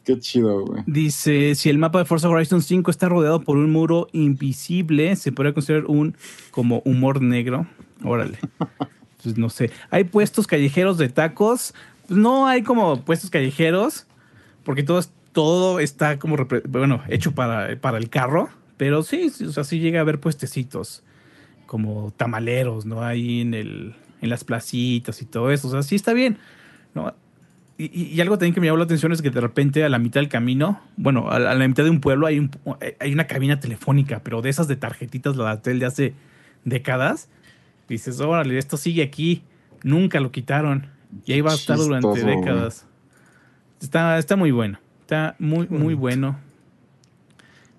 qué 0.08 0.18
chido, 0.18 0.64
güey. 0.64 0.82
Dice, 0.86 1.54
si 1.54 1.68
el 1.68 1.76
mapa 1.76 1.98
de 1.98 2.06
Forza 2.06 2.30
Horizon 2.30 2.62
5 2.62 2.90
está 2.90 3.10
rodeado 3.10 3.42
por 3.42 3.58
un 3.58 3.70
muro 3.70 4.08
invisible, 4.12 5.14
se 5.16 5.32
podría 5.32 5.52
considerar 5.52 5.84
un 5.84 6.16
como 6.50 6.80
humor 6.86 7.20
negro. 7.20 7.66
Órale. 8.02 8.38
pues 9.22 9.36
no 9.36 9.50
sé. 9.50 9.70
Hay 9.90 10.04
puestos 10.04 10.46
callejeros 10.46 10.96
de 10.96 11.10
tacos. 11.10 11.74
Pues 12.06 12.18
no 12.18 12.46
hay 12.46 12.62
como 12.62 13.02
puestos 13.02 13.28
callejeros, 13.28 14.06
porque 14.64 14.82
todo, 14.82 15.04
todo 15.32 15.78
está 15.78 16.18
como, 16.18 16.38
bueno, 16.66 17.02
hecho 17.08 17.32
para, 17.32 17.78
para 17.78 17.98
el 17.98 18.08
carro. 18.08 18.48
Pero 18.78 19.02
sí, 19.02 19.30
o 19.46 19.52
sea, 19.52 19.62
sí 19.62 19.78
llega 19.78 19.98
a 19.98 20.02
haber 20.02 20.20
puestecitos 20.20 21.02
como 21.66 22.14
tamaleros, 22.16 22.86
¿no? 22.86 23.02
Ahí 23.02 23.42
en, 23.42 23.52
el, 23.52 23.94
en 24.22 24.30
las 24.30 24.44
placitas 24.44 25.20
y 25.20 25.26
todo 25.26 25.50
eso. 25.50 25.68
O 25.68 25.70
sea, 25.70 25.82
sí 25.82 25.96
está 25.96 26.14
bien, 26.14 26.38
¿no? 26.94 27.12
Y, 27.80 28.20
algo 28.20 28.36
también 28.38 28.54
que 28.54 28.60
me 28.60 28.66
llamó 28.66 28.78
la 28.78 28.84
atención 28.84 29.12
es 29.12 29.22
que 29.22 29.30
de 29.30 29.40
repente 29.40 29.84
a 29.84 29.88
la 29.88 30.00
mitad 30.00 30.20
del 30.20 30.28
camino, 30.28 30.80
bueno, 30.96 31.30
a, 31.30 31.38
la 31.38 31.68
mitad 31.68 31.84
de 31.84 31.90
un 31.90 32.00
pueblo 32.00 32.26
hay, 32.26 32.40
un, 32.40 32.50
hay 32.98 33.12
una 33.12 33.28
cabina 33.28 33.60
telefónica, 33.60 34.20
pero 34.24 34.42
de 34.42 34.50
esas 34.50 34.66
de 34.66 34.74
tarjetitas, 34.74 35.36
la 35.36 35.54
de 35.54 35.86
hace 35.86 36.14
décadas. 36.64 37.28
Dices, 37.88 38.20
órale, 38.20 38.58
esto 38.58 38.76
sigue 38.76 39.04
aquí, 39.04 39.44
nunca 39.84 40.18
lo 40.18 40.32
quitaron 40.32 40.88
y 41.24 41.34
ahí 41.34 41.40
va 41.40 41.52
a 41.52 41.54
estar 41.54 41.76
durante 41.76 42.24
décadas. 42.24 42.84
Está, 43.80 44.18
está 44.18 44.34
muy 44.34 44.50
bueno, 44.50 44.80
está 45.02 45.36
muy, 45.38 45.68
muy 45.68 45.94
bueno. 45.94 46.36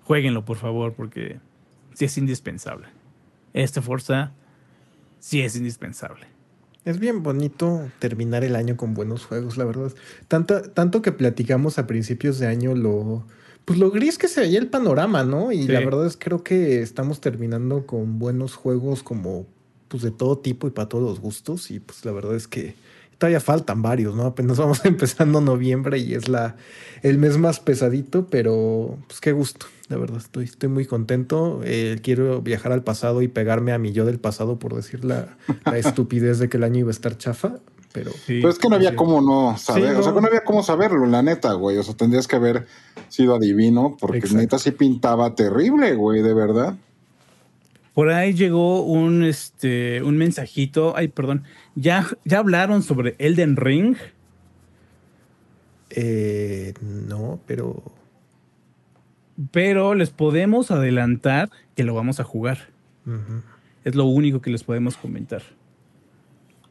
Jueguenlo, 0.04 0.46
por 0.46 0.56
favor, 0.56 0.94
porque 0.94 1.38
sí 1.92 2.06
es 2.06 2.16
indispensable. 2.16 2.88
Este 3.52 3.82
Forza 3.82 4.32
sí 5.18 5.42
es 5.42 5.56
indispensable. 5.56 6.26
Es 6.84 6.98
bien 6.98 7.22
bonito 7.22 7.90
terminar 7.98 8.42
el 8.42 8.56
año 8.56 8.76
con 8.76 8.94
buenos 8.94 9.26
juegos, 9.26 9.58
la 9.58 9.64
verdad. 9.64 9.92
Tanto, 10.28 10.62
tanto 10.62 11.02
que 11.02 11.12
platicamos 11.12 11.78
a 11.78 11.86
principios 11.86 12.38
de 12.38 12.46
año 12.46 12.74
lo, 12.74 13.24
pues 13.66 13.78
lo 13.78 13.90
gris 13.90 14.16
que 14.16 14.28
se 14.28 14.40
veía 14.40 14.58
el 14.58 14.68
panorama, 14.68 15.22
¿no? 15.22 15.52
Y 15.52 15.66
la 15.66 15.80
verdad 15.80 16.06
es 16.06 16.16
creo 16.18 16.42
que 16.42 16.80
estamos 16.80 17.20
terminando 17.20 17.86
con 17.86 18.18
buenos 18.18 18.54
juegos 18.54 19.02
como 19.02 19.46
pues 19.88 20.02
de 20.02 20.10
todo 20.10 20.38
tipo 20.38 20.68
y 20.68 20.70
para 20.70 20.88
todos 20.88 21.04
los 21.04 21.20
gustos. 21.20 21.70
Y 21.70 21.80
pues 21.80 22.04
la 22.04 22.12
verdad 22.12 22.34
es 22.34 22.48
que 22.48 22.74
todavía 23.18 23.40
faltan 23.40 23.82
varios, 23.82 24.16
¿no? 24.16 24.24
Apenas 24.24 24.56
vamos 24.58 24.84
empezando 24.84 25.42
noviembre 25.42 25.98
y 25.98 26.14
es 26.14 26.28
la, 26.28 26.56
el 27.02 27.18
mes 27.18 27.36
más 27.36 27.60
pesadito, 27.60 28.26
pero 28.26 28.98
pues 29.06 29.20
qué 29.20 29.32
gusto, 29.32 29.66
la 29.90 29.96
verdad, 29.96 30.18
estoy, 30.18 30.44
estoy 30.44 30.68
muy 30.68 30.86
contento. 30.86 31.60
Eh, 31.64 31.98
quiero 32.00 32.40
viajar 32.42 32.70
al 32.70 32.84
pasado 32.84 33.22
y 33.22 33.28
pegarme 33.28 33.72
a 33.72 33.78
mi 33.78 33.90
yo 33.90 34.04
del 34.04 34.20
pasado 34.20 34.60
por 34.60 34.76
decir 34.76 35.04
la, 35.04 35.36
estupidez 35.74 36.38
de 36.38 36.48
que 36.48 36.58
el 36.58 36.62
año 36.62 36.78
iba 36.78 36.88
a 36.88 36.92
estar 36.92 37.18
chafa. 37.18 37.58
Pero, 37.92 38.12
pero 38.24 38.48
es 38.48 38.58
que 38.60 38.68
no 38.68 38.76
había 38.76 38.94
cómo 38.94 39.20
no 39.20 39.58
saber, 39.58 39.96
o 39.96 40.02
sea, 40.04 40.14
que 40.14 40.20
no 40.20 40.28
había 40.28 40.44
cómo 40.44 40.62
saberlo, 40.62 41.06
la 41.06 41.24
neta, 41.24 41.54
güey. 41.54 41.76
O 41.76 41.82
sea, 41.82 41.96
tendrías 41.96 42.28
que 42.28 42.36
haber 42.36 42.66
sido 43.08 43.34
adivino, 43.34 43.96
porque 43.98 44.22
neta 44.32 44.60
sí 44.60 44.70
pintaba 44.70 45.34
terrible, 45.34 45.96
güey, 45.96 46.22
de 46.22 46.32
verdad. 46.32 46.76
Por 47.92 48.10
ahí 48.10 48.32
llegó 48.32 48.84
un, 48.84 49.24
este, 49.24 50.04
un 50.04 50.16
mensajito. 50.16 50.96
Ay, 50.96 51.08
perdón. 51.08 51.42
¿Ya, 51.74 52.06
¿Ya 52.24 52.38
hablaron 52.38 52.84
sobre 52.84 53.16
Elden 53.18 53.56
Ring? 53.56 53.96
Eh, 55.90 56.74
no, 56.80 57.40
pero. 57.44 57.82
Pero 59.52 59.94
les 59.94 60.10
podemos 60.10 60.70
adelantar 60.70 61.50
que 61.76 61.84
lo 61.84 61.94
vamos 61.94 62.20
a 62.20 62.24
jugar. 62.24 62.68
Es 63.84 63.94
lo 63.94 64.04
único 64.04 64.40
que 64.40 64.50
les 64.50 64.62
podemos 64.62 64.96
comentar. 64.96 65.42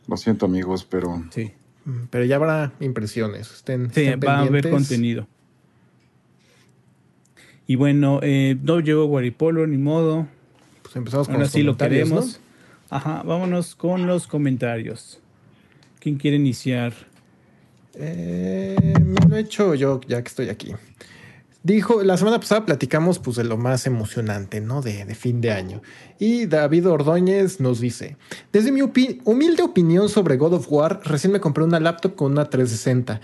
Lo 0.08 0.18
siento, 0.18 0.46
amigos, 0.46 0.86
pero. 0.86 1.24
Sí. 1.32 1.52
Pero 2.10 2.26
ya 2.26 2.36
habrá 2.36 2.72
impresiones. 2.80 3.52
Estén, 3.52 3.92
sí, 3.94 4.10
va 4.16 4.38
a 4.38 4.42
haber 4.42 4.70
contenido. 4.70 5.28
Y 7.66 7.76
bueno, 7.76 8.20
eh, 8.24 8.58
no 8.62 8.80
llegó 8.80 9.06
Guaripolo, 9.06 9.68
ni 9.68 9.78
modo. 9.78 10.28
Pues 10.82 10.96
empezamos 10.96 11.28
con 11.28 11.36
Ahora 11.36 11.48
sí 11.48 11.64
lo 11.64 11.78
queremos. 11.78 12.40
Ajá, 12.90 13.22
vámonos 13.24 13.76
con 13.76 14.08
los 14.08 14.26
comentarios. 14.26 15.20
¿Quién 16.00 16.18
quiere 16.18 16.38
iniciar? 16.38 16.94
Eh, 17.94 18.76
me 19.06 19.28
lo 19.28 19.36
he 19.36 19.42
hecho 19.42 19.76
yo, 19.76 20.02
ya 20.08 20.22
que 20.24 20.28
estoy 20.28 20.50
aquí. 20.50 20.74
Dijo, 21.62 22.04
la 22.04 22.16
semana 22.16 22.40
pasada 22.40 22.66
platicamos 22.66 23.20
pues 23.20 23.36
de 23.36 23.44
lo 23.44 23.58
más 23.58 23.86
emocionante, 23.86 24.62
¿no? 24.62 24.82
De, 24.82 25.04
fin 25.14 25.42
de 25.42 25.52
año. 25.52 25.82
Y 26.18 26.46
David 26.46 26.88
Ordóñez 26.88 27.60
nos 27.60 27.82
dice, 27.82 28.16
desde 28.54 28.72
mi 28.72 28.82
humilde 28.82 29.64
opinión 29.64 30.08
sobre 30.08 30.38
God 30.38 30.54
of 30.54 30.72
War, 30.72 31.02
recién 31.04 31.34
me 31.34 31.42
compré 31.42 31.66
una 31.66 31.82
laptop 31.82 32.16
con 32.16 32.32
una 32.32 32.50
360. 32.50 33.20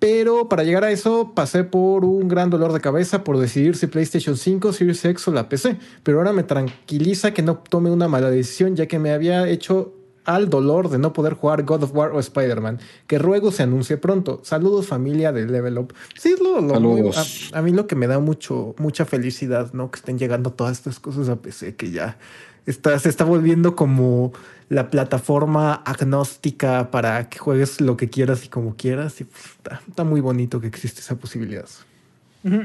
Pero 0.00 0.48
para 0.48 0.64
llegar 0.64 0.82
a 0.82 0.90
eso 0.90 1.32
pasé 1.36 1.62
por 1.62 2.04
un 2.04 2.26
gran 2.26 2.50
dolor 2.50 2.72
de 2.72 2.80
cabeza 2.80 3.22
por 3.22 3.38
decidir 3.38 3.76
si 3.76 3.86
PlayStation 3.86 4.36
5, 4.36 4.72
Series 4.72 5.04
X 5.04 5.28
o 5.28 5.32
la 5.32 5.48
PC. 5.48 5.78
Pero 6.02 6.18
ahora 6.18 6.32
me 6.32 6.42
tranquiliza 6.42 7.32
que 7.32 7.42
no 7.42 7.58
tome 7.58 7.90
una 7.90 8.08
mala 8.08 8.28
decisión 8.28 8.74
ya 8.74 8.86
que 8.86 8.98
me 8.98 9.12
había 9.12 9.48
hecho 9.48 9.94
al 10.24 10.48
dolor 10.48 10.88
de 10.88 10.98
no 10.98 11.12
poder 11.12 11.34
jugar 11.34 11.64
God 11.64 11.84
of 11.84 11.94
War 11.94 12.12
o 12.12 12.20
Spider-Man, 12.20 12.78
que 13.06 13.18
ruego 13.18 13.52
se 13.52 13.62
anuncie 13.62 13.96
pronto. 13.96 14.40
Saludos 14.42 14.86
familia 14.86 15.32
de 15.32 15.46
Level 15.46 15.78
Up. 15.78 15.94
Sí, 16.16 16.30
es 16.30 16.40
lo, 16.40 16.56
a, 16.56 17.62
mí 17.62 17.72
lo 17.72 17.86
que 17.86 17.96
me 17.96 18.06
da 18.06 18.18
mucho, 18.18 18.74
mucha 18.78 19.04
felicidad, 19.04 19.72
¿no? 19.72 19.90
Que 19.90 19.98
estén 19.98 20.18
llegando 20.18 20.50
todas 20.52 20.78
estas 20.78 20.98
cosas 21.00 21.28
a 21.28 21.36
PC, 21.36 21.76
que 21.76 21.90
ya 21.90 22.18
está, 22.66 22.98
se 22.98 23.08
está 23.08 23.24
volviendo 23.24 23.76
como 23.76 24.32
la 24.68 24.90
plataforma 24.90 25.74
agnóstica 25.74 26.90
para 26.90 27.28
que 27.28 27.38
juegues 27.38 27.80
lo 27.80 27.96
que 27.96 28.08
quieras 28.08 28.44
y 28.44 28.48
como 28.48 28.76
quieras. 28.76 29.20
Y 29.20 29.24
pues, 29.24 29.44
está, 29.88 30.04
muy 30.04 30.20
bonito 30.20 30.60
que 30.60 30.66
existe 30.66 31.00
esa 31.00 31.16
posibilidad. 31.16 31.66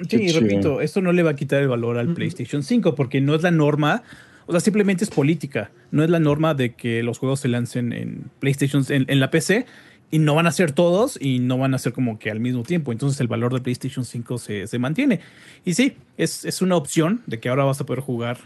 Sí, 0.09 0.17
y 0.23 0.31
repito, 0.33 0.81
esto 0.81 1.01
no 1.01 1.13
le 1.13 1.23
va 1.23 1.31
a 1.31 1.35
quitar 1.35 1.61
el 1.61 1.69
valor 1.69 1.97
al 1.97 2.13
PlayStation 2.13 2.63
5 2.63 2.95
porque 2.95 3.21
no 3.21 3.33
es 3.33 3.43
la 3.43 3.51
norma, 3.51 4.03
o 4.49 4.51
sea, 4.51 4.61
simplemente 4.61 5.03
es 5.03 5.11
política. 5.11 5.69
No 5.91 6.03
es 6.03 6.09
la 6.09 6.19
norma 6.19 6.55
de 6.55 6.73
que 6.73 7.03
los 7.03 7.19
juegos 7.19 7.39
se 7.39 7.47
lancen 7.47 7.93
en 7.93 8.31
PlayStation, 8.39 8.83
en, 8.89 9.19
la 9.19 9.29
PC, 9.29 9.67
y 10.09 10.17
no 10.17 10.33
van 10.33 10.47
a 10.47 10.51
ser 10.51 10.71
todos 10.71 11.19
y 11.21 11.37
no 11.37 11.59
van 11.59 11.75
a 11.75 11.77
ser 11.77 11.93
como 11.93 12.17
que 12.17 12.31
al 12.31 12.39
mismo 12.39 12.63
tiempo. 12.63 12.91
Entonces 12.91 13.21
el 13.21 13.27
valor 13.27 13.53
de 13.53 13.61
PlayStation 13.61 14.03
5 14.03 14.39
se, 14.39 14.65
se 14.65 14.79
mantiene. 14.79 15.19
Y 15.65 15.75
sí, 15.75 15.97
es, 16.17 16.45
es, 16.45 16.63
una 16.63 16.77
opción 16.77 17.21
de 17.27 17.39
que 17.39 17.49
ahora 17.49 17.63
vas 17.63 17.79
a 17.79 17.85
poder 17.85 18.01
jugar 18.01 18.39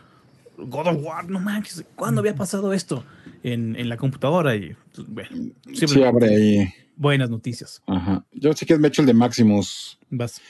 God 0.58 0.88
of 0.88 0.97
War, 1.01 1.30
no 1.30 1.39
manches, 1.39 1.86
¿cuándo 1.95 2.20
había 2.20 2.36
pasado 2.36 2.74
esto? 2.74 3.06
En, 3.41 3.78
en 3.78 3.88
la 3.88 3.95
computadora 3.95 4.58
y 4.58 4.76
pues, 4.93 5.08
bueno, 5.08 5.51
sí, 5.74 6.04
abre 6.04 6.36
ahí. 6.36 6.74
Buenas 6.97 7.30
noticias. 7.30 7.82
Ajá. 7.88 8.26
Yo 8.34 8.51
sí 8.51 8.66
que 8.66 8.78
me 8.78 8.89
hecho 8.89 9.01
el 9.01 9.08
de 9.08 9.14
Maximus. 9.14 9.97
Vas. 10.10 10.41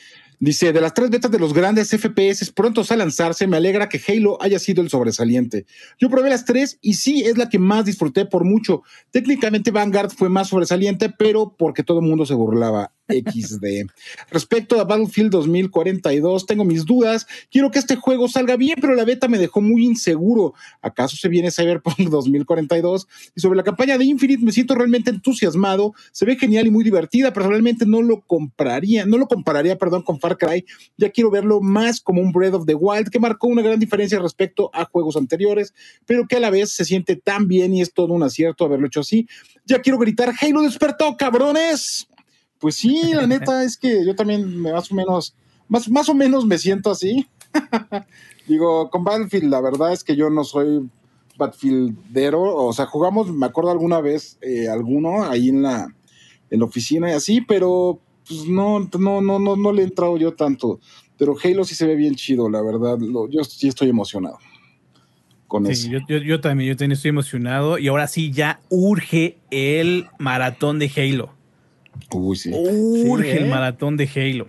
Dice, 0.43 0.73
de 0.73 0.81
las 0.81 0.93
tres 0.93 1.09
betas 1.09 1.31
de 1.31 1.39
los 1.39 1.53
grandes 1.53 1.87
FPS 1.91 2.51
prontos 2.51 2.91
a 2.91 2.97
lanzarse, 2.97 3.47
me 3.47 3.55
alegra 3.55 3.87
que 3.87 4.01
Halo 4.05 4.37
haya 4.41 4.59
sido 4.59 4.81
el 4.81 4.89
sobresaliente. 4.89 5.65
Yo 5.97 6.09
probé 6.09 6.29
las 6.29 6.43
tres 6.43 6.79
y 6.81 6.95
sí, 6.95 7.21
es 7.21 7.37
la 7.37 7.47
que 7.47 7.59
más 7.59 7.85
disfruté 7.85 8.25
por 8.25 8.43
mucho. 8.43 8.83
Técnicamente 9.11 9.71
Vanguard 9.71 10.11
fue 10.11 10.27
más 10.27 10.49
sobresaliente, 10.49 11.09
pero 11.17 11.55
porque 11.57 11.81
todo 11.81 11.99
el 11.99 12.07
mundo 12.07 12.25
se 12.25 12.33
burlaba. 12.33 12.91
XD. 13.07 13.89
Respecto 14.31 14.79
a 14.79 14.85
Battlefield 14.85 15.31
2042, 15.31 16.45
tengo 16.45 16.63
mis 16.63 16.85
dudas. 16.85 17.27
Quiero 17.51 17.71
que 17.71 17.79
este 17.79 17.95
juego 17.95 18.27
salga 18.27 18.55
bien, 18.55 18.77
pero 18.79 18.95
la 18.95 19.05
beta 19.05 19.27
me 19.27 19.37
dejó 19.37 19.61
muy 19.61 19.85
inseguro. 19.85 20.53
¿Acaso 20.81 21.17
se 21.17 21.29
viene 21.29 21.51
Cyberpunk 21.51 21.97
2042? 22.09 23.07
Y 23.35 23.41
sobre 23.41 23.57
la 23.57 23.63
campaña 23.63 23.97
de 23.97 24.05
Infinite 24.05 24.43
me 24.43 24.51
siento 24.51 24.75
realmente 24.75 25.09
entusiasmado. 25.09 25.93
Se 26.11 26.25
ve 26.25 26.35
genial 26.35 26.67
y 26.67 26.71
muy 26.71 26.83
divertida. 26.83 27.33
Personalmente 27.33 27.85
no 27.85 28.01
lo 28.01 28.21
compraría, 28.21 29.05
no 29.05 29.17
lo 29.17 29.27
compararía, 29.27 29.77
perdón, 29.77 30.03
con 30.03 30.19
Far 30.19 30.37
Cry. 30.37 30.65
Ya 30.97 31.09
quiero 31.09 31.29
verlo 31.29 31.61
más 31.61 31.99
como 31.99 32.21
un 32.21 32.31
Breath 32.31 32.53
of 32.53 32.65
the 32.65 32.75
Wild 32.75 33.09
que 33.09 33.19
marcó 33.19 33.47
una 33.47 33.61
gran 33.61 33.79
diferencia 33.79 34.19
respecto 34.19 34.69
a 34.73 34.85
juegos 34.85 35.17
anteriores, 35.17 35.73
pero 36.05 36.27
que 36.27 36.37
a 36.37 36.39
la 36.39 36.49
vez 36.49 36.71
se 36.71 36.85
siente 36.85 37.15
tan 37.15 37.47
bien 37.47 37.73
y 37.73 37.81
es 37.81 37.93
todo 37.93 38.13
un 38.13 38.23
acierto 38.23 38.65
haberlo 38.65 38.87
hecho 38.87 39.01
así. 39.01 39.27
Ya 39.65 39.79
quiero 39.79 39.97
gritar, 39.97 40.33
Halo 40.41 40.61
despertó, 40.61 41.15
cabrones. 41.17 42.07
Pues 42.63 42.75
sí, 42.75 43.11
la 43.13 43.27
neta 43.27 43.65
es 43.65 43.75
que 43.75 44.05
yo 44.05 44.15
también 44.15 44.61
me 44.61 44.71
más 44.71 44.89
o 44.89 44.95
menos, 44.95 45.35
más, 45.67 45.89
más 45.89 46.07
o 46.07 46.15
menos 46.15 46.45
me 46.45 46.57
siento 46.57 46.91
así. 46.91 47.27
Digo, 48.47 48.89
con 48.89 49.03
Battlefield, 49.03 49.51
la 49.51 49.59
verdad 49.59 49.91
es 49.91 50.01
que 50.01 50.15
yo 50.15 50.29
no 50.29 50.45
soy 50.45 50.89
Battlefieldero, 51.37 52.41
o 52.41 52.71
sea, 52.71 52.85
jugamos, 52.85 53.29
me 53.33 53.45
acuerdo 53.45 53.69
alguna 53.69 53.99
vez, 53.99 54.37
eh, 54.41 54.69
alguno 54.69 55.25
ahí 55.25 55.49
en 55.49 55.61
la, 55.61 55.93
en 56.49 56.59
la 56.59 56.65
oficina 56.65 57.09
y 57.09 57.13
así, 57.15 57.41
pero 57.41 57.99
pues 58.25 58.47
no, 58.47 58.79
no, 58.97 59.19
no, 59.19 59.39
no, 59.39 59.57
no 59.57 59.71
le 59.73 59.81
he 59.81 59.85
entrado 59.85 60.15
yo 60.17 60.33
tanto. 60.33 60.79
Pero 61.17 61.35
Halo 61.43 61.65
sí 61.65 61.75
se 61.75 61.85
ve 61.85 61.97
bien 61.97 62.15
chido, 62.15 62.49
la 62.49 62.61
verdad. 62.61 62.97
yo 63.29 63.43
sí 63.43 63.67
estoy 63.67 63.89
emocionado. 63.89 64.37
Con 65.47 65.67
eso. 65.67 65.89
Yo, 65.89 65.99
yo, 66.07 66.17
yo, 66.19 66.39
también, 66.39 66.69
yo 66.69 66.77
también 66.77 66.93
estoy 66.93 67.09
emocionado. 67.09 67.77
Y 67.77 67.89
ahora 67.89 68.07
sí, 68.07 68.31
ya 68.31 68.61
urge 68.69 69.37
el 69.51 70.07
maratón 70.17 70.79
de 70.79 70.89
Halo. 70.95 71.42
Uy, 72.11 72.35
sí. 72.35 72.51
Urge 72.53 73.37
el 73.37 73.45
¿eh? 73.45 73.49
maratón 73.49 73.97
de 73.97 74.09
Halo. 74.15 74.47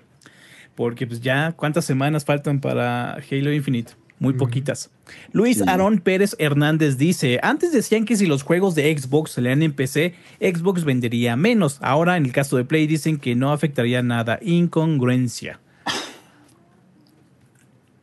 Porque 0.74 1.06
pues 1.06 1.20
ya, 1.20 1.52
¿cuántas 1.52 1.84
semanas 1.84 2.24
faltan 2.24 2.60
para 2.60 3.14
Halo 3.14 3.52
Infinite? 3.52 3.92
Muy 4.18 4.32
poquitas. 4.34 4.90
Luis 5.32 5.60
Aarón 5.62 5.98
Pérez 5.98 6.36
Hernández 6.38 6.96
dice, 6.96 7.40
antes 7.42 7.72
decían 7.72 8.04
que 8.04 8.16
si 8.16 8.26
los 8.26 8.42
juegos 8.42 8.74
de 8.74 8.96
Xbox 8.96 9.32
salían 9.32 9.62
en 9.62 9.72
PC, 9.72 10.14
Xbox 10.40 10.84
vendería 10.84 11.36
menos. 11.36 11.78
Ahora 11.82 12.16
en 12.16 12.24
el 12.24 12.32
caso 12.32 12.56
de 12.56 12.64
Play 12.64 12.86
dicen 12.86 13.18
que 13.18 13.34
no 13.34 13.52
afectaría 13.52 14.02
nada. 14.02 14.38
Incongruencia. 14.40 15.60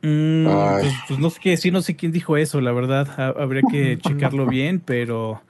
Mm, 0.04 0.46
pues, 0.46 0.94
pues, 1.08 1.20
no 1.20 1.30
sé 1.30 1.40
qué 1.42 1.50
decir, 1.52 1.72
no 1.72 1.82
sé 1.82 1.96
quién 1.96 2.12
dijo 2.12 2.36
eso, 2.38 2.60
la 2.60 2.72
verdad. 2.72 3.36
Habría 3.40 3.62
que 3.70 3.98
checarlo 4.02 4.48
bien, 4.48 4.80
pero 4.80 5.42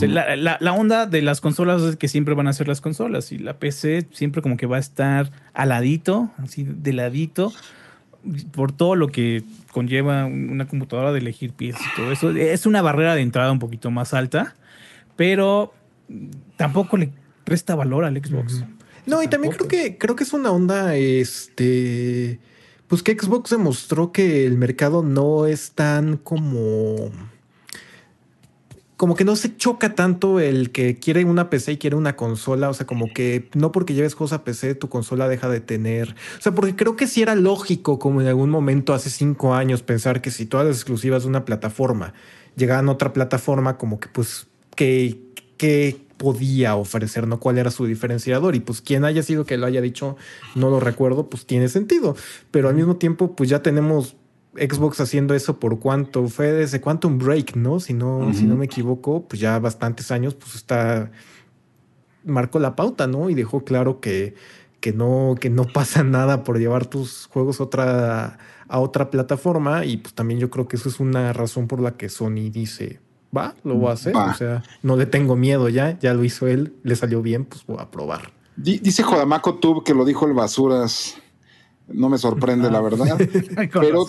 la, 0.00 0.72
onda 0.72 1.06
de 1.06 1.22
las 1.22 1.40
consolas 1.40 1.82
es 1.82 1.96
que 1.96 2.08
siempre 2.08 2.34
van 2.34 2.48
a 2.48 2.52
ser 2.52 2.68
las 2.68 2.80
consolas 2.80 3.32
y 3.32 3.38
la 3.38 3.58
PC 3.58 4.08
siempre 4.12 4.42
como 4.42 4.56
que 4.56 4.66
va 4.66 4.76
a 4.76 4.80
estar 4.80 5.30
al 5.54 5.68
ladito, 5.70 6.30
así 6.38 6.64
de 6.64 6.92
ladito, 6.92 7.52
por 8.52 8.72
todo 8.72 8.96
lo 8.96 9.08
que 9.08 9.44
conlleva 9.72 10.26
una 10.26 10.66
computadora 10.66 11.12
de 11.12 11.20
elegir 11.20 11.52
piezas 11.52 11.82
y 11.82 11.96
todo 11.96 12.12
eso. 12.12 12.30
Es 12.30 12.66
una 12.66 12.82
barrera 12.82 13.14
de 13.14 13.22
entrada 13.22 13.52
un 13.52 13.58
poquito 13.58 13.90
más 13.90 14.14
alta, 14.14 14.56
pero 15.16 15.72
tampoco 16.56 16.96
le 16.96 17.12
presta 17.44 17.74
valor 17.74 18.04
al 18.04 18.16
Xbox. 18.16 18.64
No, 19.06 19.22
y 19.22 19.28
también 19.28 19.54
creo 19.54 19.68
que 19.68 19.96
creo 19.96 20.16
que 20.16 20.24
es 20.24 20.32
una 20.32 20.50
onda, 20.50 20.94
este, 20.94 22.40
pues 22.88 23.02
que 23.02 23.18
Xbox 23.18 23.50
demostró 23.50 24.12
que 24.12 24.44
el 24.44 24.58
mercado 24.58 25.02
no 25.02 25.46
es 25.46 25.72
tan 25.72 26.18
como 26.18 27.10
como 28.98 29.14
que 29.14 29.24
no 29.24 29.36
se 29.36 29.56
choca 29.56 29.94
tanto 29.94 30.40
el 30.40 30.72
que 30.72 30.98
quiere 30.98 31.24
una 31.24 31.50
PC 31.50 31.72
y 31.72 31.76
quiere 31.78 31.94
una 31.94 32.16
consola. 32.16 32.68
O 32.68 32.74
sea, 32.74 32.84
como 32.84 33.12
que 33.14 33.48
no 33.54 33.70
porque 33.70 33.94
lleves 33.94 34.16
cosas 34.16 34.40
a 34.40 34.44
PC, 34.44 34.74
tu 34.74 34.88
consola 34.88 35.28
deja 35.28 35.48
de 35.48 35.60
tener. 35.60 36.16
O 36.36 36.42
sea, 36.42 36.52
porque 36.52 36.74
creo 36.74 36.96
que 36.96 37.06
sí 37.06 37.22
era 37.22 37.36
lógico, 37.36 38.00
como 38.00 38.20
en 38.20 38.26
algún 38.26 38.50
momento 38.50 38.92
hace 38.92 39.08
cinco 39.08 39.54
años, 39.54 39.84
pensar 39.84 40.20
que 40.20 40.32
si 40.32 40.46
todas 40.46 40.66
las 40.66 40.76
exclusivas 40.76 41.22
de 41.22 41.28
una 41.28 41.44
plataforma 41.44 42.12
llegaban 42.56 42.88
a 42.88 42.92
otra 42.92 43.12
plataforma, 43.12 43.78
como 43.78 44.00
que 44.00 44.08
pues 44.08 44.48
que, 44.74 45.20
que 45.56 45.96
podía 46.16 46.74
ofrecer, 46.74 47.28
¿no? 47.28 47.38
¿Cuál 47.38 47.58
era 47.58 47.70
su 47.70 47.86
diferenciador? 47.86 48.56
Y 48.56 48.60
pues 48.60 48.80
quien 48.80 49.04
haya 49.04 49.22
sido 49.22 49.44
que 49.44 49.56
lo 49.58 49.66
haya 49.66 49.80
dicho, 49.80 50.16
no 50.56 50.70
lo 50.70 50.80
recuerdo, 50.80 51.30
pues 51.30 51.46
tiene 51.46 51.68
sentido. 51.68 52.16
Pero 52.50 52.68
al 52.68 52.74
mismo 52.74 52.96
tiempo, 52.96 53.36
pues 53.36 53.48
ya 53.48 53.62
tenemos 53.62 54.16
Xbox 54.58 55.00
haciendo 55.00 55.34
eso 55.34 55.58
por 55.58 55.78
cuánto 55.78 56.28
fue 56.28 56.52
desde 56.52 56.80
Quantum 56.80 57.18
Break, 57.18 57.56
¿no? 57.56 57.80
Si 57.80 57.94
no, 57.94 58.32
si 58.34 58.44
no 58.44 58.56
me 58.56 58.66
equivoco, 58.66 59.26
pues 59.28 59.40
ya 59.40 59.58
bastantes 59.58 60.10
años, 60.10 60.34
pues 60.34 60.54
está 60.54 61.10
marcó 62.24 62.58
la 62.58 62.76
pauta, 62.76 63.06
¿no? 63.06 63.30
Y 63.30 63.34
dejó 63.34 63.64
claro 63.64 64.00
que, 64.00 64.34
que 64.80 64.92
no, 64.92 65.34
que 65.40 65.50
no 65.50 65.64
pasa 65.72 66.04
nada 66.04 66.44
por 66.44 66.58
llevar 66.58 66.86
tus 66.86 67.26
juegos 67.26 67.60
a 67.60 67.64
otra, 67.64 68.38
a 68.68 68.78
otra 68.80 69.10
plataforma. 69.10 69.84
Y 69.84 69.98
pues 69.98 70.14
también 70.14 70.40
yo 70.40 70.50
creo 70.50 70.68
que 70.68 70.76
eso 70.76 70.88
es 70.88 71.00
una 71.00 71.32
razón 71.32 71.66
por 71.66 71.80
la 71.80 71.96
que 71.96 72.08
Sony 72.08 72.50
dice, 72.50 73.00
va, 73.36 73.54
lo 73.64 73.76
voy 73.76 73.90
a 73.90 73.92
hacer. 73.94 74.14
O 74.14 74.34
sea, 74.34 74.62
no 74.82 74.96
le 74.96 75.06
tengo 75.06 75.36
miedo 75.36 75.68
ya, 75.68 75.98
ya 75.98 76.14
lo 76.14 76.24
hizo 76.24 76.46
él, 76.46 76.74
le 76.82 76.96
salió 76.96 77.22
bien, 77.22 77.44
pues 77.44 77.64
voy 77.66 77.78
a 77.80 77.90
probar. 77.90 78.32
Dice 78.56 79.04
Jodamaco 79.04 79.54
Tube 79.54 79.84
que 79.84 79.94
lo 79.94 80.04
dijo 80.04 80.26
el 80.26 80.32
Basuras 80.32 81.16
no 81.92 82.08
me 82.08 82.18
sorprende, 82.18 82.70
la 82.70 82.80
verdad. 82.80 83.18
Pero 83.72 84.06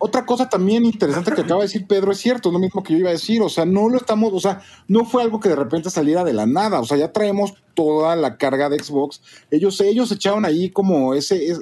otra 0.00 0.24
cosa 0.24 0.48
también 0.48 0.84
interesante 0.84 1.32
que 1.32 1.42
acaba 1.42 1.60
de 1.60 1.66
decir 1.66 1.86
Pedro 1.86 2.12
es 2.12 2.18
cierto, 2.18 2.48
es 2.48 2.52
lo 2.52 2.58
mismo 2.58 2.82
que 2.82 2.94
yo 2.94 3.00
iba 3.00 3.10
a 3.10 3.12
decir. 3.12 3.42
O 3.42 3.48
sea, 3.48 3.64
no 3.64 3.88
lo 3.88 3.98
estamos, 3.98 4.32
o 4.32 4.40
sea, 4.40 4.60
no 4.86 5.04
fue 5.04 5.22
algo 5.22 5.40
que 5.40 5.48
de 5.48 5.56
repente 5.56 5.90
saliera 5.90 6.24
de 6.24 6.32
la 6.32 6.46
nada. 6.46 6.80
O 6.80 6.84
sea, 6.84 6.96
ya 6.96 7.12
traemos 7.12 7.54
toda 7.74 8.16
la 8.16 8.36
carga 8.36 8.68
de 8.68 8.82
Xbox. 8.82 9.20
Ellos, 9.50 9.80
ellos 9.80 10.10
echaron 10.10 10.44
ahí 10.44 10.70
como 10.70 11.14
ese, 11.14 11.54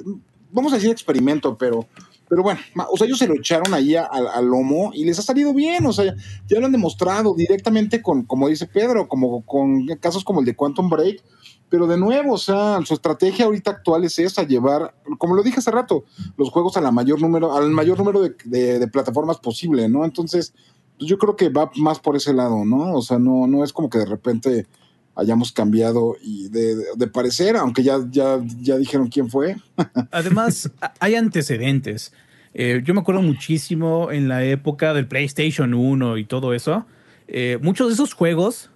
vamos 0.51 0.71
a 0.71 0.75
decir 0.77 0.91
experimento, 0.91 1.57
pero, 1.57 1.85
pero 2.29 2.43
bueno, 2.43 2.59
o 2.89 2.97
sea, 2.97 3.05
ellos 3.05 3.19
se 3.19 3.27
lo 3.27 3.35
echaron 3.35 3.73
ahí 3.73 3.95
al 3.95 4.45
lomo 4.45 4.91
y 4.93 5.03
les 5.03 5.19
ha 5.19 5.21
salido 5.21 5.53
bien. 5.53 5.85
O 5.85 5.93
sea, 5.93 6.15
ya 6.47 6.59
lo 6.59 6.65
han 6.65 6.71
demostrado 6.71 7.35
directamente 7.35 8.01
con, 8.01 8.23
como 8.23 8.47
dice 8.47 8.67
Pedro, 8.67 9.07
como 9.07 9.45
con 9.45 9.85
casos 9.99 10.23
como 10.23 10.39
el 10.39 10.45
de 10.45 10.55
Quantum 10.55 10.89
Break 10.89 11.23
pero 11.69 11.87
de 11.87 11.97
nuevo, 11.97 12.33
o 12.33 12.37
sea, 12.37 12.79
su 12.85 12.93
estrategia 12.93 13.45
ahorita 13.45 13.71
actual 13.71 14.05
es 14.05 14.17
esa, 14.19 14.43
llevar, 14.43 14.93
como 15.17 15.35
lo 15.35 15.43
dije 15.43 15.59
hace 15.59 15.71
rato, 15.71 16.05
los 16.37 16.49
juegos 16.49 16.77
a 16.77 16.81
la 16.81 16.91
mayor 16.91 17.21
número, 17.21 17.55
al 17.55 17.71
mayor 17.71 17.97
número 17.97 18.21
de, 18.21 18.87
plataformas 18.91 19.37
posible, 19.37 19.89
¿no? 19.89 20.05
Entonces, 20.05 20.53
pues 20.97 21.09
yo 21.09 21.17
creo 21.17 21.35
que 21.35 21.49
va 21.49 21.69
más 21.75 21.99
por 21.99 22.15
ese 22.15 22.33
lado, 22.33 22.63
¿no? 22.63 22.93
O 22.93 23.01
sea, 23.01 23.19
no, 23.19 23.47
no 23.47 23.63
es 23.63 23.73
como 23.73 23.89
que 23.89 23.99
de 23.99 24.05
repente 24.05 24.67
hayamos 25.15 25.51
cambiado 25.51 26.15
y 26.21 26.47
de, 26.49 27.07
parecer, 27.07 27.57
aunque 27.57 27.83
ya, 27.83 27.99
ya, 28.09 28.39
ya 28.61 28.77
dijeron 28.77 29.07
quién 29.07 29.29
fue. 29.29 29.57
Además, 30.11 30.71
hay 30.99 31.15
antecedentes. 31.15 32.13
Eh, 32.53 32.81
yo 32.83 32.93
me 32.93 33.01
acuerdo 33.01 33.21
muchísimo 33.21 34.11
en 34.11 34.29
la 34.29 34.45
época 34.45 34.93
del 34.93 35.07
PlayStation 35.07 35.73
1 35.73 36.17
y 36.17 36.25
todo 36.25 36.53
eso. 36.53 36.85
Eh, 37.27 37.59
muchos 37.61 37.87
de 37.87 37.93
esos 37.93 38.13
juegos 38.13 38.69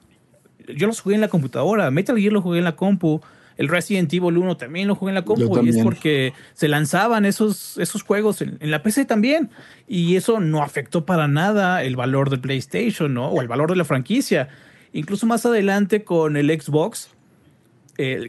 yo 0.76 0.88
los 0.88 1.02
jugué 1.02 1.16
en 1.16 1.22
la 1.22 1.28
computadora. 1.28 1.90
Metal 1.92 2.18
Gear 2.18 2.34
lo 2.34 2.42
jugué 2.42 2.60
en 2.60 2.66
la 2.66 2.76
compu. 2.76 3.22
El 3.58 3.68
Resident 3.68 4.12
Evil 4.14 4.38
1 4.38 4.58
también 4.58 4.88
lo 4.88 4.96
jugué 4.96 5.12
en 5.12 5.16
la 5.16 5.26
compu. 5.26 5.64
Y 5.64 5.70
es 5.70 5.78
porque 5.78 6.34
se 6.54 6.68
lanzaban 6.68 7.26
esos, 7.26 7.78
esos 7.78 8.04
juegos 8.04 8.42
en, 8.42 8.58
la 8.60 8.82
PC 8.82 9.06
también. 9.06 9.50
Y 9.88 10.16
eso 10.16 10.40
no 10.40 10.64
afectó 10.64 11.06
para 11.06 11.28
nada 11.28 11.84
el 11.84 11.96
valor 11.96 12.30
del 12.30 12.40
PlayStation, 12.40 13.14
¿no? 13.14 13.28
O 13.28 13.42
el 13.42 13.48
valor 13.48 13.70
de 13.70 13.76
la 13.76 13.86
franquicia. 13.86 14.50
Incluso 14.94 15.26
más 15.26 15.46
adelante 15.46 16.04
con 16.04 16.38
el 16.38 16.50
Xbox, 16.50 17.10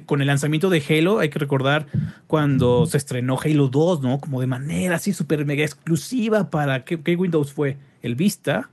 con 0.06 0.20
el 0.20 0.26
lanzamiento 0.26 0.70
de 0.70 0.82
Halo, 0.86 1.20
hay 1.20 1.30
que 1.30 1.38
recordar 1.38 1.86
cuando 2.26 2.86
se 2.86 2.98
estrenó 2.98 3.38
Halo 3.42 3.68
2, 3.68 4.02
¿no? 4.02 4.20
Como 4.20 4.40
de 4.40 4.46
manera 4.46 4.96
así 4.96 5.12
súper 5.12 5.46
mega 5.46 5.64
exclusiva 5.64 6.50
para. 6.50 6.84
¿qué, 6.84 7.00
¿Qué 7.00 7.16
Windows 7.16 7.52
fue? 7.52 7.76
El 8.02 8.14
Vista. 8.14 8.68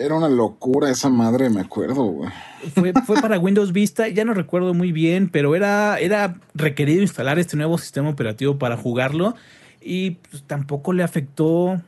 Era 0.00 0.14
una 0.14 0.28
locura 0.28 0.90
esa 0.90 1.08
madre, 1.08 1.50
me 1.50 1.60
acuerdo, 1.60 2.04
güey. 2.04 2.30
Fue, 3.06 3.20
para 3.20 3.38
Windows 3.38 3.72
Vista, 3.72 4.08
ya 4.08 4.24
no 4.24 4.34
recuerdo 4.34 4.74
muy 4.74 4.92
bien, 4.92 5.28
pero 5.28 5.54
era, 5.54 5.98
era 5.98 6.40
requerido 6.54 7.02
instalar 7.02 7.38
este 7.38 7.56
nuevo 7.56 7.78
sistema 7.78 8.08
operativo 8.08 8.58
para 8.58 8.76
jugarlo 8.76 9.34
y 9.80 10.12
pues, 10.12 10.42
tampoco 10.44 10.92
le 10.92 11.02
afectó 11.02 11.80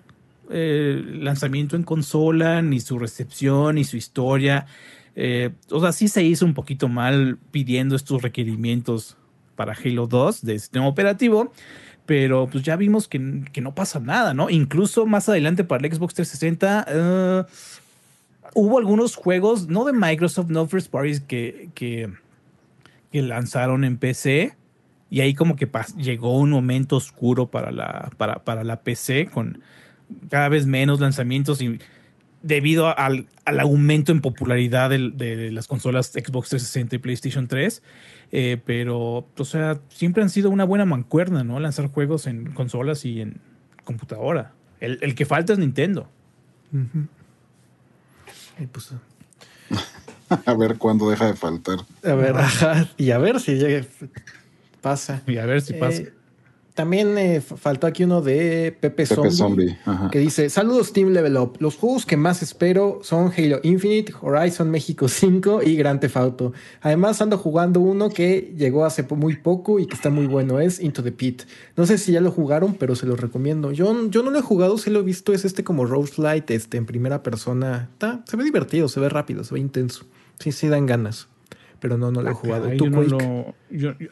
eh, 0.51 1.03
el 1.03 1.25
lanzamiento 1.25 1.77
en 1.77 1.83
consola, 1.83 2.63
ni 2.63 2.81
su 2.81 2.99
recepción, 2.99 3.77
ni 3.77 3.85
su 3.85 3.97
historia. 3.97 4.67
Eh, 5.15 5.51
o 5.71 5.81
sea, 5.81 5.93
sí 5.93 6.09
se 6.09 6.23
hizo 6.23 6.45
un 6.45 6.55
poquito 6.55 6.89
mal 6.89 7.39
pidiendo 7.51 7.97
estos 7.97 8.23
requerimientos 8.23 9.17
para 9.57 9.73
Halo 9.73 10.07
2 10.07 10.45
de 10.45 10.59
sistema 10.59 10.87
operativo, 10.87 11.53
pero 12.05 12.49
pues 12.53 12.63
ya 12.63 12.77
vimos 12.77 13.09
que, 13.09 13.19
no 13.19 13.75
pasa 13.75 13.99
nada, 13.99 14.35
¿no? 14.35 14.51
Incluso 14.51 15.07
más 15.07 15.29
adelante 15.31 15.65
para 15.65 15.87
el 15.87 15.95
Xbox 15.95 16.15
360 16.15 17.47
hubo 18.57 18.79
algunos 18.79 19.17
juegos, 19.17 19.69
no 19.69 19.85
de 19.85 19.93
Microsoft, 19.93 20.49
no 20.49 20.67
First 20.67 20.91
Parties, 20.91 21.21
que, 21.21 21.69
que, 21.75 22.11
lanzaron 23.13 23.85
en 23.85 23.99
PC. 23.99 24.57
Y 25.09 25.21
ahí 25.21 25.35
como 25.35 25.57
que 25.57 25.71
llegó 25.97 26.37
un 26.39 26.51
momento 26.51 26.97
oscuro 26.97 27.51
para 27.51 27.71
la, 27.71 28.11
para, 28.17 28.45
para 28.45 28.65
la 28.65 28.81
PC 28.81 29.27
con 29.27 29.61
cada 30.29 30.49
vez 30.49 30.67
menos 30.67 31.01
lanzamientos 31.01 31.63
y 31.63 31.79
debido 32.43 32.97
al, 32.99 33.27
aumento 33.45 34.13
en 34.13 34.21
popularidad 34.21 34.91
de, 34.91 35.51
las 35.53 35.67
consolas 35.67 36.09
Xbox 36.09 36.49
360 36.49 36.97
y 36.97 36.99
PlayStation 36.99 37.49
3. 37.49 37.83
Eh, 38.33 38.61
pero, 38.65 39.29
o 39.37 39.45
sea, 39.45 39.81
siempre 39.89 40.23
han 40.23 40.31
sido 40.31 40.51
una 40.51 40.65
buena 40.65 40.85
mancuerna, 40.87 41.45
¿no? 41.45 41.61
Lanzar 41.61 41.89
juegos 41.89 42.27
en 42.27 42.53
consolas 42.53 43.05
y 43.05 43.21
en 43.21 43.41
computadora. 43.85 44.53
El, 44.81 45.15
que 45.15 45.27
falta 45.27 45.53
es 45.53 45.59
Nintendo. 45.59 46.09
Pues, 48.73 48.91
a 50.47 50.55
ver 50.55 50.79
cuándo 50.79 51.11
deja 51.11 51.27
de 51.27 51.35
faltar. 51.35 51.79
A 52.05 52.15
ver, 52.15 52.37
ajá, 52.37 52.89
y 52.97 53.11
a 53.11 53.19
ver 53.19 53.41
si 53.41 53.55
llega, 53.55 53.87
pasa. 54.81 55.23
Y 55.27 55.37
a 55.37 55.47
ver 55.47 55.61
si 55.61 55.75
pasa. 55.75 56.03
Eh, 56.03 56.13
también 56.77 57.17
eh, 57.17 57.41
faltó 57.41 57.87
aquí 57.87 58.05
uno 58.05 58.21
de 58.21 58.77
Pepe, 58.79 59.07
Zombie, 59.07 59.79
que 60.13 60.19
dice: 60.19 60.51
Saludos, 60.51 60.93
Team 60.93 61.09
Level 61.09 61.39
Up. 61.39 61.57
Los 61.59 61.77
juegos 61.77 62.05
que 62.05 62.19
más 62.19 62.43
espero 62.43 63.01
son 63.03 63.33
Halo 63.35 63.61
Infinite, 63.63 64.13
Horizon 64.21 64.71
México 64.71 65.09
5 65.09 65.63
y 65.65 65.75
Grand 65.77 66.01
Theft 66.01 66.19
Auto. 66.19 66.53
Además, 66.83 67.23
ando 67.23 67.39
jugando 67.39 67.81
uno 67.81 68.11
que 68.11 68.53
llegó 68.59 68.85
hace 68.85 69.05
muy 69.05 69.37
poco 69.37 69.81
y 69.81 69.87
que 69.87 69.95
está 69.95 70.11
muy 70.11 70.27
bueno: 70.27 70.61
es 70.61 70.79
Into 70.79 71.03
the 71.03 71.13
Pit. 71.13 71.45
No 71.77 71.87
sé 71.87 71.97
si 71.97 72.13
ya 72.13 72.21
lo 72.21 72.31
jugaron, 72.31 72.75
pero 72.75 72.95
se 72.95 73.07
los 73.07 73.19
recomiendo. 73.19 73.73
Yo, 73.73 74.11
yo 74.11 74.23
no 74.23 74.31
lo 74.31 74.39
he 74.39 74.43
jugado, 74.43 74.77
sí 74.77 74.91
lo 74.91 75.01
he 75.01 75.03
visto. 75.03 75.33
Es 75.33 75.47
este 75.47 75.65
como 75.65 75.87
Rose 75.87 76.21
Light, 76.21 76.51
este, 76.51 76.77
en 76.77 76.85
primera 76.85 77.23
persona. 77.23 77.89
Está, 77.95 78.23
se 78.29 78.37
ve 78.37 78.45
divertido, 78.45 78.91
se 78.91 79.01
ve 79.01 79.09
rápido, 79.09 79.45
se 79.45 79.55
ve 79.55 79.61
intenso. 79.61 80.05
Sí, 80.39 80.53
sí, 80.53 80.69
dan 80.69 80.85
ganas 80.85 81.27
pero 81.81 81.99
no, 81.99 82.11
no 82.11 82.23
lo 82.23 82.29
he 82.29 82.33
ah, 82.33 82.35
jugado. 82.35 82.71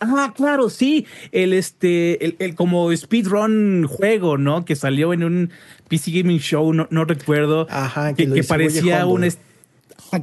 ah, 0.00 0.32
claro, 0.36 0.70
sí. 0.70 1.06
El 1.32 1.52
este, 1.52 2.24
el, 2.24 2.36
el, 2.38 2.54
como 2.54 2.94
speedrun 2.94 3.86
juego, 3.86 4.38
¿no? 4.38 4.64
Que 4.64 4.76
salió 4.76 5.12
en 5.12 5.24
un 5.24 5.50
PC 5.88 6.10
Gaming 6.10 6.38
Show, 6.38 6.72
no, 6.72 6.86
no 6.90 7.04
recuerdo. 7.04 7.66
Ajá, 7.70 8.14
que, 8.14 8.44
parecía 8.44 9.06
un 9.06 9.24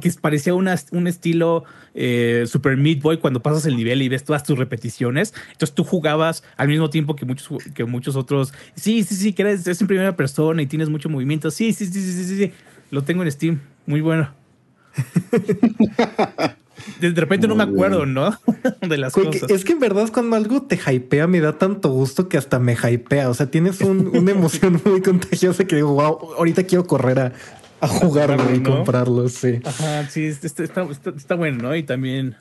que 0.00 0.10
parecía 0.20 0.54
un 0.54 0.68
estilo 1.06 1.64
eh, 1.94 2.44
Super 2.46 2.76
Meat 2.76 3.02
Boy 3.02 3.18
cuando 3.18 3.42
pasas 3.42 3.66
el 3.66 3.76
nivel 3.76 4.00
y 4.02 4.08
ves 4.08 4.24
todas 4.24 4.42
tus 4.42 4.58
repeticiones. 4.58 5.34
Entonces 5.52 5.74
tú 5.74 5.84
jugabas 5.84 6.42
al 6.56 6.68
mismo 6.68 6.90
tiempo 6.90 7.16
que 7.16 7.26
muchos, 7.26 7.62
que 7.74 7.84
muchos 7.84 8.16
otros. 8.16 8.54
Sí, 8.74 9.02
sí, 9.04 9.14
sí, 9.14 9.32
que 9.32 9.42
eres, 9.42 9.66
es 9.66 9.80
en 9.80 9.86
primera 9.86 10.16
persona 10.16 10.62
y 10.62 10.66
tienes 10.66 10.88
mucho 10.88 11.08
movimiento. 11.08 11.50
Sí, 11.50 11.72
sí, 11.72 11.86
sí, 11.86 12.00
sí, 12.00 12.24
sí, 12.24 12.36
sí. 12.36 12.52
Lo 12.90 13.02
tengo 13.02 13.22
en 13.22 13.30
Steam. 13.30 13.60
Muy 13.86 14.00
bueno. 14.00 14.32
De 17.00 17.10
repente 17.10 17.48
no 17.48 17.54
me 17.54 17.64
acuerdo, 17.64 18.06
¿no? 18.06 18.38
de 18.80 18.98
las 18.98 19.12
cosas. 19.12 19.50
Es 19.50 19.64
que 19.64 19.72
en 19.72 19.80
verdad 19.80 20.10
cuando 20.12 20.36
algo 20.36 20.62
te 20.62 20.78
hypea 20.78 21.26
me 21.26 21.40
da 21.40 21.58
tanto 21.58 21.90
gusto 21.90 22.28
que 22.28 22.38
hasta 22.38 22.58
me 22.58 22.74
hypea. 22.74 23.28
O 23.30 23.34
sea, 23.34 23.50
tienes 23.50 23.80
una 23.80 24.30
emoción 24.30 24.80
muy 24.84 25.00
contagiosa 25.02 25.64
que 25.64 25.76
digo, 25.76 25.94
wow, 25.94 26.34
ahorita 26.38 26.64
quiero 26.64 26.86
correr 26.86 27.18
a 27.18 27.32
a 27.82 27.88
jugarlo 27.88 28.54
y 28.54 28.62
comprarlo, 28.62 29.28
sí. 29.28 29.58
Ajá, 29.64 30.08
sí, 30.08 30.26
está, 30.26 30.62
está, 30.62 30.86
está, 31.16 31.34
bueno, 31.34 31.64
¿no? 31.64 31.74
Y 31.74 31.82
también, 31.82 32.36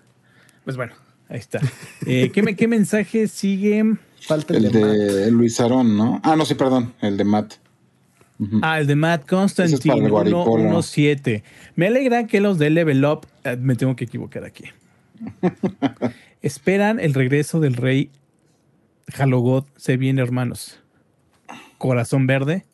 pues 0.63 0.77
bueno, 0.77 0.93
ahí 1.29 1.39
está. 1.39 1.59
Eh, 2.05 2.29
¿qué, 2.31 2.55
¿qué, 2.55 2.67
mensaje 2.67 3.27
sigue? 3.27 3.95
Falta 4.21 4.55
el, 4.55 4.71
de, 4.71 5.31
Luis 5.31 5.59
Arón, 5.59 5.97
¿no? 5.97 6.21
Ah, 6.23 6.35
no, 6.35 6.45
sí, 6.45 6.53
perdón, 6.53 6.93
el 7.01 7.17
de 7.17 7.23
Matt. 7.23 7.55
Ah, 8.61 8.79
el 8.79 8.87
de 8.87 8.95
Matt 8.95 9.27
Constantine 9.27 10.09
117. 10.09 11.43
Me 11.75 11.87
alegra 11.87 12.27
que 12.27 12.39
los 12.39 12.59
de 12.59 12.69
Level 12.69 13.03
Up, 13.05 13.25
me 13.59 13.75
tengo 13.75 13.95
que 13.95 14.05
equivocar 14.05 14.43
aquí. 14.43 14.65
Esperan 16.41 16.99
el 16.99 17.13
regreso 17.13 17.59
del 17.59 17.75
rey 17.75 18.11
Halogot. 19.17 19.67
Se 19.77 19.97
viene, 19.97 20.21
hermanos. 20.21 20.79
Corazón 21.77 22.27
verde, 22.27 22.65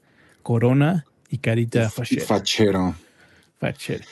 corona 0.43 1.05
y 1.29 1.39
carita 1.39 1.89
fachero. 1.89 2.25
Fachero. 2.25 2.95
Fachero. 3.59 4.05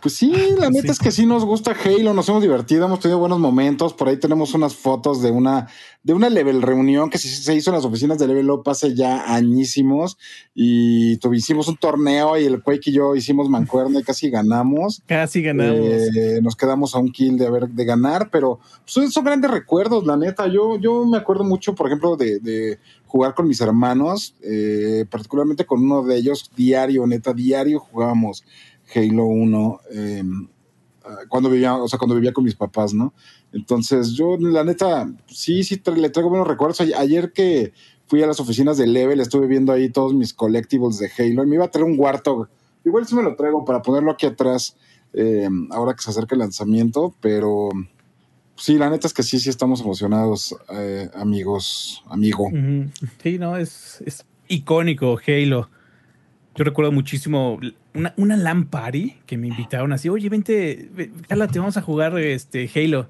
Pues 0.00 0.14
sí, 0.14 0.32
la 0.58 0.70
neta 0.70 0.92
es 0.92 0.98
que 0.98 1.10
sí 1.10 1.26
nos 1.26 1.44
gusta 1.44 1.74
Halo, 1.84 2.14
nos 2.14 2.28
hemos 2.28 2.42
divertido, 2.42 2.86
hemos 2.86 3.00
tenido 3.00 3.18
buenos 3.18 3.38
momentos. 3.38 3.94
Por 3.94 4.08
ahí 4.08 4.16
tenemos 4.16 4.54
unas 4.54 4.74
fotos 4.74 5.22
de 5.22 5.30
una, 5.30 5.68
de 6.02 6.14
una 6.14 6.30
level 6.30 6.62
reunión 6.62 7.10
que 7.10 7.18
se, 7.18 7.54
hizo 7.54 7.70
en 7.70 7.76
las 7.76 7.84
oficinas 7.84 8.18
de 8.18 8.26
Level 8.26 8.50
Up 8.50 8.62
hace 8.66 8.94
ya 8.94 9.32
añísimos. 9.34 10.18
Y 10.54 11.18
hicimos 11.34 11.68
un 11.68 11.76
torneo 11.76 12.38
y 12.38 12.44
el 12.44 12.62
Quake 12.62 12.90
y 12.90 12.92
yo 12.92 13.14
hicimos 13.14 13.48
mancuerna 13.48 14.00
y 14.00 14.02
casi 14.02 14.30
ganamos. 14.30 15.02
Casi 15.06 15.42
ganamos. 15.42 15.78
Eh, 15.80 16.40
nos 16.42 16.56
quedamos 16.56 16.94
a 16.94 16.98
un 16.98 17.12
kill 17.12 17.36
de 17.36 17.46
haber 17.46 17.68
de 17.68 17.84
ganar, 17.84 18.30
pero 18.30 18.60
pues, 18.84 19.12
son, 19.12 19.24
grandes 19.24 19.50
recuerdos, 19.50 20.06
la 20.06 20.16
neta. 20.16 20.46
Yo, 20.46 20.78
yo 20.78 21.04
me 21.04 21.18
acuerdo 21.18 21.44
mucho, 21.44 21.74
por 21.74 21.86
ejemplo, 21.86 22.16
de, 22.16 22.78
jugar 23.06 23.34
con 23.34 23.48
mis 23.48 23.60
hermanos, 23.60 24.36
eh, 24.40 25.04
particularmente 25.10 25.66
con 25.66 25.82
uno 25.82 26.04
de 26.04 26.16
ellos, 26.16 26.48
diario, 26.56 27.06
neta, 27.08 27.32
diario 27.32 27.80
jugábamos. 27.80 28.44
Halo 28.94 29.24
1 29.24 29.80
em, 29.92 30.48
ah, 31.04 31.18
cuando 31.28 31.50
vivía, 31.50 31.74
o 31.74 31.88
sea, 31.88 31.98
cuando 31.98 32.14
vivía 32.14 32.32
con 32.32 32.44
mis 32.44 32.54
papás, 32.54 32.94
¿no? 32.94 33.14
Entonces, 33.52 34.12
yo, 34.12 34.36
la 34.38 34.64
neta, 34.64 35.10
sí, 35.26 35.64
sí, 35.64 35.80
le 35.96 36.10
traigo 36.10 36.30
buenos 36.30 36.48
recuerdos. 36.48 36.80
Ayer 36.80 37.32
que 37.32 37.72
fui 38.06 38.22
a 38.22 38.26
las 38.26 38.40
oficinas 38.40 38.76
de 38.76 38.86
Level, 38.86 39.20
estuve 39.20 39.46
viendo 39.46 39.72
ahí 39.72 39.88
todos 39.88 40.14
mis 40.14 40.34
collectibles 40.34 40.98
de 40.98 41.10
Halo 41.16 41.44
y 41.44 41.46
me 41.46 41.56
iba 41.56 41.64
a 41.64 41.70
traer 41.70 41.86
un 41.86 41.98
Warthog. 41.98 42.48
Igual 42.84 43.06
sí 43.06 43.14
me 43.14 43.22
lo 43.22 43.36
traigo 43.36 43.64
para 43.64 43.82
ponerlo 43.82 44.10
aquí 44.10 44.26
atrás 44.26 44.76
em, 45.12 45.68
ahora 45.70 45.94
que 45.94 46.02
se 46.02 46.10
acerca 46.10 46.34
el 46.34 46.40
lanzamiento, 46.40 47.14
pero 47.20 47.68
sí, 48.56 48.78
la 48.78 48.90
neta 48.90 49.06
es 49.06 49.14
que 49.14 49.22
sí, 49.22 49.38
sí 49.38 49.48
estamos 49.48 49.80
emocionados, 49.80 50.56
eh, 50.72 51.08
amigos, 51.14 52.02
amigo. 52.08 52.50
Sí, 53.22 53.38
no, 53.38 53.56
es, 53.56 54.02
es 54.04 54.24
icónico 54.48 55.18
Halo. 55.26 55.68
Yo 56.56 56.64
recuerdo 56.64 56.92
muchísimo 56.92 57.58
una, 57.94 58.14
una 58.16 58.36
LAN 58.36 58.66
party 58.66 59.18
que 59.26 59.36
me 59.36 59.48
invitaron 59.48 59.92
así, 59.92 60.08
oye, 60.08 60.28
vente, 60.28 60.90
te 60.96 61.58
vamos 61.58 61.76
a 61.76 61.82
jugar 61.82 62.18
este 62.18 62.70
Halo. 62.74 63.08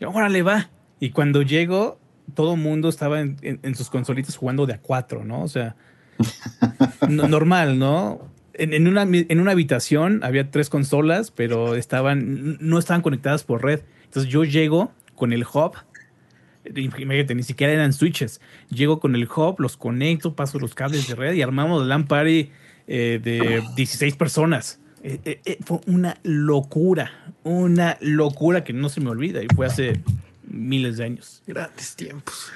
Y 0.00 0.04
órale, 0.04 0.42
va. 0.42 0.70
Y 1.00 1.10
cuando 1.10 1.42
llego, 1.42 1.98
todo 2.34 2.54
el 2.54 2.60
mundo 2.60 2.88
estaba 2.88 3.20
en, 3.20 3.74
sus 3.74 3.90
consolitas 3.90 4.36
jugando 4.36 4.66
de 4.66 4.74
a 4.74 4.80
cuatro, 4.80 5.24
¿no? 5.24 5.42
O 5.42 5.48
sea, 5.48 5.76
normal, 7.08 7.78
¿no? 7.78 8.30
En, 8.54 8.86
una, 8.86 9.02
en 9.02 9.40
una 9.40 9.52
habitación 9.52 10.20
había 10.22 10.50
tres 10.50 10.68
consolas, 10.68 11.30
pero 11.30 11.74
estaban, 11.74 12.58
no 12.60 12.78
estaban 12.78 13.02
conectadas 13.02 13.44
por 13.44 13.64
red. 13.64 13.80
Entonces 14.04 14.30
yo 14.30 14.44
llego 14.44 14.92
con 15.14 15.32
el 15.32 15.44
hub, 15.44 15.72
imagínate, 16.74 17.34
ni 17.34 17.42
siquiera 17.42 17.72
eran 17.72 17.92
switches. 17.92 18.40
Llego 18.68 19.00
con 19.00 19.14
el 19.14 19.24
hub, 19.24 19.56
los 19.58 19.76
conecto, 19.76 20.36
paso 20.36 20.58
los 20.58 20.74
cables 20.74 21.08
de 21.08 21.14
red 21.14 21.34
y 21.34 21.42
armamos 21.42 21.82
la 21.82 21.88
LAN 21.88 22.06
party 22.06 22.50
eh, 22.86 23.20
de 23.22 23.62
16 23.76 24.16
personas. 24.16 24.78
Eh, 25.04 25.40
eh, 25.44 25.58
fue 25.64 25.80
una 25.86 26.16
locura, 26.22 27.10
una 27.42 27.96
locura 28.00 28.62
que 28.62 28.72
no 28.72 28.88
se 28.88 29.00
me 29.00 29.10
olvida 29.10 29.42
y 29.42 29.46
fue 29.54 29.66
hace 29.66 30.00
miles 30.44 30.98
de 30.98 31.04
años. 31.04 31.42
Grandes 31.46 31.96
tiempos. 31.96 32.52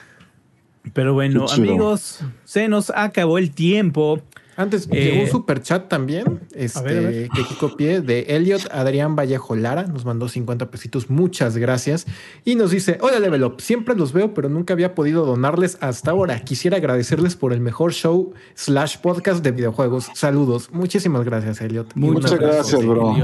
Pero 0.92 1.14
bueno, 1.14 1.46
amigos, 1.48 2.20
se 2.44 2.68
nos 2.68 2.90
acabó 2.90 3.38
el 3.38 3.50
tiempo. 3.50 4.22
Antes 4.56 4.88
llegó 4.88 5.22
un 5.22 5.28
super 5.28 5.62
chat 5.62 5.88
también, 5.88 6.40
este, 6.52 7.28
que 7.34 7.56
copié 7.58 8.00
de 8.00 8.26
Elliot 8.28 8.68
Adrián 8.70 9.14
Vallejo 9.16 9.54
Lara, 9.54 9.84
nos 9.84 10.04
mandó 10.04 10.28
50 10.28 10.70
pesitos, 10.70 11.10
muchas 11.10 11.56
gracias. 11.56 12.06
Y 12.44 12.54
nos 12.54 12.70
dice, 12.70 12.98
hola 13.00 13.18
Level 13.18 13.44
Up, 13.44 13.60
siempre 13.60 13.94
los 13.94 14.12
veo, 14.12 14.34
pero 14.34 14.48
nunca 14.48 14.72
había 14.74 14.94
podido 14.94 15.26
donarles 15.26 15.78
hasta 15.80 16.10
ahora. 16.10 16.40
Quisiera 16.40 16.78
agradecerles 16.78 17.36
por 17.36 17.52
el 17.52 17.60
mejor 17.60 17.92
show 17.92 18.32
slash 18.54 18.98
podcast 18.98 19.42
de 19.42 19.52
videojuegos. 19.52 20.08
Saludos. 20.14 20.70
Muchísimas 20.72 21.24
gracias, 21.24 21.60
Elliot. 21.60 21.92
Muchas 21.94 22.34
gracias, 22.38 22.84
bro 22.84 23.14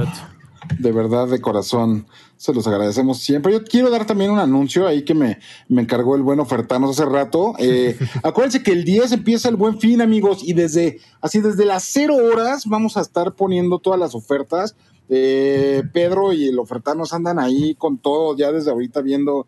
de 0.78 0.92
verdad, 0.92 1.28
de 1.28 1.40
corazón, 1.40 2.06
se 2.36 2.52
los 2.52 2.66
agradecemos 2.66 3.18
siempre. 3.18 3.52
Yo 3.52 3.64
quiero 3.64 3.90
dar 3.90 4.06
también 4.06 4.30
un 4.30 4.38
anuncio 4.38 4.86
ahí 4.86 5.04
que 5.04 5.14
me, 5.14 5.38
me 5.68 5.82
encargó 5.82 6.16
el 6.16 6.22
buen 6.22 6.40
ofertanos 6.40 6.90
hace 6.90 7.08
rato. 7.08 7.54
Eh, 7.58 7.98
acuérdense 8.22 8.62
que 8.62 8.72
el 8.72 8.84
10 8.84 9.12
empieza 9.12 9.48
el 9.48 9.56
buen 9.56 9.78
fin, 9.80 10.00
amigos, 10.00 10.42
y 10.42 10.52
desde, 10.52 11.00
así 11.20 11.40
desde 11.40 11.64
las 11.64 11.84
cero 11.84 12.16
horas 12.16 12.66
vamos 12.66 12.96
a 12.96 13.00
estar 13.00 13.34
poniendo 13.34 13.78
todas 13.78 13.98
las 13.98 14.14
ofertas. 14.14 14.76
Eh, 15.08 15.82
Pedro 15.92 16.32
y 16.32 16.46
el 16.48 16.58
ofertanos 16.58 17.12
andan 17.12 17.38
ahí 17.38 17.74
con 17.74 17.98
todo, 17.98 18.36
ya 18.36 18.52
desde 18.52 18.70
ahorita 18.70 19.02
viendo 19.02 19.46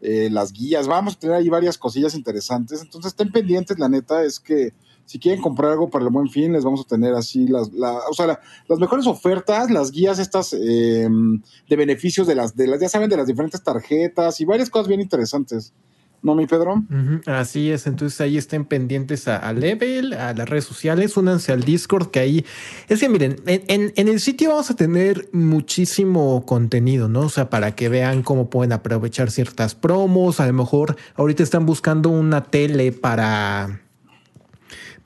eh, 0.00 0.28
las 0.30 0.52
guías. 0.52 0.88
Vamos 0.88 1.14
a 1.14 1.18
tener 1.18 1.36
ahí 1.36 1.48
varias 1.48 1.78
cosillas 1.78 2.14
interesantes. 2.14 2.82
Entonces 2.82 3.12
estén 3.12 3.32
pendientes, 3.32 3.78
la 3.78 3.88
neta 3.88 4.24
es 4.24 4.40
que 4.40 4.72
si 5.06 5.20
quieren 5.20 5.40
comprar 5.40 5.72
algo 5.72 5.88
para 5.88 6.04
el 6.04 6.10
buen 6.10 6.28
fin, 6.28 6.52
les 6.52 6.64
vamos 6.64 6.82
a 6.82 6.88
tener 6.88 7.14
así 7.14 7.46
las, 7.46 7.70
o 7.70 8.12
sea, 8.12 8.40
las 8.68 8.78
mejores 8.78 9.06
ofertas, 9.06 9.70
las 9.70 9.92
guías 9.92 10.18
estas 10.18 10.52
eh, 10.52 11.08
de 11.68 11.76
beneficios 11.76 12.26
de 12.26 12.34
las, 12.34 12.56
de 12.56 12.66
las, 12.66 12.80
ya 12.80 12.88
saben, 12.88 13.08
de 13.08 13.16
las 13.16 13.28
diferentes 13.28 13.62
tarjetas 13.62 14.40
y 14.40 14.44
varias 14.44 14.68
cosas 14.68 14.88
bien 14.88 15.00
interesantes. 15.00 15.72
¿No, 16.22 16.34
mi 16.34 16.46
Pedro? 16.46 16.82
Así 17.26 17.70
es, 17.70 17.86
entonces 17.86 18.20
ahí 18.20 18.36
estén 18.36 18.64
pendientes 18.64 19.28
a, 19.28 19.52
Level, 19.52 20.12
a 20.14 20.32
las 20.32 20.48
redes 20.48 20.64
sociales, 20.64 21.16
únanse 21.16 21.52
al 21.52 21.62
Discord, 21.62 22.10
que 22.10 22.18
ahí 22.18 22.44
es 22.88 22.98
que 22.98 23.08
miren, 23.08 23.36
en, 23.46 23.92
en, 23.94 24.08
el 24.08 24.18
sitio 24.18 24.48
vamos 24.48 24.68
a 24.70 24.74
tener 24.74 25.28
muchísimo 25.32 26.44
contenido, 26.44 27.08
¿no? 27.08 27.20
O 27.20 27.28
sea, 27.28 27.48
para 27.48 27.76
que 27.76 27.88
vean 27.88 28.24
cómo 28.24 28.50
pueden 28.50 28.72
aprovechar 28.72 29.30
ciertas 29.30 29.76
promos, 29.76 30.40
a 30.40 30.48
lo 30.48 30.52
mejor 30.52 30.96
ahorita 31.14 31.44
están 31.44 31.64
buscando 31.64 32.08
una 32.08 32.42
tele 32.42 32.90
para 32.90 33.85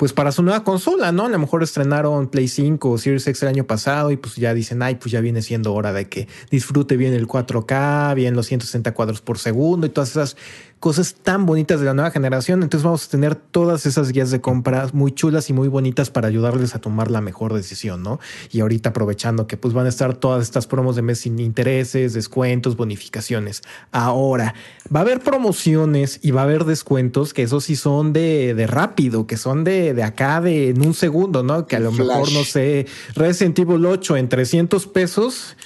pues 0.01 0.15
para 0.15 0.33
su 0.33 0.43
nueva 0.43 0.65
consola, 0.65 1.13
¿no? 1.13 1.27
A 1.27 1.29
lo 1.29 1.39
mejor 1.39 1.63
estrenaron 1.63 2.29
Play 2.29 2.49
5 2.49 2.91
o 2.91 2.97
Series 2.97 3.27
X 3.27 3.43
el 3.43 3.51
año 3.51 3.65
pasado 3.65 4.11
y 4.11 4.17
pues 4.17 4.37
ya 4.37 4.55
dicen, 4.55 4.83
ay, 4.83 4.95
pues 4.95 5.13
ya 5.13 5.21
viene 5.21 5.43
siendo 5.43 5.75
hora 5.75 5.93
de 5.93 6.09
que 6.09 6.27
disfrute 6.51 6.97
bien 6.97 7.13
el 7.13 7.29
4K, 7.29 8.15
bien 8.15 8.35
los 8.35 8.47
160 8.47 8.95
cuadros 8.95 9.21
por 9.21 9.37
segundo 9.37 9.87
y 9.87 9.91
todas 9.91 10.13
esas 10.13 10.39
cosas 10.81 11.15
tan 11.15 11.45
bonitas 11.45 11.79
de 11.79 11.87
la 11.87 11.95
nueva 11.95 12.11
generación. 12.11 12.63
Entonces 12.63 12.85
vamos 12.85 13.07
a 13.07 13.11
tener 13.11 13.35
todas 13.35 13.85
esas 13.85 14.11
guías 14.13 14.31
de 14.31 14.41
compras 14.41 14.95
muy 14.95 15.13
chulas 15.13 15.51
y 15.51 15.53
muy 15.53 15.69
bonitas 15.69 16.11
para 16.11 16.27
ayudarles 16.27 16.75
a 16.75 16.81
tomar 16.81 17.11
la 17.11 17.21
mejor 17.21 17.53
decisión, 17.53 18.03
¿no? 18.03 18.19
Y 18.51 18.61
ahorita 18.61 18.89
aprovechando 18.89 19.47
que 19.47 19.59
pues 19.59 19.75
van 19.75 19.85
a 19.87 19.91
estar 19.91 20.15
todas 20.15 20.43
estas 20.43 20.67
promos 20.67 20.97
de 20.97 21.03
mes 21.03 21.21
sin 21.21 21.39
intereses, 21.39 22.15
descuentos, 22.15 22.77
bonificaciones. 22.77 23.63
Ahora, 23.93 24.55
va 24.95 25.01
a 25.01 25.03
haber 25.03 25.21
promociones 25.21 26.19
y 26.23 26.31
va 26.31 26.41
a 26.41 26.45
haber 26.45 26.65
descuentos 26.65 27.35
que 27.35 27.43
esos 27.43 27.65
sí 27.65 27.77
son 27.77 28.15
de, 28.15 28.55
de 28.55 28.67
rápido, 28.67 29.27
que 29.27 29.37
son 29.37 29.65
de, 29.65 29.93
de 29.93 30.03
acá 30.03 30.41
de 30.41 30.71
en 30.71 30.85
un 30.85 30.95
segundo, 30.95 31.43
¿no? 31.43 31.67
Que 31.67 31.77
a 31.77 31.81
lo 31.81 31.93
mejor, 31.93 32.33
no 32.33 32.43
sé, 32.45 32.87
Resident 33.15 33.59
Evil 33.59 33.85
8 33.85 34.17
en 34.17 34.29
300 34.31 34.87
pesos 34.87 35.57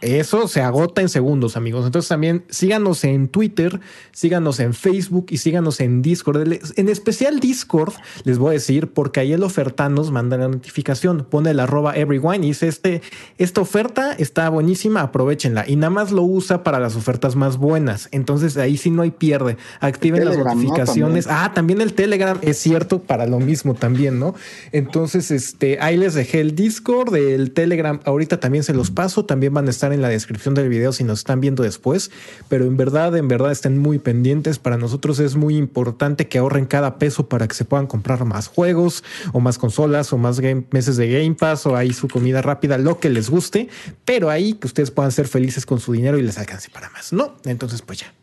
eso 0.00 0.48
se 0.48 0.62
agota 0.62 1.00
en 1.00 1.08
segundos, 1.08 1.56
amigos. 1.56 1.84
Entonces 1.86 2.08
también 2.08 2.44
síganos 2.48 3.04
en 3.04 3.28
Twitter, 3.28 3.80
síganos 4.12 4.60
en 4.60 4.74
Facebook 4.74 5.26
y 5.30 5.38
síganos 5.38 5.80
en 5.80 6.02
Discord. 6.02 6.52
En 6.76 6.88
especial 6.88 7.40
Discord, 7.40 7.92
les 8.24 8.38
voy 8.38 8.50
a 8.50 8.52
decir, 8.52 8.92
porque 8.92 9.20
ahí 9.20 9.32
el 9.32 9.42
oferta 9.42 9.88
nos 9.88 10.10
manda 10.10 10.36
la 10.36 10.48
notificación. 10.48 11.26
Pone 11.28 11.50
el 11.50 11.60
arroba 11.60 11.96
everyone 11.96 12.38
y 12.38 12.48
dice, 12.48 12.68
este, 12.68 13.02
esta 13.38 13.60
oferta 13.60 14.12
está 14.12 14.48
buenísima, 14.48 15.02
aprovechenla. 15.02 15.68
Y 15.68 15.76
nada 15.76 15.90
más 15.90 16.12
lo 16.12 16.22
usa 16.22 16.62
para 16.62 16.80
las 16.80 16.96
ofertas 16.96 17.36
más 17.36 17.58
buenas. 17.58 18.08
Entonces 18.10 18.56
ahí 18.56 18.76
sí 18.76 18.90
no 18.90 19.02
hay 19.02 19.10
pierde. 19.10 19.56
Activen 19.80 20.24
las 20.24 20.38
notificaciones. 20.38 21.26
Ah, 21.28 21.52
también 21.54 21.80
el 21.80 21.92
Telegram 21.92 22.38
es 22.42 22.58
cierto 22.58 23.02
para 23.02 23.26
lo 23.26 23.38
mismo 23.38 23.74
también, 23.74 24.18
¿no? 24.18 24.34
Entonces, 24.72 25.30
este, 25.30 25.78
ahí 25.80 25.96
les 25.96 26.14
dejé 26.14 26.40
el 26.40 26.54
Discord, 26.54 27.14
el 27.16 27.52
Telegram. 27.52 28.00
Ahorita 28.04 28.40
también 28.40 28.64
se 28.64 28.74
los 28.74 28.90
paso. 28.90 29.24
También 29.24 29.52
van 29.52 29.66
a 29.66 29.70
estar 29.70 29.89
en 29.92 30.02
la 30.02 30.08
descripción 30.08 30.54
del 30.54 30.68
video 30.68 30.92
si 30.92 31.04
nos 31.04 31.20
están 31.20 31.40
viendo 31.40 31.62
después, 31.62 32.10
pero 32.48 32.64
en 32.64 32.76
verdad, 32.76 33.16
en 33.16 33.28
verdad 33.28 33.52
estén 33.52 33.78
muy 33.78 33.98
pendientes. 33.98 34.58
Para 34.58 34.76
nosotros 34.76 35.18
es 35.20 35.36
muy 35.36 35.56
importante 35.56 36.28
que 36.28 36.38
ahorren 36.38 36.66
cada 36.66 36.98
peso 36.98 37.28
para 37.28 37.48
que 37.48 37.54
se 37.54 37.64
puedan 37.64 37.86
comprar 37.86 38.24
más 38.24 38.48
juegos 38.48 39.04
o 39.32 39.40
más 39.40 39.58
consolas 39.58 40.12
o 40.12 40.18
más 40.18 40.40
meses 40.70 40.96
de 40.96 41.10
Game 41.10 41.34
Pass 41.34 41.66
o 41.66 41.76
ahí 41.76 41.92
su 41.92 42.08
comida 42.08 42.42
rápida, 42.42 42.78
lo 42.78 42.98
que 42.98 43.10
les 43.10 43.30
guste, 43.30 43.68
pero 44.04 44.30
ahí 44.30 44.54
que 44.54 44.66
ustedes 44.66 44.90
puedan 44.90 45.12
ser 45.12 45.28
felices 45.28 45.66
con 45.66 45.80
su 45.80 45.92
dinero 45.92 46.18
y 46.18 46.22
les 46.22 46.38
alcance 46.38 46.70
para 46.70 46.90
más, 46.90 47.12
¿no? 47.12 47.36
Entonces, 47.44 47.82
pues 47.82 48.00
ya. 48.00 48.19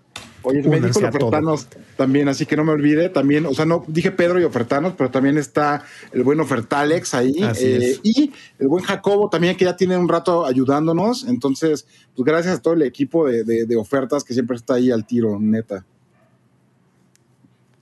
Oye, 0.48 0.62
me 0.68 0.80
dijo 0.80 1.00
el 1.00 1.06
Ofertanos 1.06 1.68
también, 1.95 2.28
así 2.28 2.45
que 2.45 2.56
no 2.56 2.64
me 2.64 2.72
olvide. 2.72 3.10
También, 3.10 3.45
o 3.45 3.54
sea, 3.54 3.66
no 3.66 3.84
dije 3.88 4.12
Pedro 4.12 4.39
y 4.39 4.43
Ofertanos, 4.43 4.93
pero 4.98 5.12
también 5.12 5.38
está 5.38 5.84
el 6.12 6.24
buen 6.24 6.39
Ofertalex 6.39 7.14
ahí. 7.14 7.36
Eh, 7.60 8.00
y 8.04 8.32
el 8.60 8.68
buen 8.68 8.84
Jacobo 8.84 9.30
también, 9.30 9.58
que 9.58 9.66
ya 9.66 9.76
tiene 9.76 9.98
un 9.98 10.08
rato 10.08 10.45
ayudándonos. 10.45 11.26
Entonces, 11.28 11.86
pues 12.16 12.26
gracias 12.26 12.60
a 12.60 12.62
todo 12.62 12.74
el 12.74 12.82
equipo 12.84 13.28
de, 13.28 13.43
de 13.43 13.76
ofertas 13.76 14.24
que 14.24 14.34
siempre 14.34 14.56
está 14.56 14.76
ahí 14.76 14.91
al 14.91 15.06
tiro, 15.06 15.38
neta. 15.39 15.86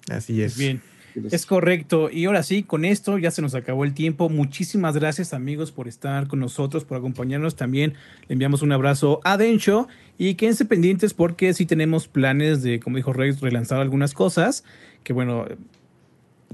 Así 0.10 0.42
es. 0.42 0.58
Bien. 0.58 0.82
Es 1.32 1.46
correcto. 1.46 2.10
Y 2.12 2.26
ahora 2.26 2.44
sí, 2.44 2.64
con 2.64 2.86
esto 2.86 3.18
ya 3.18 3.32
se 3.32 3.42
nos 3.42 3.56
acabó 3.56 3.86
el 3.86 3.94
tiempo. 3.94 4.30
Muchísimas 4.30 4.96
gracias 4.96 5.34
amigos 5.34 5.72
por 5.72 5.88
estar 5.88 6.28
con 6.28 6.40
nosotros, 6.40 6.84
por 6.84 6.98
acompañarnos. 6.98 7.56
También 7.56 7.94
le 8.28 8.34
enviamos 8.34 8.62
un 8.62 8.72
abrazo 8.72 9.22
a 9.24 9.38
Dencho 9.38 9.88
y 10.18 10.36
quédense 10.36 10.66
pendientes 10.66 11.14
porque 11.14 11.54
sí 11.54 11.66
tenemos 11.66 12.08
planes 12.08 12.64
de, 12.64 12.80
como 12.80 12.98
dijo 12.98 13.14
Rex, 13.14 13.42
relanzar 13.42 13.80
algunas 13.80 14.14
cosas. 14.14 14.64
Que 15.04 15.14
bueno, 15.14 15.46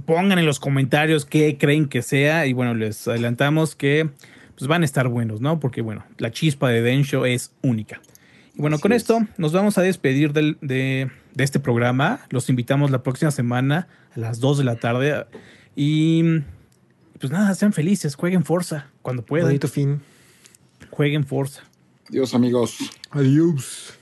pongan 0.05 0.39
en 0.39 0.45
los 0.45 0.59
comentarios 0.59 1.25
qué 1.25 1.57
creen 1.57 1.87
que 1.87 2.01
sea 2.01 2.45
y 2.45 2.53
bueno, 2.53 2.73
les 2.75 3.07
adelantamos 3.07 3.75
que 3.75 4.09
pues 4.57 4.67
van 4.67 4.83
a 4.83 4.85
estar 4.85 5.07
buenos, 5.07 5.41
¿no? 5.41 5.59
Porque 5.59 5.81
bueno, 5.81 6.03
la 6.17 6.31
chispa 6.31 6.69
de 6.69 6.81
Dencho 6.81 7.25
es 7.25 7.53
única. 7.61 8.01
Y 8.55 8.61
bueno, 8.61 8.79
con 8.79 8.91
esto 8.91 9.19
nos 9.37 9.53
vamos 9.53 9.77
a 9.77 9.81
despedir 9.81 10.33
del, 10.33 10.57
de 10.61 11.09
de 11.33 11.43
este 11.43 11.59
programa. 11.59 12.21
Los 12.29 12.49
invitamos 12.49 12.91
la 12.91 13.03
próxima 13.03 13.31
semana 13.31 13.87
a 14.15 14.19
las 14.19 14.39
2 14.39 14.59
de 14.59 14.63
la 14.63 14.75
tarde. 14.77 15.25
Y 15.75 16.23
pues 17.19 17.31
nada, 17.31 17.53
sean 17.55 17.73
felices, 17.73 18.15
jueguen 18.15 18.43
Forza 18.43 18.87
cuando 19.01 19.23
puedan. 19.23 19.47
Bonito 19.47 19.67
fin. 19.67 20.01
Jueguen 20.89 21.25
Forza. 21.25 21.61
Adiós, 22.09 22.33
amigos. 22.33 22.77
Adiós. 23.11 23.93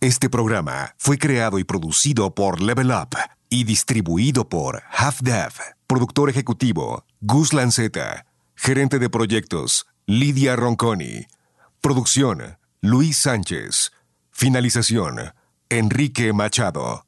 Este 0.00 0.28
programa 0.28 0.94
fue 0.98 1.18
creado 1.18 1.58
y 1.58 1.64
producido 1.64 2.34
por 2.34 2.60
Level 2.60 2.90
Up 2.90 3.16
y 3.48 3.64
distribuido 3.64 4.48
por 4.48 4.82
Half 4.90 5.22
Dev. 5.22 5.52
Productor 5.86 6.28
ejecutivo 6.28 7.04
Gus 7.20 7.52
Lanceta. 7.52 8.26
Gerente 8.54 8.98
de 8.98 9.08
proyectos 9.08 9.86
Lidia 10.06 10.54
Ronconi. 10.54 11.26
Producción 11.80 12.58
Luis 12.80 13.16
Sánchez. 13.16 13.92
Finalización 14.30 15.32
Enrique 15.70 16.32
Machado. 16.32 17.05